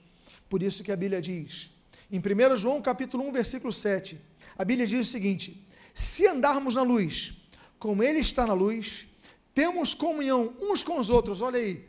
Por 0.50 0.62
isso 0.62 0.84
que 0.84 0.92
a 0.92 0.96
Bíblia 0.98 1.22
diz, 1.22 1.70
em 2.12 2.20
1 2.20 2.58
João 2.58 2.82
capítulo 2.82 3.26
1, 3.30 3.32
versículo 3.32 3.72
7, 3.72 4.20
a 4.58 4.66
Bíblia 4.66 4.86
diz 4.86 5.08
o 5.08 5.10
seguinte: 5.10 5.66
Se 5.94 6.28
andarmos 6.28 6.76
na 6.76 6.84
luz, 6.84 7.32
como 7.80 8.04
Ele 8.04 8.20
está 8.20 8.46
na 8.46 8.54
luz, 8.54 9.08
temos 9.54 9.94
comunhão 9.94 10.54
uns 10.60 10.84
com 10.84 11.00
os 11.00 11.10
outros, 11.10 11.42
olha 11.42 11.60
aí, 11.60 11.82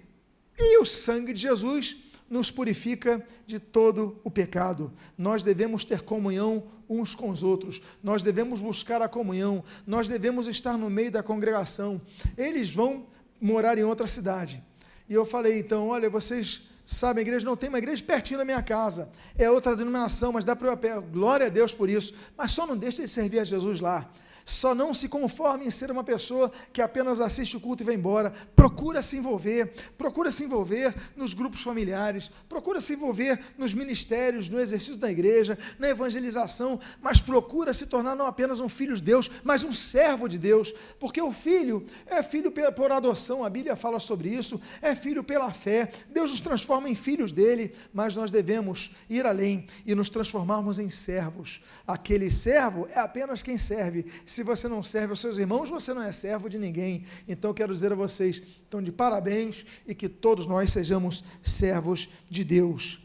e 0.56 0.78
o 0.78 0.84
sangue 0.84 1.32
de 1.32 1.40
Jesus 1.40 1.96
nos 2.28 2.50
purifica 2.50 3.24
de 3.46 3.58
todo 3.58 4.20
o 4.24 4.30
pecado. 4.30 4.92
Nós 5.16 5.42
devemos 5.42 5.84
ter 5.84 6.02
comunhão 6.02 6.64
uns 6.88 7.14
com 7.14 7.30
os 7.30 7.42
outros, 7.42 7.82
nós 8.02 8.22
devemos 8.22 8.60
buscar 8.60 9.02
a 9.02 9.08
comunhão, 9.08 9.64
nós 9.86 10.06
devemos 10.06 10.46
estar 10.46 10.76
no 10.78 10.88
meio 10.88 11.10
da 11.10 11.22
congregação. 11.22 12.00
Eles 12.36 12.72
vão 12.72 13.06
morar 13.40 13.76
em 13.78 13.82
outra 13.82 14.06
cidade. 14.06 14.62
E 15.08 15.14
eu 15.14 15.24
falei, 15.24 15.58
então, 15.58 15.88
olha, 15.88 16.08
vocês 16.08 16.62
sabem, 16.84 17.22
a 17.22 17.26
igreja 17.26 17.44
não 17.44 17.56
tem 17.56 17.68
uma 17.68 17.78
igreja 17.78 18.02
pertinho 18.04 18.38
da 18.38 18.44
minha 18.44 18.62
casa, 18.62 19.10
é 19.36 19.50
outra 19.50 19.74
denominação, 19.74 20.32
mas 20.32 20.44
dá 20.44 20.54
para 20.54 20.78
eu, 20.88 21.02
glória 21.02 21.46
a 21.46 21.50
Deus 21.50 21.74
por 21.74 21.90
isso, 21.90 22.14
mas 22.36 22.52
só 22.52 22.66
não 22.66 22.76
deixe 22.76 23.02
de 23.02 23.08
servir 23.08 23.40
a 23.40 23.44
Jesus 23.44 23.80
lá. 23.80 24.08
Só 24.48 24.76
não 24.76 24.94
se 24.94 25.08
conforme 25.08 25.66
em 25.66 25.72
ser 25.72 25.90
uma 25.90 26.04
pessoa 26.04 26.52
que 26.72 26.80
apenas 26.80 27.20
assiste 27.20 27.56
o 27.56 27.60
culto 27.60 27.82
e 27.82 27.84
vai 27.86 27.96
embora. 27.96 28.32
Procura 28.54 29.02
se 29.02 29.16
envolver, 29.16 29.72
procura 29.98 30.30
se 30.30 30.44
envolver 30.44 30.94
nos 31.16 31.34
grupos 31.34 31.62
familiares, 31.62 32.30
procura 32.48 32.80
se 32.80 32.92
envolver 32.92 33.40
nos 33.58 33.74
ministérios, 33.74 34.48
no 34.48 34.60
exercício 34.60 34.98
da 34.98 35.10
igreja, 35.10 35.58
na 35.80 35.88
evangelização, 35.88 36.78
mas 37.02 37.20
procura 37.20 37.74
se 37.74 37.86
tornar 37.86 38.14
não 38.14 38.24
apenas 38.24 38.60
um 38.60 38.68
filho 38.68 38.94
de 38.94 39.02
Deus, 39.02 39.28
mas 39.42 39.64
um 39.64 39.72
servo 39.72 40.28
de 40.28 40.38
Deus, 40.38 40.72
porque 41.00 41.20
o 41.20 41.32
filho 41.32 41.84
é 42.06 42.22
filho 42.22 42.52
por 42.52 42.92
adoção, 42.92 43.44
a 43.44 43.50
Bíblia 43.50 43.74
fala 43.74 43.98
sobre 43.98 44.28
isso, 44.28 44.60
é 44.80 44.94
filho 44.94 45.24
pela 45.24 45.50
fé. 45.50 45.90
Deus 46.08 46.30
nos 46.30 46.40
transforma 46.40 46.88
em 46.88 46.94
filhos 46.94 47.32
dele, 47.32 47.74
mas 47.92 48.14
nós 48.14 48.30
devemos 48.30 48.94
ir 49.10 49.26
além 49.26 49.66
e 49.84 49.92
nos 49.92 50.08
transformarmos 50.08 50.78
em 50.78 50.88
servos. 50.88 51.60
Aquele 51.84 52.30
servo 52.30 52.86
é 52.94 53.00
apenas 53.00 53.42
quem 53.42 53.58
serve 53.58 54.06
se 54.36 54.42
você 54.42 54.68
não 54.68 54.82
serve 54.82 55.12
aos 55.12 55.20
seus 55.20 55.38
irmãos, 55.38 55.70
você 55.70 55.94
não 55.94 56.02
é 56.02 56.12
servo 56.12 56.50
de 56.50 56.58
ninguém. 56.58 57.06
Então, 57.26 57.54
quero 57.54 57.72
dizer 57.72 57.90
a 57.90 57.94
vocês, 57.94 58.42
então, 58.68 58.82
de 58.82 58.92
parabéns 58.92 59.64
e 59.86 59.94
que 59.94 60.10
todos 60.10 60.46
nós 60.46 60.70
sejamos 60.70 61.24
servos 61.42 62.06
de 62.28 62.44
Deus. 62.44 62.98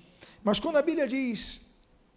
Mas 0.44 0.60
quando 0.60 0.76
a 0.76 0.82
Bíblia 0.82 1.08
diz, 1.08 1.62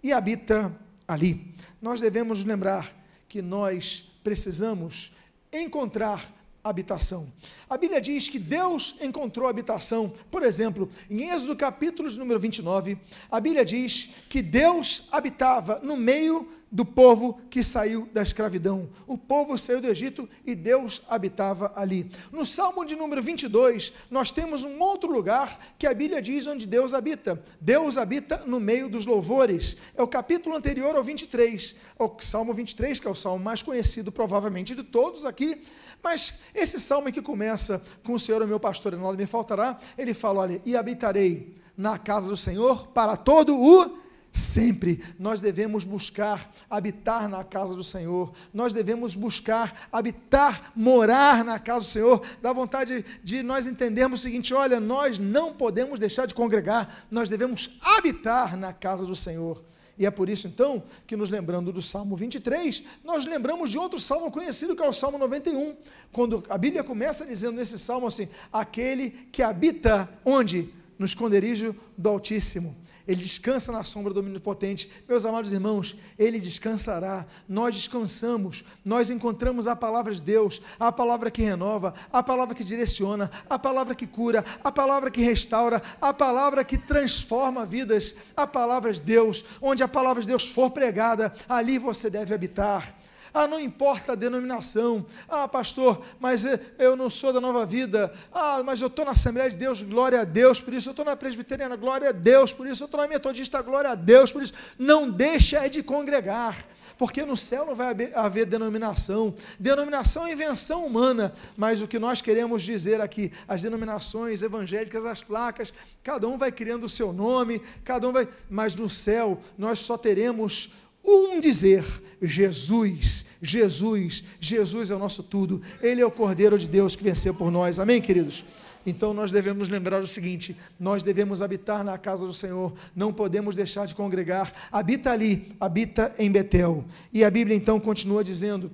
e 0.02 0.12
habita 0.12 0.74
ali, 1.06 1.54
nós 1.80 2.00
devemos 2.00 2.44
lembrar 2.44 2.92
que 3.28 3.40
nós 3.40 4.12
precisamos 4.24 5.14
encontrar 5.52 6.34
habitação. 6.64 7.32
A 7.70 7.76
Bíblia 7.76 8.00
diz 8.00 8.28
que 8.28 8.38
Deus 8.40 8.96
encontrou 9.00 9.46
habitação. 9.48 10.12
Por 10.28 10.42
exemplo, 10.42 10.90
em 11.08 11.30
Êxodo 11.30 11.54
capítulo 11.54 12.10
número 12.10 12.40
29, 12.40 12.98
a 13.30 13.38
Bíblia 13.38 13.64
diz 13.64 14.10
que 14.28 14.42
Deus 14.42 15.06
habitava 15.12 15.78
no 15.84 15.96
meio 15.96 16.48
do 16.74 16.84
povo 16.84 17.38
que 17.48 17.62
saiu 17.62 18.08
da 18.12 18.20
escravidão. 18.20 18.88
O 19.06 19.16
povo 19.16 19.56
saiu 19.56 19.80
do 19.80 19.86
Egito 19.86 20.28
e 20.44 20.56
Deus 20.56 21.02
habitava 21.08 21.72
ali. 21.76 22.10
No 22.32 22.44
Salmo 22.44 22.84
de 22.84 22.96
número 22.96 23.22
22, 23.22 23.92
nós 24.10 24.32
temos 24.32 24.64
um 24.64 24.80
outro 24.80 25.08
lugar 25.08 25.56
que 25.78 25.86
a 25.86 25.94
Bíblia 25.94 26.20
diz 26.20 26.48
onde 26.48 26.66
Deus 26.66 26.92
habita. 26.92 27.40
Deus 27.60 27.96
habita 27.96 28.38
no 28.44 28.58
meio 28.58 28.88
dos 28.88 29.06
louvores. 29.06 29.76
É 29.94 30.02
o 30.02 30.08
capítulo 30.08 30.56
anterior 30.56 30.96
ao 30.96 31.02
23, 31.04 31.76
o 31.96 32.10
Salmo 32.18 32.52
23, 32.52 32.98
que 32.98 33.06
é 33.06 33.10
o 33.10 33.14
salmo 33.14 33.44
mais 33.44 33.62
conhecido 33.62 34.10
provavelmente 34.10 34.74
de 34.74 34.82
todos 34.82 35.24
aqui. 35.24 35.62
Mas 36.02 36.34
esse 36.52 36.80
salmo 36.80 37.12
que 37.12 37.22
começa 37.22 37.80
com 38.02 38.14
o 38.14 38.18
Senhor 38.18 38.42
é 38.42 38.46
meu 38.46 38.58
pastor 38.58 38.94
e 38.94 38.96
nada 38.96 39.16
me 39.16 39.26
faltará, 39.26 39.78
ele 39.96 40.12
fala, 40.12 40.40
olha, 40.40 40.60
e 40.64 40.76
habitarei 40.76 41.54
na 41.76 41.98
casa 41.98 42.28
do 42.28 42.36
Senhor 42.36 42.88
para 42.88 43.16
todo 43.16 43.56
o 43.56 44.03
Sempre 44.34 45.00
nós 45.16 45.40
devemos 45.40 45.84
buscar 45.84 46.52
habitar 46.68 47.28
na 47.28 47.44
casa 47.44 47.72
do 47.72 47.84
Senhor, 47.84 48.34
nós 48.52 48.72
devemos 48.72 49.14
buscar 49.14 49.88
habitar, 49.92 50.72
morar 50.74 51.44
na 51.44 51.56
casa 51.56 51.84
do 51.84 51.90
Senhor. 51.90 52.26
Dá 52.42 52.52
vontade 52.52 53.04
de 53.22 53.44
nós 53.44 53.68
entendermos 53.68 54.18
o 54.18 54.22
seguinte: 54.24 54.52
olha, 54.52 54.80
nós 54.80 55.20
não 55.20 55.54
podemos 55.54 56.00
deixar 56.00 56.26
de 56.26 56.34
congregar, 56.34 57.06
nós 57.12 57.28
devemos 57.30 57.78
habitar 57.80 58.56
na 58.56 58.72
casa 58.72 59.06
do 59.06 59.14
Senhor. 59.14 59.62
E 59.96 60.04
é 60.04 60.10
por 60.10 60.28
isso, 60.28 60.48
então, 60.48 60.82
que 61.06 61.14
nos 61.14 61.30
lembrando 61.30 61.72
do 61.72 61.80
Salmo 61.80 62.16
23, 62.16 62.82
nós 63.04 63.26
lembramos 63.26 63.70
de 63.70 63.78
outro 63.78 64.00
salmo 64.00 64.32
conhecido, 64.32 64.74
que 64.74 64.82
é 64.82 64.88
o 64.88 64.92
Salmo 64.92 65.16
91, 65.16 65.76
quando 66.10 66.42
a 66.48 66.58
Bíblia 66.58 66.82
começa 66.82 67.24
dizendo 67.24 67.54
nesse 67.54 67.78
salmo 67.78 68.08
assim: 68.08 68.28
aquele 68.52 69.10
que 69.30 69.44
habita 69.44 70.08
onde? 70.24 70.74
no 70.98 71.06
esconderijo 71.06 71.74
do 71.96 72.08
Altíssimo. 72.08 72.76
Ele 73.06 73.20
descansa 73.20 73.70
na 73.70 73.84
sombra 73.84 74.14
do 74.14 74.20
Omnipotente. 74.20 74.90
Meus 75.06 75.26
amados 75.26 75.52
irmãos, 75.52 75.96
ele 76.18 76.40
descansará. 76.40 77.26
Nós 77.46 77.74
descansamos, 77.74 78.64
nós 78.84 79.10
encontramos 79.10 79.66
a 79.66 79.76
palavra 79.76 80.14
de 80.14 80.22
Deus, 80.22 80.62
a 80.80 80.90
palavra 80.90 81.30
que 81.30 81.42
renova, 81.42 81.94
a 82.10 82.22
palavra 82.22 82.54
que 82.54 82.64
direciona, 82.64 83.30
a 83.48 83.58
palavra 83.58 83.94
que 83.94 84.06
cura, 84.06 84.44
a 84.62 84.72
palavra 84.72 85.10
que 85.10 85.22
restaura, 85.22 85.82
a 86.00 86.14
palavra 86.14 86.64
que 86.64 86.78
transforma 86.78 87.66
vidas, 87.66 88.14
a 88.34 88.46
palavra 88.46 88.92
de 88.92 89.02
Deus. 89.02 89.44
Onde 89.60 89.82
a 89.82 89.88
palavra 89.88 90.22
de 90.22 90.28
Deus 90.28 90.48
for 90.48 90.70
pregada, 90.70 91.34
ali 91.48 91.78
você 91.78 92.08
deve 92.08 92.34
habitar. 92.34 92.94
Ah, 93.34 93.48
não 93.48 93.58
importa 93.58 94.12
a 94.12 94.14
denominação. 94.14 95.04
Ah, 95.28 95.48
pastor, 95.48 96.00
mas 96.20 96.46
eu 96.78 96.94
não 96.94 97.10
sou 97.10 97.32
da 97.32 97.40
nova 97.40 97.66
vida. 97.66 98.14
Ah, 98.32 98.62
mas 98.64 98.80
eu 98.80 98.86
estou 98.86 99.04
na 99.04 99.10
Assembleia 99.10 99.50
de 99.50 99.56
Deus, 99.56 99.82
glória 99.82 100.20
a 100.20 100.24
Deus 100.24 100.60
por 100.60 100.72
isso. 100.72 100.88
Eu 100.88 100.92
estou 100.92 101.04
na 101.04 101.16
Presbiteriana, 101.16 101.74
glória 101.74 102.10
a 102.10 102.12
Deus 102.12 102.52
por 102.52 102.64
isso. 102.64 102.84
Eu 102.84 102.86
estou 102.86 103.00
na 103.00 103.08
Metodista, 103.08 103.60
glória 103.60 103.90
a 103.90 103.96
Deus 103.96 104.30
por 104.30 104.40
isso. 104.40 104.54
Não 104.78 105.10
deixa 105.10 105.66
de 105.66 105.82
congregar 105.82 106.64
porque 106.96 107.24
no 107.24 107.36
céu 107.36 107.66
não 107.66 107.74
vai 107.74 107.94
haver 108.14 108.46
denominação. 108.46 109.34
Denominação 109.58 110.26
é 110.26 110.32
invenção 110.32 110.86
humana, 110.86 111.32
mas 111.56 111.82
o 111.82 111.88
que 111.88 111.98
nós 111.98 112.20
queremos 112.20 112.62
dizer 112.62 113.00
aqui, 113.00 113.32
as 113.48 113.62
denominações 113.62 114.42
evangélicas, 114.42 115.04
as 115.04 115.22
placas, 115.22 115.72
cada 116.02 116.28
um 116.28 116.38
vai 116.38 116.52
criando 116.52 116.84
o 116.84 116.88
seu 116.88 117.12
nome, 117.12 117.60
cada 117.84 118.08
um 118.08 118.12
vai, 118.12 118.28
mas 118.48 118.74
no 118.74 118.88
céu 118.88 119.40
nós 119.58 119.80
só 119.80 119.96
teremos 119.96 120.72
um 121.04 121.38
dizer: 121.40 121.84
Jesus, 122.20 123.24
Jesus, 123.42 124.24
Jesus 124.40 124.90
é 124.90 124.94
o 124.94 124.98
nosso 124.98 125.22
tudo, 125.22 125.60
Ele 125.82 126.00
é 126.00 126.06
o 126.06 126.10
Cordeiro 126.10 126.58
de 126.58 126.68
Deus 126.68 126.96
que 126.96 127.04
venceu 127.04 127.34
por 127.34 127.50
nós, 127.50 127.78
amém, 127.78 128.00
queridos? 128.00 128.44
Então 128.86 129.14
nós 129.14 129.30
devemos 129.30 129.68
lembrar 129.68 130.02
o 130.02 130.08
seguinte: 130.08 130.56
nós 130.78 131.02
devemos 131.02 131.42
habitar 131.42 131.82
na 131.82 131.96
casa 131.96 132.26
do 132.26 132.32
Senhor, 132.32 132.72
não 132.94 133.12
podemos 133.12 133.56
deixar 133.56 133.86
de 133.86 133.94
congregar. 133.94 134.52
Habita 134.70 135.10
ali, 135.10 135.54
habita 135.58 136.14
em 136.18 136.30
Betel. 136.30 136.84
E 137.12 137.24
a 137.24 137.30
Bíblia 137.30 137.56
então 137.56 137.80
continua 137.80 138.22
dizendo: 138.22 138.70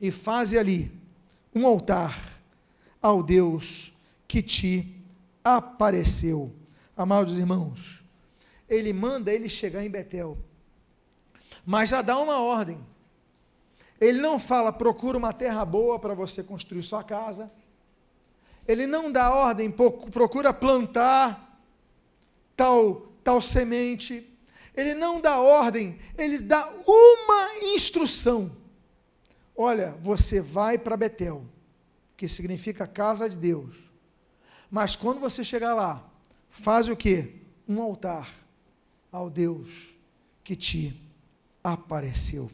e 0.00 0.10
faze 0.10 0.58
ali 0.58 0.90
um 1.54 1.66
altar 1.66 2.40
ao 3.00 3.22
Deus 3.22 3.92
que 4.26 4.42
te 4.42 4.94
apareceu. 5.42 6.52
Amados 6.96 7.38
irmãos, 7.38 8.02
ele 8.68 8.92
manda 8.92 9.32
ele 9.32 9.48
chegar 9.48 9.84
em 9.84 9.90
Betel 9.90 10.36
mas 11.70 11.90
já 11.90 12.00
dá 12.00 12.18
uma 12.18 12.40
ordem. 12.40 12.80
Ele 14.00 14.22
não 14.22 14.38
fala, 14.38 14.72
procura 14.72 15.18
uma 15.18 15.34
terra 15.34 15.66
boa 15.66 15.98
para 15.98 16.14
você 16.14 16.42
construir 16.42 16.82
sua 16.82 17.04
casa. 17.04 17.52
Ele 18.66 18.86
não 18.86 19.12
dá 19.12 19.34
ordem, 19.34 19.70
procura 19.70 20.50
plantar 20.50 21.60
tal, 22.56 23.12
tal 23.22 23.42
semente. 23.42 24.26
Ele 24.74 24.94
não 24.94 25.20
dá 25.20 25.40
ordem, 25.40 25.98
ele 26.16 26.38
dá 26.38 26.66
uma 26.86 27.74
instrução. 27.74 28.50
Olha, 29.54 29.94
você 30.00 30.40
vai 30.40 30.78
para 30.78 30.96
Betel, 30.96 31.44
que 32.16 32.26
significa 32.26 32.86
casa 32.86 33.28
de 33.28 33.36
Deus. 33.36 33.76
Mas 34.70 34.96
quando 34.96 35.20
você 35.20 35.44
chegar 35.44 35.74
lá, 35.74 36.02
faz 36.48 36.88
o 36.88 36.96
que? 36.96 37.42
Um 37.68 37.82
altar 37.82 38.32
ao 39.12 39.28
Deus 39.28 39.94
que 40.42 40.56
te 40.56 41.07
apareceu. 41.62 42.50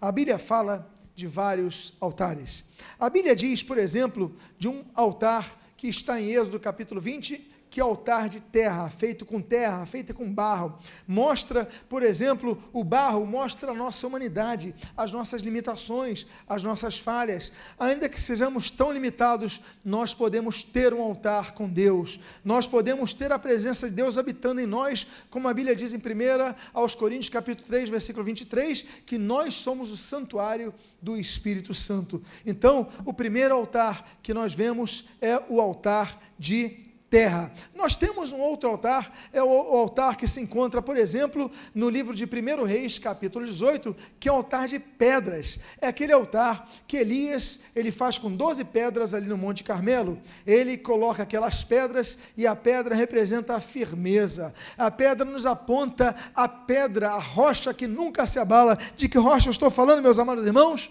A 0.00 0.10
Bíblia 0.10 0.38
fala 0.38 0.90
de 1.14 1.26
vários 1.26 1.94
altares. 2.00 2.64
A 2.98 3.08
Bíblia 3.10 3.36
diz, 3.36 3.62
por 3.62 3.78
exemplo, 3.78 4.34
de 4.58 4.68
um 4.68 4.84
altar 4.94 5.60
que 5.76 5.88
está 5.88 6.20
em 6.20 6.30
Êxodo 6.30 6.60
capítulo 6.60 7.00
20, 7.00 7.51
que 7.72 7.80
altar 7.80 8.28
de 8.28 8.38
terra, 8.38 8.90
feito 8.90 9.24
com 9.24 9.40
terra, 9.40 9.86
feito 9.86 10.12
com 10.12 10.30
barro. 10.30 10.78
Mostra, 11.08 11.66
por 11.88 12.02
exemplo, 12.02 12.62
o 12.70 12.84
barro 12.84 13.24
mostra 13.24 13.70
a 13.70 13.74
nossa 13.74 14.06
humanidade, 14.06 14.74
as 14.94 15.10
nossas 15.10 15.40
limitações, 15.40 16.26
as 16.46 16.62
nossas 16.62 16.98
falhas. 16.98 17.50
Ainda 17.78 18.10
que 18.10 18.20
sejamos 18.20 18.70
tão 18.70 18.92
limitados, 18.92 19.62
nós 19.82 20.14
podemos 20.14 20.62
ter 20.62 20.92
um 20.92 21.00
altar 21.00 21.52
com 21.52 21.66
Deus. 21.66 22.20
Nós 22.44 22.66
podemos 22.66 23.14
ter 23.14 23.32
a 23.32 23.38
presença 23.38 23.88
de 23.88 23.96
Deus 23.96 24.18
habitando 24.18 24.60
em 24.60 24.66
nós, 24.66 25.06
como 25.30 25.48
a 25.48 25.54
Bíblia 25.54 25.74
diz 25.74 25.94
em 25.94 25.96
1 25.96 26.54
aos 26.74 26.94
Coríntios, 26.94 27.30
capítulo 27.30 27.66
3, 27.66 27.88
versículo 27.88 28.22
23, 28.22 28.84
que 29.06 29.16
nós 29.16 29.54
somos 29.54 29.90
o 29.90 29.96
santuário 29.96 30.74
do 31.00 31.16
Espírito 31.16 31.72
Santo. 31.72 32.22
Então, 32.44 32.88
o 33.06 33.14
primeiro 33.14 33.54
altar 33.54 34.18
que 34.22 34.34
nós 34.34 34.52
vemos 34.52 35.08
é 35.22 35.42
o 35.48 35.58
altar 35.58 36.20
de 36.38 36.91
terra. 37.12 37.52
Nós 37.74 37.94
temos 37.94 38.32
um 38.32 38.40
outro 38.40 38.70
altar, 38.70 39.12
é 39.34 39.42
o, 39.42 39.50
altar 39.50 40.16
que 40.16 40.26
se 40.26 40.40
encontra, 40.40 40.80
por 40.80 40.96
exemplo, 40.96 41.50
no 41.74 41.90
livro 41.90 42.14
de 42.14 42.24
1 42.24 42.64
Reis, 42.64 42.98
capítulo 42.98 43.44
18, 43.44 43.94
que 44.18 44.30
é 44.30 44.32
o 44.32 44.36
altar 44.36 44.66
de 44.66 44.78
pedras. 44.78 45.60
É 45.78 45.88
aquele 45.88 46.10
altar 46.10 46.66
que 46.86 46.96
Elias, 46.96 47.60
ele 47.76 47.90
faz 47.90 48.16
com 48.16 48.34
12 48.34 48.64
pedras 48.64 49.12
ali 49.12 49.26
no 49.26 49.36
Monte 49.36 49.62
Carmelo. 49.62 50.18
Ele 50.46 50.78
coloca 50.78 51.22
aquelas 51.22 51.62
pedras 51.62 52.16
e 52.34 52.46
a 52.46 52.56
pedra 52.56 52.94
representa 52.94 53.56
a 53.56 53.60
firmeza. 53.60 54.54
A 54.78 54.90
pedra 54.90 55.26
nos 55.26 55.44
aponta 55.44 56.16
a 56.34 56.48
pedra, 56.48 57.10
a 57.10 57.18
rocha 57.18 57.74
que 57.74 57.86
nunca 57.86 58.26
se 58.26 58.38
abala. 58.38 58.78
De 58.96 59.06
que 59.06 59.18
rocha 59.18 59.50
eu 59.50 59.52
estou 59.52 59.70
falando, 59.70 60.00
meus 60.00 60.18
amados 60.18 60.46
irmãos? 60.46 60.90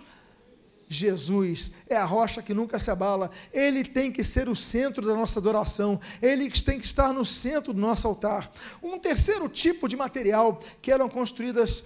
Jesus 0.93 1.71
é 1.87 1.95
a 1.95 2.05
rocha 2.05 2.41
que 2.41 2.53
nunca 2.53 2.77
se 2.77 2.91
abala, 2.91 3.31
ele 3.53 3.83
tem 3.83 4.11
que 4.11 4.23
ser 4.23 4.49
o 4.49 4.55
centro 4.55 5.05
da 5.05 5.13
nossa 5.13 5.39
adoração, 5.39 5.99
ele 6.21 6.49
tem 6.49 6.79
que 6.79 6.85
estar 6.85 7.13
no 7.13 7.23
centro 7.23 7.73
do 7.73 7.79
nosso 7.79 8.07
altar. 8.07 8.51
Um 8.83 8.99
terceiro 8.99 9.47
tipo 9.47 9.87
de 9.87 9.95
material 9.95 10.61
que 10.81 10.91
eram 10.91 11.07
construídas 11.07 11.83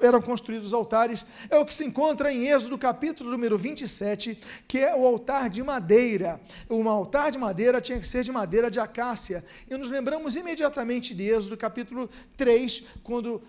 eram 0.00 0.22
construídos 0.22 0.72
altares, 0.72 1.26
é 1.50 1.58
o 1.58 1.66
que 1.66 1.74
se 1.74 1.84
encontra 1.84 2.32
em 2.32 2.46
Êxodo 2.46 2.78
capítulo 2.78 3.28
número 3.28 3.58
27, 3.58 4.38
que 4.68 4.78
é 4.78 4.94
o 4.94 5.04
altar 5.04 5.50
de 5.50 5.62
madeira. 5.64 6.40
Um 6.70 6.88
altar 6.88 7.32
de 7.32 7.38
madeira 7.38 7.80
tinha 7.80 7.98
que 7.98 8.06
ser 8.06 8.22
de 8.22 8.30
madeira 8.30 8.70
de 8.70 8.78
acácia. 8.78 9.44
E 9.68 9.76
nos 9.76 9.90
lembramos 9.90 10.36
imediatamente 10.36 11.12
de 11.12 11.24
Êxodo 11.24 11.56
capítulo 11.56 12.08
3, 12.36 12.84
quando 13.02 13.42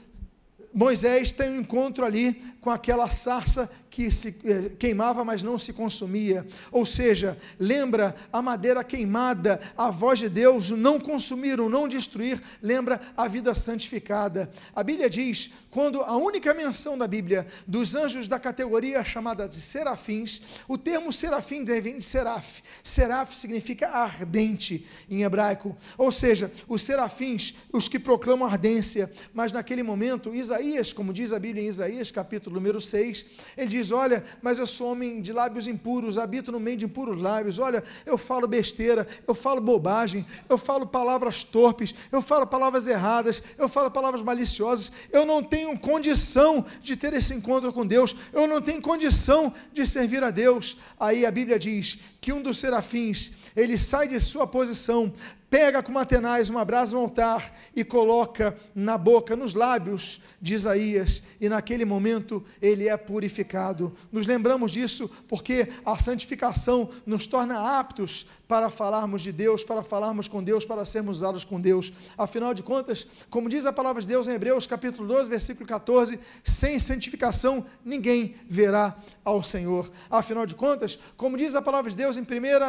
Moisés 0.73 1.31
tem 1.31 1.51
um 1.51 1.61
encontro 1.61 2.03
ali 2.03 2.33
com 2.59 2.69
aquela 2.69 3.07
sarça 3.07 3.71
que 3.95 4.11
se 4.11 4.35
eh, 4.43 4.71
queimava, 4.77 5.23
mas 5.23 5.41
não 5.41 5.57
se 5.57 5.71
consumia. 5.71 6.45
Ou 6.69 6.85
seja, 6.85 7.37
lembra 7.57 8.13
a 8.29 8.41
madeira 8.41 8.83
queimada, 8.83 9.61
a 9.77 9.89
voz 9.89 10.19
de 10.19 10.27
Deus, 10.27 10.69
não 10.69 10.99
consumir, 10.99 11.61
o 11.61 11.69
não 11.69 11.87
destruir, 11.87 12.43
lembra 12.61 12.99
a 13.15 13.25
vida 13.29 13.55
santificada. 13.55 14.51
A 14.75 14.83
Bíblia 14.83 15.09
diz, 15.09 15.49
quando 15.71 16.01
a 16.01 16.17
única 16.17 16.53
menção 16.53 16.97
da 16.97 17.07
Bíblia 17.07 17.47
dos 17.65 17.95
anjos 17.95 18.27
da 18.27 18.37
categoria 18.37 19.01
chamada 19.01 19.47
de 19.47 19.61
serafins, 19.61 20.41
o 20.67 20.77
termo 20.77 21.13
serafim 21.13 21.63
vem 21.63 21.97
de 21.97 22.03
seraf. 22.03 22.61
Seraf 22.83 23.33
significa 23.33 23.87
ardente 23.87 24.85
em 25.09 25.23
hebraico. 25.23 25.73
Ou 25.97 26.11
seja, 26.11 26.51
os 26.67 26.81
serafins, 26.81 27.55
os 27.71 27.87
que 27.87 27.97
proclamam 27.97 28.45
ardência, 28.45 29.09
mas 29.33 29.53
naquele 29.53 29.83
momento, 29.83 30.35
Isaías, 30.35 30.91
como 30.91 31.13
diz 31.13 31.31
a 31.31 31.39
Bíblia 31.39 31.63
em 31.63 31.67
Isaías, 31.67 32.11
capítulo 32.11 32.57
número 32.57 32.81
6, 32.81 33.25
ele 33.55 33.67
diz: 33.67 33.84
diz: 33.85 33.91
Olha, 33.91 34.23
mas 34.41 34.59
eu 34.59 34.67
sou 34.67 34.91
homem 34.91 35.21
de 35.21 35.31
lábios 35.31 35.67
impuros, 35.67 36.17
habito 36.17 36.51
no 36.51 36.59
meio 36.59 36.77
de 36.77 36.85
impuros 36.85 37.21
lábios. 37.21 37.59
Olha, 37.59 37.83
eu 38.05 38.17
falo 38.17 38.47
besteira, 38.47 39.07
eu 39.27 39.33
falo 39.33 39.61
bobagem, 39.61 40.25
eu 40.49 40.57
falo 40.57 40.85
palavras 40.85 41.43
torpes, 41.43 41.93
eu 42.11 42.21
falo 42.21 42.45
palavras 42.47 42.87
erradas, 42.87 43.41
eu 43.57 43.69
falo 43.69 43.89
palavras 43.91 44.21
maliciosas. 44.21 44.91
Eu 45.11 45.25
não 45.25 45.43
tenho 45.43 45.77
condição 45.77 46.65
de 46.81 46.95
ter 46.95 47.13
esse 47.13 47.33
encontro 47.33 47.71
com 47.71 47.85
Deus, 47.85 48.15
eu 48.33 48.47
não 48.47 48.61
tenho 48.61 48.81
condição 48.81 49.53
de 49.71 49.85
servir 49.85 50.23
a 50.23 50.31
Deus. 50.31 50.77
Aí 50.99 51.25
a 51.25 51.31
Bíblia 51.31 51.59
diz 51.59 51.99
que 52.19 52.33
um 52.33 52.41
dos 52.41 52.57
serafins, 52.57 53.31
ele 53.55 53.77
sai 53.77 54.07
de 54.07 54.19
sua 54.19 54.47
posição, 54.47 55.13
pega 55.55 55.81
com 55.81 55.89
matenais 55.89 56.49
uma 56.49 56.65
brasa 56.65 56.97
no 56.97 57.01
altar 57.01 57.49
e 57.73 57.81
coloca 57.81 58.57
na 58.75 58.97
boca, 58.97 59.37
nos 59.37 59.53
lábios 59.53 60.19
de 60.41 60.53
Isaías, 60.53 61.23
e 61.39 61.47
naquele 61.47 61.85
momento 61.85 62.43
ele 62.61 62.89
é 62.89 62.97
purificado. 62.97 63.95
Nos 64.11 64.27
lembramos 64.27 64.69
disso 64.69 65.09
porque 65.29 65.69
a 65.85 65.97
santificação 65.97 66.89
nos 67.05 67.25
torna 67.25 67.79
aptos 67.79 68.27
para 68.49 68.69
falarmos 68.69 69.21
de 69.21 69.31
Deus, 69.31 69.63
para 69.63 69.81
falarmos 69.81 70.27
com 70.27 70.43
Deus, 70.43 70.65
para 70.65 70.83
sermos 70.83 71.17
usados 71.17 71.45
com 71.45 71.59
Deus. 71.59 71.91
Afinal 72.17 72.53
de 72.53 72.61
contas, 72.61 73.07
como 73.29 73.47
diz 73.47 73.65
a 73.65 73.71
palavra 73.71 74.01
de 74.01 74.07
Deus 74.09 74.27
em 74.27 74.33
Hebreus, 74.33 74.67
capítulo 74.67 75.07
12, 75.07 75.29
versículo 75.29 75.65
14, 75.65 76.19
sem 76.43 76.77
santificação 76.79 77.65
ninguém 77.83 78.35
verá 78.47 78.95
ao 79.23 79.41
Senhor. 79.41 79.89
Afinal 80.09 80.45
de 80.45 80.53
contas, 80.53 80.99
como 81.17 81.37
diz 81.37 81.55
a 81.55 81.61
palavra 81.61 81.89
de 81.89 81.97
Deus 81.97 82.17
em 82.17 82.21
1 82.21 82.25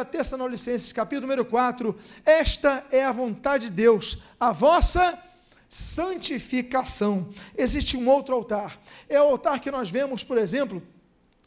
Tessalonicenses, 0.09 0.93
capítulo 0.93 1.27
número 1.27 1.45
4, 1.45 1.95
esta 2.25 2.76
é 2.91 3.03
a 3.03 3.11
vontade 3.11 3.67
de 3.67 3.71
Deus, 3.71 4.17
a 4.39 4.51
vossa 4.51 5.17
santificação. 5.69 7.29
Existe 7.57 7.97
um 7.97 8.07
outro 8.09 8.35
altar. 8.35 8.79
É 9.09 9.19
o 9.21 9.25
altar 9.25 9.59
que 9.59 9.71
nós 9.71 9.89
vemos, 9.89 10.23
por 10.23 10.37
exemplo, 10.37 10.81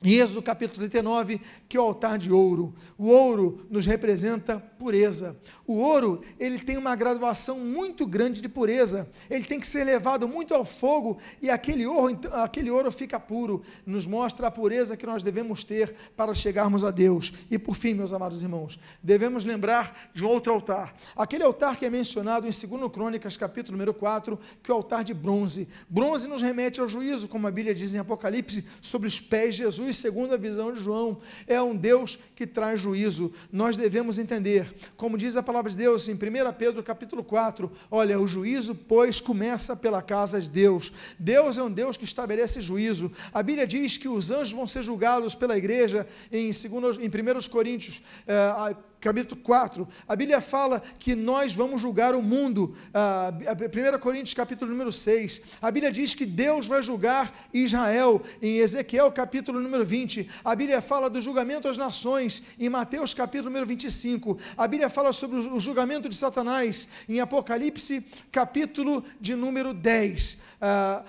em 0.02 0.14
Êxodo 0.14 0.42
capítulo 0.42 0.78
39, 0.78 1.40
que 1.68 1.76
é 1.76 1.80
o 1.80 1.84
altar 1.84 2.16
de 2.16 2.32
ouro. 2.32 2.74
O 2.96 3.08
ouro 3.08 3.66
nos 3.70 3.84
representa 3.84 4.58
pureza. 4.58 5.38
O 5.70 5.74
ouro, 5.74 6.20
ele 6.36 6.58
tem 6.58 6.76
uma 6.76 6.96
graduação 6.96 7.60
muito 7.60 8.04
grande 8.04 8.40
de 8.40 8.48
pureza. 8.48 9.08
Ele 9.30 9.44
tem 9.44 9.60
que 9.60 9.68
ser 9.68 9.84
levado 9.84 10.26
muito 10.26 10.52
ao 10.52 10.64
fogo 10.64 11.18
e 11.40 11.48
aquele 11.48 11.86
ouro, 11.86 12.10
então, 12.10 12.34
aquele 12.42 12.68
ouro 12.72 12.90
fica 12.90 13.20
puro. 13.20 13.62
Nos 13.86 14.04
mostra 14.04 14.48
a 14.48 14.50
pureza 14.50 14.96
que 14.96 15.06
nós 15.06 15.22
devemos 15.22 15.62
ter 15.62 15.94
para 16.16 16.34
chegarmos 16.34 16.82
a 16.82 16.90
Deus. 16.90 17.32
E 17.48 17.56
por 17.56 17.76
fim, 17.76 17.94
meus 17.94 18.12
amados 18.12 18.42
irmãos, 18.42 18.80
devemos 19.00 19.44
lembrar 19.44 20.10
de 20.12 20.24
um 20.24 20.28
outro 20.28 20.52
altar. 20.52 20.92
Aquele 21.14 21.44
altar 21.44 21.76
que 21.76 21.86
é 21.86 21.90
mencionado 21.90 22.48
em 22.48 22.50
2 22.50 22.90
Crônicas, 22.92 23.36
capítulo 23.36 23.76
número 23.76 23.94
4, 23.94 24.36
que 24.64 24.72
é 24.72 24.74
o 24.74 24.78
altar 24.78 25.04
de 25.04 25.14
bronze. 25.14 25.68
Bronze 25.88 26.26
nos 26.26 26.42
remete 26.42 26.80
ao 26.80 26.88
juízo, 26.88 27.28
como 27.28 27.46
a 27.46 27.50
Bíblia 27.52 27.76
diz 27.76 27.94
em 27.94 27.98
Apocalipse, 27.98 28.64
sobre 28.82 29.06
os 29.06 29.20
pés 29.20 29.54
de 29.54 29.62
Jesus, 29.62 29.98
segundo 29.98 30.34
a 30.34 30.36
visão 30.36 30.72
de 30.72 30.80
João. 30.80 31.18
É 31.46 31.62
um 31.62 31.76
Deus 31.76 32.18
que 32.34 32.44
traz 32.44 32.80
juízo. 32.80 33.32
Nós 33.52 33.76
devemos 33.76 34.18
entender, 34.18 34.74
como 34.96 35.16
diz 35.16 35.36
a 35.36 35.42
palavra 35.44 35.59
de 35.68 35.76
Deus 35.76 36.08
em 36.08 36.14
1 36.14 36.16
Pedro 36.56 36.82
capítulo 36.82 37.22
4, 37.22 37.70
olha, 37.90 38.18
o 38.18 38.26
juízo, 38.26 38.74
pois, 38.74 39.20
começa 39.20 39.76
pela 39.76 40.00
casa 40.00 40.40
de 40.40 40.50
Deus. 40.50 40.92
Deus 41.18 41.58
é 41.58 41.62
um 41.62 41.70
Deus 41.70 41.96
que 41.96 42.04
estabelece 42.04 42.60
juízo. 42.60 43.10
A 43.32 43.42
Bíblia 43.42 43.66
diz 43.66 43.96
que 43.96 44.08
os 44.08 44.30
anjos 44.30 44.52
vão 44.52 44.66
ser 44.66 44.82
julgados 44.82 45.34
pela 45.34 45.58
igreja 45.58 46.06
em, 46.30 46.52
segundo, 46.52 46.90
em 47.02 47.08
1 47.08 47.48
Coríntios, 47.50 48.02
eh, 48.26 48.74
capítulo 49.00 49.40
4, 49.40 49.88
a 50.06 50.14
Bíblia 50.14 50.40
fala 50.40 50.82
que 50.98 51.14
nós 51.14 51.54
vamos 51.54 51.80
julgar 51.80 52.14
o 52.14 52.22
mundo. 52.22 52.76
Ah, 52.92 53.32
1 53.32 53.98
Coríntios, 53.98 54.34
capítulo 54.34 54.70
número 54.70 54.92
6. 54.92 55.40
A 55.62 55.70
Bíblia 55.70 55.90
diz 55.90 56.14
que 56.14 56.26
Deus 56.26 56.66
vai 56.66 56.82
julgar 56.82 57.48
Israel. 57.52 58.22
Em 58.42 58.58
Ezequiel, 58.58 59.10
capítulo 59.10 59.58
número 59.58 59.84
20. 59.84 60.28
A 60.44 60.54
Bíblia 60.54 60.82
fala 60.82 61.08
do 61.08 61.20
julgamento 61.20 61.66
às 61.66 61.78
nações. 61.78 62.42
Em 62.58 62.68
Mateus, 62.68 63.14
capítulo 63.14 63.48
número 63.50 63.66
25. 63.66 64.38
A 64.56 64.68
Bíblia 64.68 64.90
fala 64.90 65.12
sobre 65.12 65.38
o 65.38 65.58
julgamento 65.58 66.08
de 66.08 66.16
Satanás. 66.16 66.86
Em 67.08 67.20
Apocalipse, 67.20 68.04
capítulo 68.30 69.02
de 69.20 69.34
número 69.34 69.72
10. 69.72 70.38
Ah, 70.60 71.02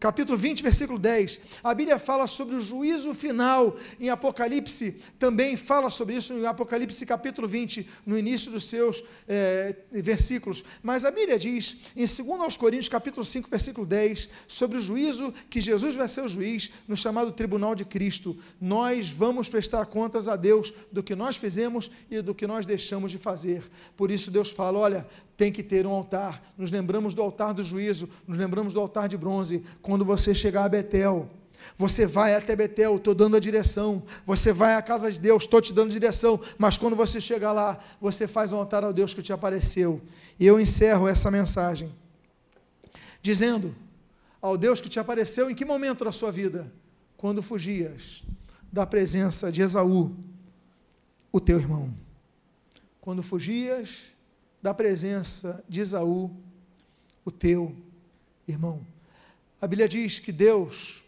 capítulo 0.00 0.38
20, 0.38 0.62
versículo 0.62 0.98
10. 0.98 1.40
A 1.62 1.74
Bíblia 1.74 1.98
fala 1.98 2.26
sobre 2.26 2.56
o 2.56 2.60
juízo 2.60 3.12
final. 3.12 3.76
Em 4.00 4.08
Apocalipse, 4.08 4.96
também 5.18 5.56
fala 5.56 5.90
sobre 5.90 6.16
isso 6.16 6.37
em 6.38 6.46
Apocalipse 6.46 7.04
capítulo 7.04 7.46
20, 7.46 7.88
no 8.06 8.18
início 8.18 8.50
dos 8.50 8.64
seus 8.64 9.02
é, 9.26 9.74
versículos. 9.90 10.64
Mas 10.82 11.04
a 11.04 11.10
Bíblia 11.10 11.38
diz, 11.38 11.76
em 11.96 12.04
2 12.04 12.56
Coríntios 12.56 12.88
capítulo 12.88 13.24
5, 13.24 13.50
versículo 13.50 13.86
10, 13.86 14.28
sobre 14.46 14.78
o 14.78 14.80
juízo 14.80 15.32
que 15.50 15.60
Jesus 15.60 15.94
vai 15.94 16.08
ser 16.08 16.22
o 16.22 16.28
juiz 16.28 16.70
no 16.86 16.96
chamado 16.96 17.32
tribunal 17.32 17.74
de 17.74 17.84
Cristo. 17.84 18.36
Nós 18.60 19.10
vamos 19.10 19.48
prestar 19.48 19.86
contas 19.86 20.28
a 20.28 20.36
Deus 20.36 20.72
do 20.90 21.02
que 21.02 21.14
nós 21.14 21.36
fizemos 21.36 21.90
e 22.10 22.20
do 22.20 22.34
que 22.34 22.46
nós 22.46 22.66
deixamos 22.66 23.10
de 23.10 23.18
fazer. 23.18 23.62
Por 23.96 24.10
isso 24.10 24.30
Deus 24.30 24.50
fala, 24.50 24.78
olha, 24.78 25.06
tem 25.36 25.52
que 25.52 25.62
ter 25.62 25.86
um 25.86 25.92
altar. 25.92 26.42
Nos 26.58 26.70
lembramos 26.70 27.14
do 27.14 27.22
altar 27.22 27.54
do 27.54 27.62
juízo, 27.62 28.08
nos 28.26 28.36
lembramos 28.36 28.74
do 28.74 28.80
altar 28.80 29.08
de 29.08 29.16
bronze, 29.16 29.62
quando 29.80 30.04
você 30.04 30.34
chegar 30.34 30.64
a 30.64 30.68
Betel. 30.68 31.30
Você 31.76 32.06
vai 32.06 32.34
até 32.34 32.54
Betel, 32.56 32.96
estou 32.96 33.14
dando 33.14 33.36
a 33.36 33.40
direção. 33.40 34.02
Você 34.26 34.52
vai 34.52 34.74
à 34.74 34.82
casa 34.82 35.10
de 35.10 35.20
Deus, 35.20 35.44
estou 35.44 35.60
te 35.60 35.72
dando 35.72 35.90
direção. 35.90 36.40
Mas 36.56 36.76
quando 36.76 36.96
você 36.96 37.20
chegar 37.20 37.52
lá, 37.52 37.78
você 38.00 38.26
faz 38.26 38.52
um 38.52 38.56
altar 38.56 38.84
ao 38.84 38.92
Deus 38.92 39.14
que 39.14 39.22
te 39.22 39.32
apareceu. 39.32 40.00
E 40.38 40.46
eu 40.46 40.60
encerro 40.60 41.08
essa 41.08 41.30
mensagem 41.30 41.92
dizendo 43.20 43.74
ao 44.40 44.56
Deus 44.56 44.80
que 44.80 44.88
te 44.88 45.00
apareceu 45.00 45.50
em 45.50 45.54
que 45.54 45.64
momento 45.64 46.04
da 46.04 46.12
sua 46.12 46.30
vida? 46.30 46.72
Quando 47.16 47.42
fugias 47.42 48.22
da 48.72 48.86
presença 48.86 49.50
de 49.50 49.62
Esaú, 49.62 50.14
o 51.32 51.40
teu 51.40 51.58
irmão. 51.58 51.92
Quando 53.00 53.22
fugias 53.22 54.04
da 54.62 54.72
presença 54.72 55.64
de 55.68 55.80
Esaú, 55.80 56.30
o 57.24 57.30
teu 57.30 57.74
irmão. 58.46 58.86
A 59.60 59.66
Bíblia 59.66 59.88
diz 59.88 60.18
que 60.18 60.30
Deus 60.30 61.02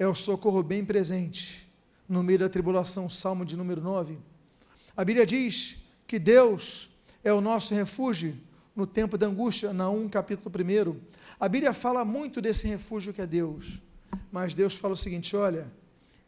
é 0.00 0.08
o 0.08 0.14
socorro 0.14 0.62
bem 0.62 0.82
presente 0.82 1.70
no 2.08 2.22
meio 2.22 2.38
da 2.38 2.48
tribulação, 2.48 3.10
Salmo 3.10 3.44
de 3.44 3.54
número 3.54 3.82
9. 3.82 4.16
A 4.96 5.04
Bíblia 5.04 5.26
diz 5.26 5.76
que 6.06 6.18
Deus 6.18 6.88
é 7.22 7.30
o 7.30 7.42
nosso 7.42 7.74
refúgio 7.74 8.34
no 8.74 8.86
tempo 8.86 9.18
da 9.18 9.26
angústia, 9.26 9.74
na 9.74 9.90
1, 9.90 10.08
capítulo 10.08 10.50
1. 10.50 10.96
A 11.38 11.46
Bíblia 11.46 11.74
fala 11.74 12.02
muito 12.02 12.40
desse 12.40 12.66
refúgio 12.66 13.12
que 13.12 13.20
é 13.20 13.26
Deus, 13.26 13.78
mas 14.32 14.54
Deus 14.54 14.74
fala 14.74 14.94
o 14.94 14.96
seguinte: 14.96 15.36
olha, 15.36 15.70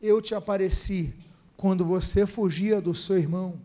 eu 0.03 0.21
te 0.21 0.35
apareci 0.35 1.15
quando 1.57 1.83
você 1.83 2.27
fugia 2.27 2.79
do 2.79 2.95
seu 2.95 3.17
irmão 3.17 3.59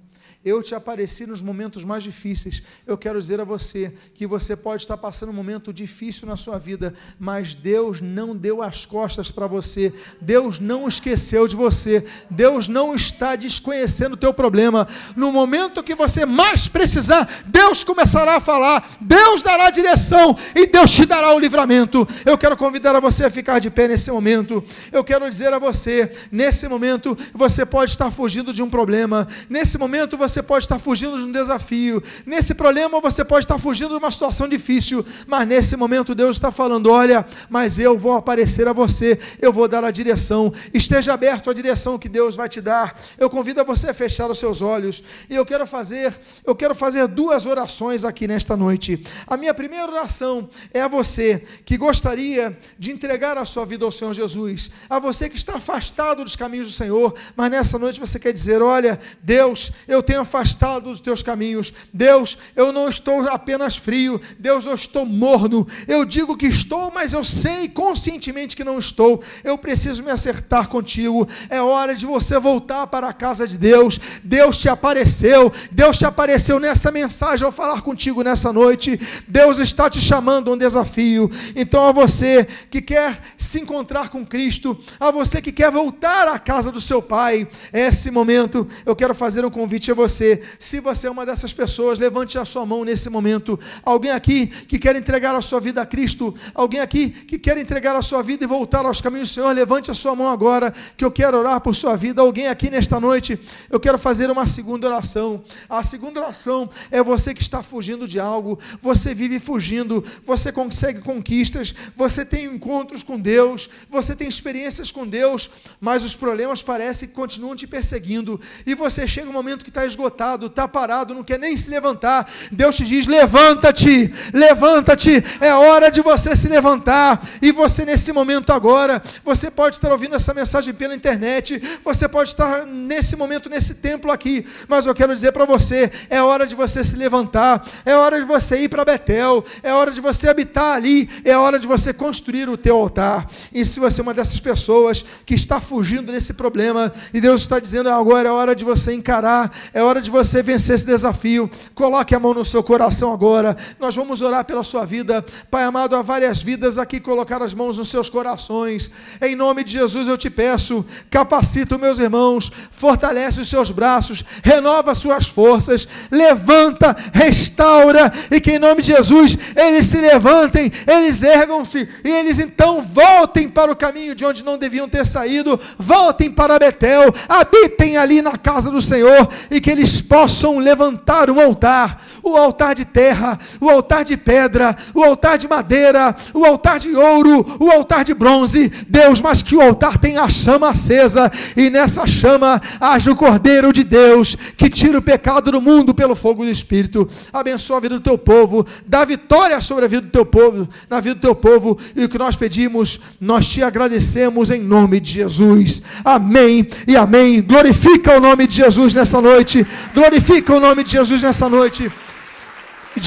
eu 0.47 0.63
te 0.63 0.73
apareci 0.73 1.25
nos 1.25 1.41
momentos 1.41 1.83
mais 1.83 2.01
difíceis. 2.01 2.63
Eu 2.85 2.97
quero 2.97 3.19
dizer 3.19 3.41
a 3.41 3.43
você 3.43 3.93
que 4.13 4.25
você 4.25 4.55
pode 4.55 4.83
estar 4.83 4.95
passando 4.95 5.29
um 5.29 5.33
momento 5.33 5.73
difícil 5.73 6.27
na 6.27 6.37
sua 6.37 6.57
vida, 6.57 6.93
mas 7.19 7.53
Deus 7.53 7.99
não 7.99 8.35
deu 8.35 8.61
as 8.61 8.85
costas 8.85 9.29
para 9.29 9.45
você. 9.45 9.93
Deus 10.21 10.59
não 10.59 10.87
esqueceu 10.87 11.47
de 11.47 11.55
você. 11.55 12.05
Deus 12.29 12.67
não 12.67 12.95
está 12.95 13.35
desconhecendo 13.35 14.13
o 14.13 14.17
teu 14.17 14.33
problema. 14.33 14.87
No 15.15 15.31
momento 15.31 15.83
que 15.83 15.93
você 15.93 16.25
mais 16.25 16.67
precisar, 16.67 17.43
Deus 17.45 17.83
começará 17.83 18.37
a 18.37 18.39
falar, 18.39 18.97
Deus 19.01 19.43
dará 19.43 19.69
direção 19.69 20.35
e 20.55 20.65
Deus 20.65 20.91
te 20.91 21.05
dará 21.05 21.33
o 21.33 21.39
livramento. 21.39 22.07
Eu 22.25 22.37
quero 22.37 22.55
convidar 22.55 22.95
a 22.95 22.99
você 22.99 23.25
a 23.25 23.29
ficar 23.29 23.59
de 23.59 23.69
pé 23.69 23.87
nesse 23.87 24.09
momento. 24.11 24.63
Eu 24.91 25.03
quero 25.03 25.29
dizer 25.29 25.51
a 25.51 25.59
você, 25.59 26.11
nesse 26.31 26.67
momento 26.67 27.17
você 27.33 27.65
pode 27.65 27.91
estar 27.91 28.11
fugindo 28.11 28.53
de 28.53 28.63
um 28.63 28.69
problema. 28.69 29.27
Nesse 29.49 29.77
momento 29.77 30.17
você 30.17 30.36
você 30.37 30.43
pode 30.43 30.65
estar 30.65 30.77
fugindo 30.77 31.17
de 31.17 31.23
um 31.23 31.31
desafio, 31.31 32.03
nesse 32.25 32.53
problema 32.53 33.01
você 33.01 33.25
pode 33.25 33.45
estar 33.45 33.57
fugindo 33.57 33.89
de 33.89 33.95
uma 33.95 34.11
situação 34.11 34.47
difícil, 34.47 35.03
mas 35.25 35.47
nesse 35.47 35.75
momento 35.75 36.13
Deus 36.13 36.35
está 36.35 36.51
falando: 36.51 36.91
olha, 36.91 37.25
mas 37.49 37.79
eu 37.79 37.97
vou 37.97 38.13
aparecer 38.13 38.67
a 38.67 38.73
você, 38.73 39.17
eu 39.41 39.51
vou 39.51 39.67
dar 39.67 39.83
a 39.83 39.89
direção, 39.89 40.53
esteja 40.73 41.13
aberto 41.13 41.49
à 41.49 41.53
direção 41.53 41.97
que 41.97 42.07
Deus 42.07 42.35
vai 42.35 42.47
te 42.47 42.61
dar. 42.61 42.99
Eu 43.17 43.31
convido 43.31 43.61
a 43.61 43.63
você 43.63 43.89
a 43.89 43.93
fechar 43.93 44.29
os 44.29 44.37
seus 44.37 44.61
olhos. 44.61 45.03
E 45.27 45.35
eu 45.35 45.45
quero 45.45 45.65
fazer, 45.65 46.13
eu 46.45 46.55
quero 46.55 46.75
fazer 46.75 47.07
duas 47.07 47.47
orações 47.47 48.03
aqui 48.03 48.27
nesta 48.27 48.55
noite. 48.55 49.03
A 49.25 49.37
minha 49.37 49.53
primeira 49.53 49.91
oração 49.91 50.47
é 50.71 50.81
a 50.81 50.87
você 50.87 51.43
que 51.65 51.77
gostaria 51.77 52.55
de 52.77 52.91
entregar 52.91 53.37
a 53.39 53.45
sua 53.45 53.65
vida 53.65 53.85
ao 53.85 53.91
Senhor 53.91 54.13
Jesus, 54.13 54.69
a 54.87 54.99
você 54.99 55.29
que 55.29 55.37
está 55.37 55.55
afastado 55.55 56.23
dos 56.23 56.35
caminhos 56.35 56.67
do 56.67 56.73
Senhor, 56.73 57.15
mas 57.35 57.49
nessa 57.49 57.79
noite 57.79 57.99
você 57.99 58.19
quer 58.19 58.33
dizer: 58.33 58.61
olha, 58.61 58.99
Deus, 59.23 59.71
eu 59.87 60.03
tenho 60.03 60.16
afastado 60.17 60.89
dos 60.89 60.99
teus 60.99 61.21
caminhos. 61.21 61.73
Deus, 61.93 62.37
eu 62.55 62.71
não 62.71 62.87
estou 62.87 63.27
apenas 63.29 63.75
frio. 63.75 64.19
Deus, 64.37 64.65
eu 64.65 64.73
estou 64.73 65.05
morno. 65.05 65.67
Eu 65.87 66.05
digo 66.05 66.37
que 66.37 66.47
estou, 66.47 66.91
mas 66.93 67.13
eu 67.13 67.23
sei 67.23 67.67
conscientemente 67.67 68.55
que 68.55 68.63
não 68.63 68.77
estou. 68.79 69.21
Eu 69.43 69.57
preciso 69.57 70.03
me 70.03 70.11
acertar 70.11 70.67
contigo. 70.67 71.27
É 71.49 71.61
hora 71.61 71.95
de 71.95 72.05
você 72.05 72.39
voltar 72.39 72.87
para 72.87 73.07
a 73.07 73.13
casa 73.13 73.47
de 73.47 73.57
Deus. 73.57 73.99
Deus 74.23 74.57
te 74.57 74.69
apareceu. 74.69 75.51
Deus 75.71 75.97
te 75.97 76.05
apareceu 76.05 76.59
nessa 76.59 76.91
mensagem 76.91 77.45
ao 77.45 77.51
falar 77.51 77.81
contigo 77.81 78.23
nessa 78.23 78.51
noite. 78.51 78.99
Deus 79.27 79.59
está 79.59 79.89
te 79.89 80.01
chamando 80.01 80.51
um 80.51 80.57
desafio. 80.57 81.29
Então, 81.55 81.85
a 81.85 81.91
você 81.91 82.47
que 82.69 82.81
quer 82.81 83.21
se 83.37 83.59
encontrar 83.59 84.09
com 84.09 84.25
Cristo, 84.25 84.77
a 84.99 85.11
você 85.11 85.41
que 85.41 85.51
quer 85.51 85.71
voltar 85.71 86.27
à 86.27 86.39
casa 86.39 86.71
do 86.71 86.81
seu 86.81 87.01
Pai, 87.01 87.47
esse 87.71 88.09
momento 88.09 88.67
eu 88.85 88.95
quero 88.95 89.13
fazer 89.13 89.45
um 89.45 89.49
convite 89.49 89.91
a 89.91 89.93
você 89.93 90.06
você. 90.07 90.41
Se 90.57 90.79
você 90.79 91.07
é 91.07 91.11
uma 91.11 91.25
dessas 91.25 91.53
pessoas, 91.53 91.99
levante 91.99 92.37
a 92.37 92.45
sua 92.45 92.65
mão 92.65 92.83
nesse 92.83 93.09
momento. 93.09 93.59
Alguém 93.83 94.11
aqui 94.11 94.47
que 94.47 94.79
quer 94.79 94.95
entregar 94.95 95.35
a 95.35 95.41
sua 95.41 95.59
vida 95.59 95.81
a 95.81 95.85
Cristo, 95.85 96.33
alguém 96.53 96.79
aqui 96.79 97.09
que 97.09 97.37
quer 97.37 97.57
entregar 97.57 97.95
a 97.95 98.01
sua 98.01 98.23
vida 98.23 98.43
e 98.43 98.47
voltar 98.47 98.85
aos 98.85 99.01
caminhos 99.01 99.29
do 99.29 99.33
Senhor, 99.33 99.53
levante 99.53 99.91
a 99.91 99.93
sua 99.93 100.15
mão 100.15 100.27
agora, 100.27 100.73
que 100.95 101.05
eu 101.05 101.11
quero 101.11 101.37
orar 101.37 101.61
por 101.61 101.75
sua 101.75 101.95
vida. 101.95 102.21
Alguém 102.21 102.47
aqui 102.47 102.69
nesta 102.69 102.99
noite, 102.99 103.39
eu 103.69 103.79
quero 103.79 103.97
fazer 103.97 104.31
uma 104.31 104.45
segunda 104.45 104.87
oração. 104.87 105.43
A 105.69 105.83
segunda 105.83 106.21
oração 106.21 106.69
é 106.89 107.03
você 107.03 107.33
que 107.33 107.41
está 107.41 107.61
fugindo 107.61 108.07
de 108.07 108.19
algo, 108.19 108.57
você 108.81 109.13
vive 109.13 109.39
fugindo, 109.39 110.03
você 110.25 110.51
consegue 110.51 111.01
conquistas, 111.01 111.75
você 111.95 112.25
tem 112.25 112.45
encontros 112.45 113.03
com 113.03 113.19
Deus, 113.19 113.69
você 113.89 114.15
tem 114.15 114.27
experiências 114.27 114.91
com 114.91 115.05
Deus, 115.05 115.49
mas 115.79 116.03
os 116.03 116.15
problemas 116.15 116.63
parecem 116.63 117.09
que 117.09 117.15
continuam 117.15 117.55
te 117.55 117.67
perseguindo, 117.67 118.39
e 118.65 118.73
você 118.73 119.05
chega 119.07 119.29
um 119.29 119.33
momento 119.33 119.63
que 119.63 119.69
está 119.69 119.85
esgotado 119.85 119.96
esgotado, 119.97 120.45
está 120.45 120.67
parado, 120.67 121.15
não 121.15 121.23
quer 121.23 121.39
nem 121.39 121.57
se 121.57 121.69
levantar. 121.69 122.29
Deus 122.51 122.75
te 122.77 122.85
diz: 122.85 123.07
levanta-te, 123.07 124.13
levanta-te, 124.31 125.23
é 125.41 125.53
hora 125.53 125.89
de 125.89 126.01
você 126.01 126.35
se 126.35 126.47
levantar. 126.47 127.21
E 127.41 127.51
você, 127.51 127.83
nesse 127.83 128.13
momento 128.13 128.53
agora, 128.53 129.01
você 129.25 129.49
pode 129.49 129.75
estar 129.75 129.91
ouvindo 129.91 130.15
essa 130.15 130.33
mensagem 130.33 130.73
pela 130.73 130.95
internet, 130.95 131.61
você 131.83 132.07
pode 132.07 132.29
estar 132.29 132.65
nesse 132.65 133.15
momento, 133.15 133.49
nesse 133.49 133.73
templo 133.73 134.11
aqui, 134.11 134.45
mas 134.67 134.85
eu 134.85 134.93
quero 134.93 135.13
dizer 135.13 135.31
para 135.31 135.45
você: 135.45 135.91
é 136.09 136.21
hora 136.21 136.45
de 136.45 136.53
você 136.53 136.83
se 136.83 136.95
levantar, 136.95 137.65
é 137.83 137.95
hora 137.95 138.19
de 138.19 138.25
você 138.25 138.59
ir 138.59 138.69
para 138.69 138.85
Betel, 138.85 139.43
é 139.63 139.73
hora 139.73 139.91
de 139.91 139.99
você 139.99 140.29
habitar 140.29 140.75
ali, 140.75 141.09
é 141.25 141.35
hora 141.35 141.57
de 141.57 141.65
você 141.65 141.91
construir 141.91 142.47
o 142.47 142.57
teu 142.57 142.75
altar. 142.75 143.27
E 143.51 143.65
se 143.65 143.79
você 143.79 144.01
é 144.01 144.03
uma 144.03 144.13
dessas 144.13 144.39
pessoas 144.39 145.03
que 145.25 145.33
está 145.33 145.59
fugindo 145.59 146.11
desse 146.11 146.33
problema, 146.33 146.93
e 147.13 147.19
Deus 147.19 147.41
está 147.41 147.59
dizendo 147.59 147.89
agora 147.89 148.29
é 148.29 148.31
hora 148.31 148.55
de 148.55 148.63
você 148.63 148.93
encarar, 148.93 149.47
É 149.73 149.83
hora 149.87 150.01
de 150.01 150.11
você 150.11 150.43
vencer 150.43 150.75
esse 150.75 150.85
desafio. 150.85 151.49
Coloque 151.73 152.13
a 152.13 152.19
mão 152.19 152.33
no 152.33 152.45
seu 152.45 152.61
coração 152.63 153.13
agora. 153.13 153.55
Nós 153.79 153.95
vamos 153.95 154.21
orar 154.21 154.45
pela 154.45 154.63
sua 154.63 154.85
vida. 154.85 155.25
Pai 155.49 155.63
amado, 155.63 155.95
há 155.95 156.01
várias 156.01 156.41
vidas 156.41 156.77
aqui 156.77 156.99
colocar 156.99 157.41
as 157.41 157.53
mãos 157.53 157.77
nos 157.77 157.89
seus 157.89 158.09
corações. 158.09 158.91
Em 159.21 159.35
nome 159.35 159.63
de 159.63 159.71
Jesus 159.71 160.07
eu 160.07 160.17
te 160.17 160.29
peço, 160.29 160.85
capacita 161.09 161.75
os 161.75 161.81
meus 161.81 161.99
irmãos, 161.99 162.51
fortalece 162.71 163.41
os 163.41 163.49
seus 163.49 163.71
braços, 163.71 164.23
renova 164.43 164.91
as 164.91 164.97
suas 164.97 165.27
forças, 165.27 165.87
levanta, 166.11 166.95
restaura 167.13 168.11
e 168.29 168.39
que 168.39 168.53
em 168.53 168.59
nome 168.59 168.81
de 168.81 168.87
Jesus 168.87 169.37
eles 169.55 169.85
se 169.85 169.97
levantem, 169.97 170.71
eles 170.85 171.23
ergam-se 171.23 171.87
e 172.03 172.09
eles 172.09 172.39
então 172.39 172.81
voltem 172.81 173.49
para 173.49 173.71
o 173.71 173.75
caminho 173.75 174.15
de 174.15 174.25
onde 174.25 174.43
não 174.43 174.57
deviam 174.57 174.89
ter 174.89 175.05
saído, 175.05 175.59
voltem 175.77 176.31
para 176.31 176.59
Betel, 176.59 177.13
habitem 177.27 177.97
ali 177.97 178.21
na 178.21 178.37
casa 178.37 178.69
do 178.69 178.81
Senhor 178.81 179.29
e 179.49 179.61
que 179.61 179.71
eles 179.77 180.01
possam 180.01 180.57
levantar 180.57 181.29
um 181.29 181.39
altar, 181.39 182.01
o 182.23 182.35
altar 182.35 182.73
de 182.73 182.83
terra, 182.83 183.37
o 183.61 183.69
altar 183.69 184.03
de 184.03 184.17
pedra, 184.17 184.75
o 184.93 185.03
altar 185.03 185.37
de 185.37 185.47
madeira, 185.47 186.15
o 186.33 186.43
altar 186.43 186.79
de 186.79 186.95
ouro, 186.95 187.45
o 187.59 187.69
altar 187.69 188.03
de 188.03 188.13
bronze, 188.13 188.71
Deus, 188.89 189.21
mas 189.21 189.43
que 189.43 189.55
o 189.55 189.61
altar 189.61 189.99
tenha 189.99 190.23
a 190.23 190.29
chama 190.29 190.71
acesa 190.71 191.31
e 191.55 191.69
nessa 191.69 192.07
chama 192.07 192.59
haja 192.81 193.11
o 193.11 193.15
Cordeiro 193.15 193.71
de 193.71 193.83
Deus 193.83 194.35
que 194.57 194.69
tira 194.69 194.97
o 194.97 195.01
pecado 195.01 195.51
do 195.51 195.61
mundo 195.61 195.93
pelo 195.93 196.15
fogo 196.15 196.43
do 196.43 196.49
Espírito. 196.49 197.07
Abençoa 197.31 197.77
a 197.77 197.81
vida 197.81 197.95
do 197.95 198.01
teu 198.01 198.17
povo, 198.17 198.65
dá 198.87 199.05
vitória 199.05 199.61
sobre 199.61 199.85
a 199.85 199.87
vida 199.87 200.01
do 200.01 200.11
teu 200.11 200.25
povo, 200.25 200.67
na 200.89 200.99
vida 200.99 201.15
do 201.15 201.21
teu 201.21 201.35
povo 201.35 201.77
e 201.95 202.03
o 202.03 202.09
que 202.09 202.17
nós 202.17 202.35
pedimos, 202.35 202.99
nós 203.21 203.47
te 203.47 203.61
agradecemos 203.61 204.49
em 204.49 204.61
nome 204.61 204.99
de 204.99 205.11
Jesus. 205.11 205.83
Amém 206.03 206.67
e 206.87 206.97
amém. 206.97 207.41
Glorifica 207.41 208.17
o 208.17 208.19
nome 208.19 208.47
de 208.47 208.55
Jesus 208.55 208.93
nessa 208.93 209.21
noite. 209.21 209.66
Glorifica 209.93 210.53
o 210.53 210.59
nome 210.59 210.83
de 210.83 210.91
Jesus 210.91 211.21
nessa 211.21 211.47
noite. 211.49 211.91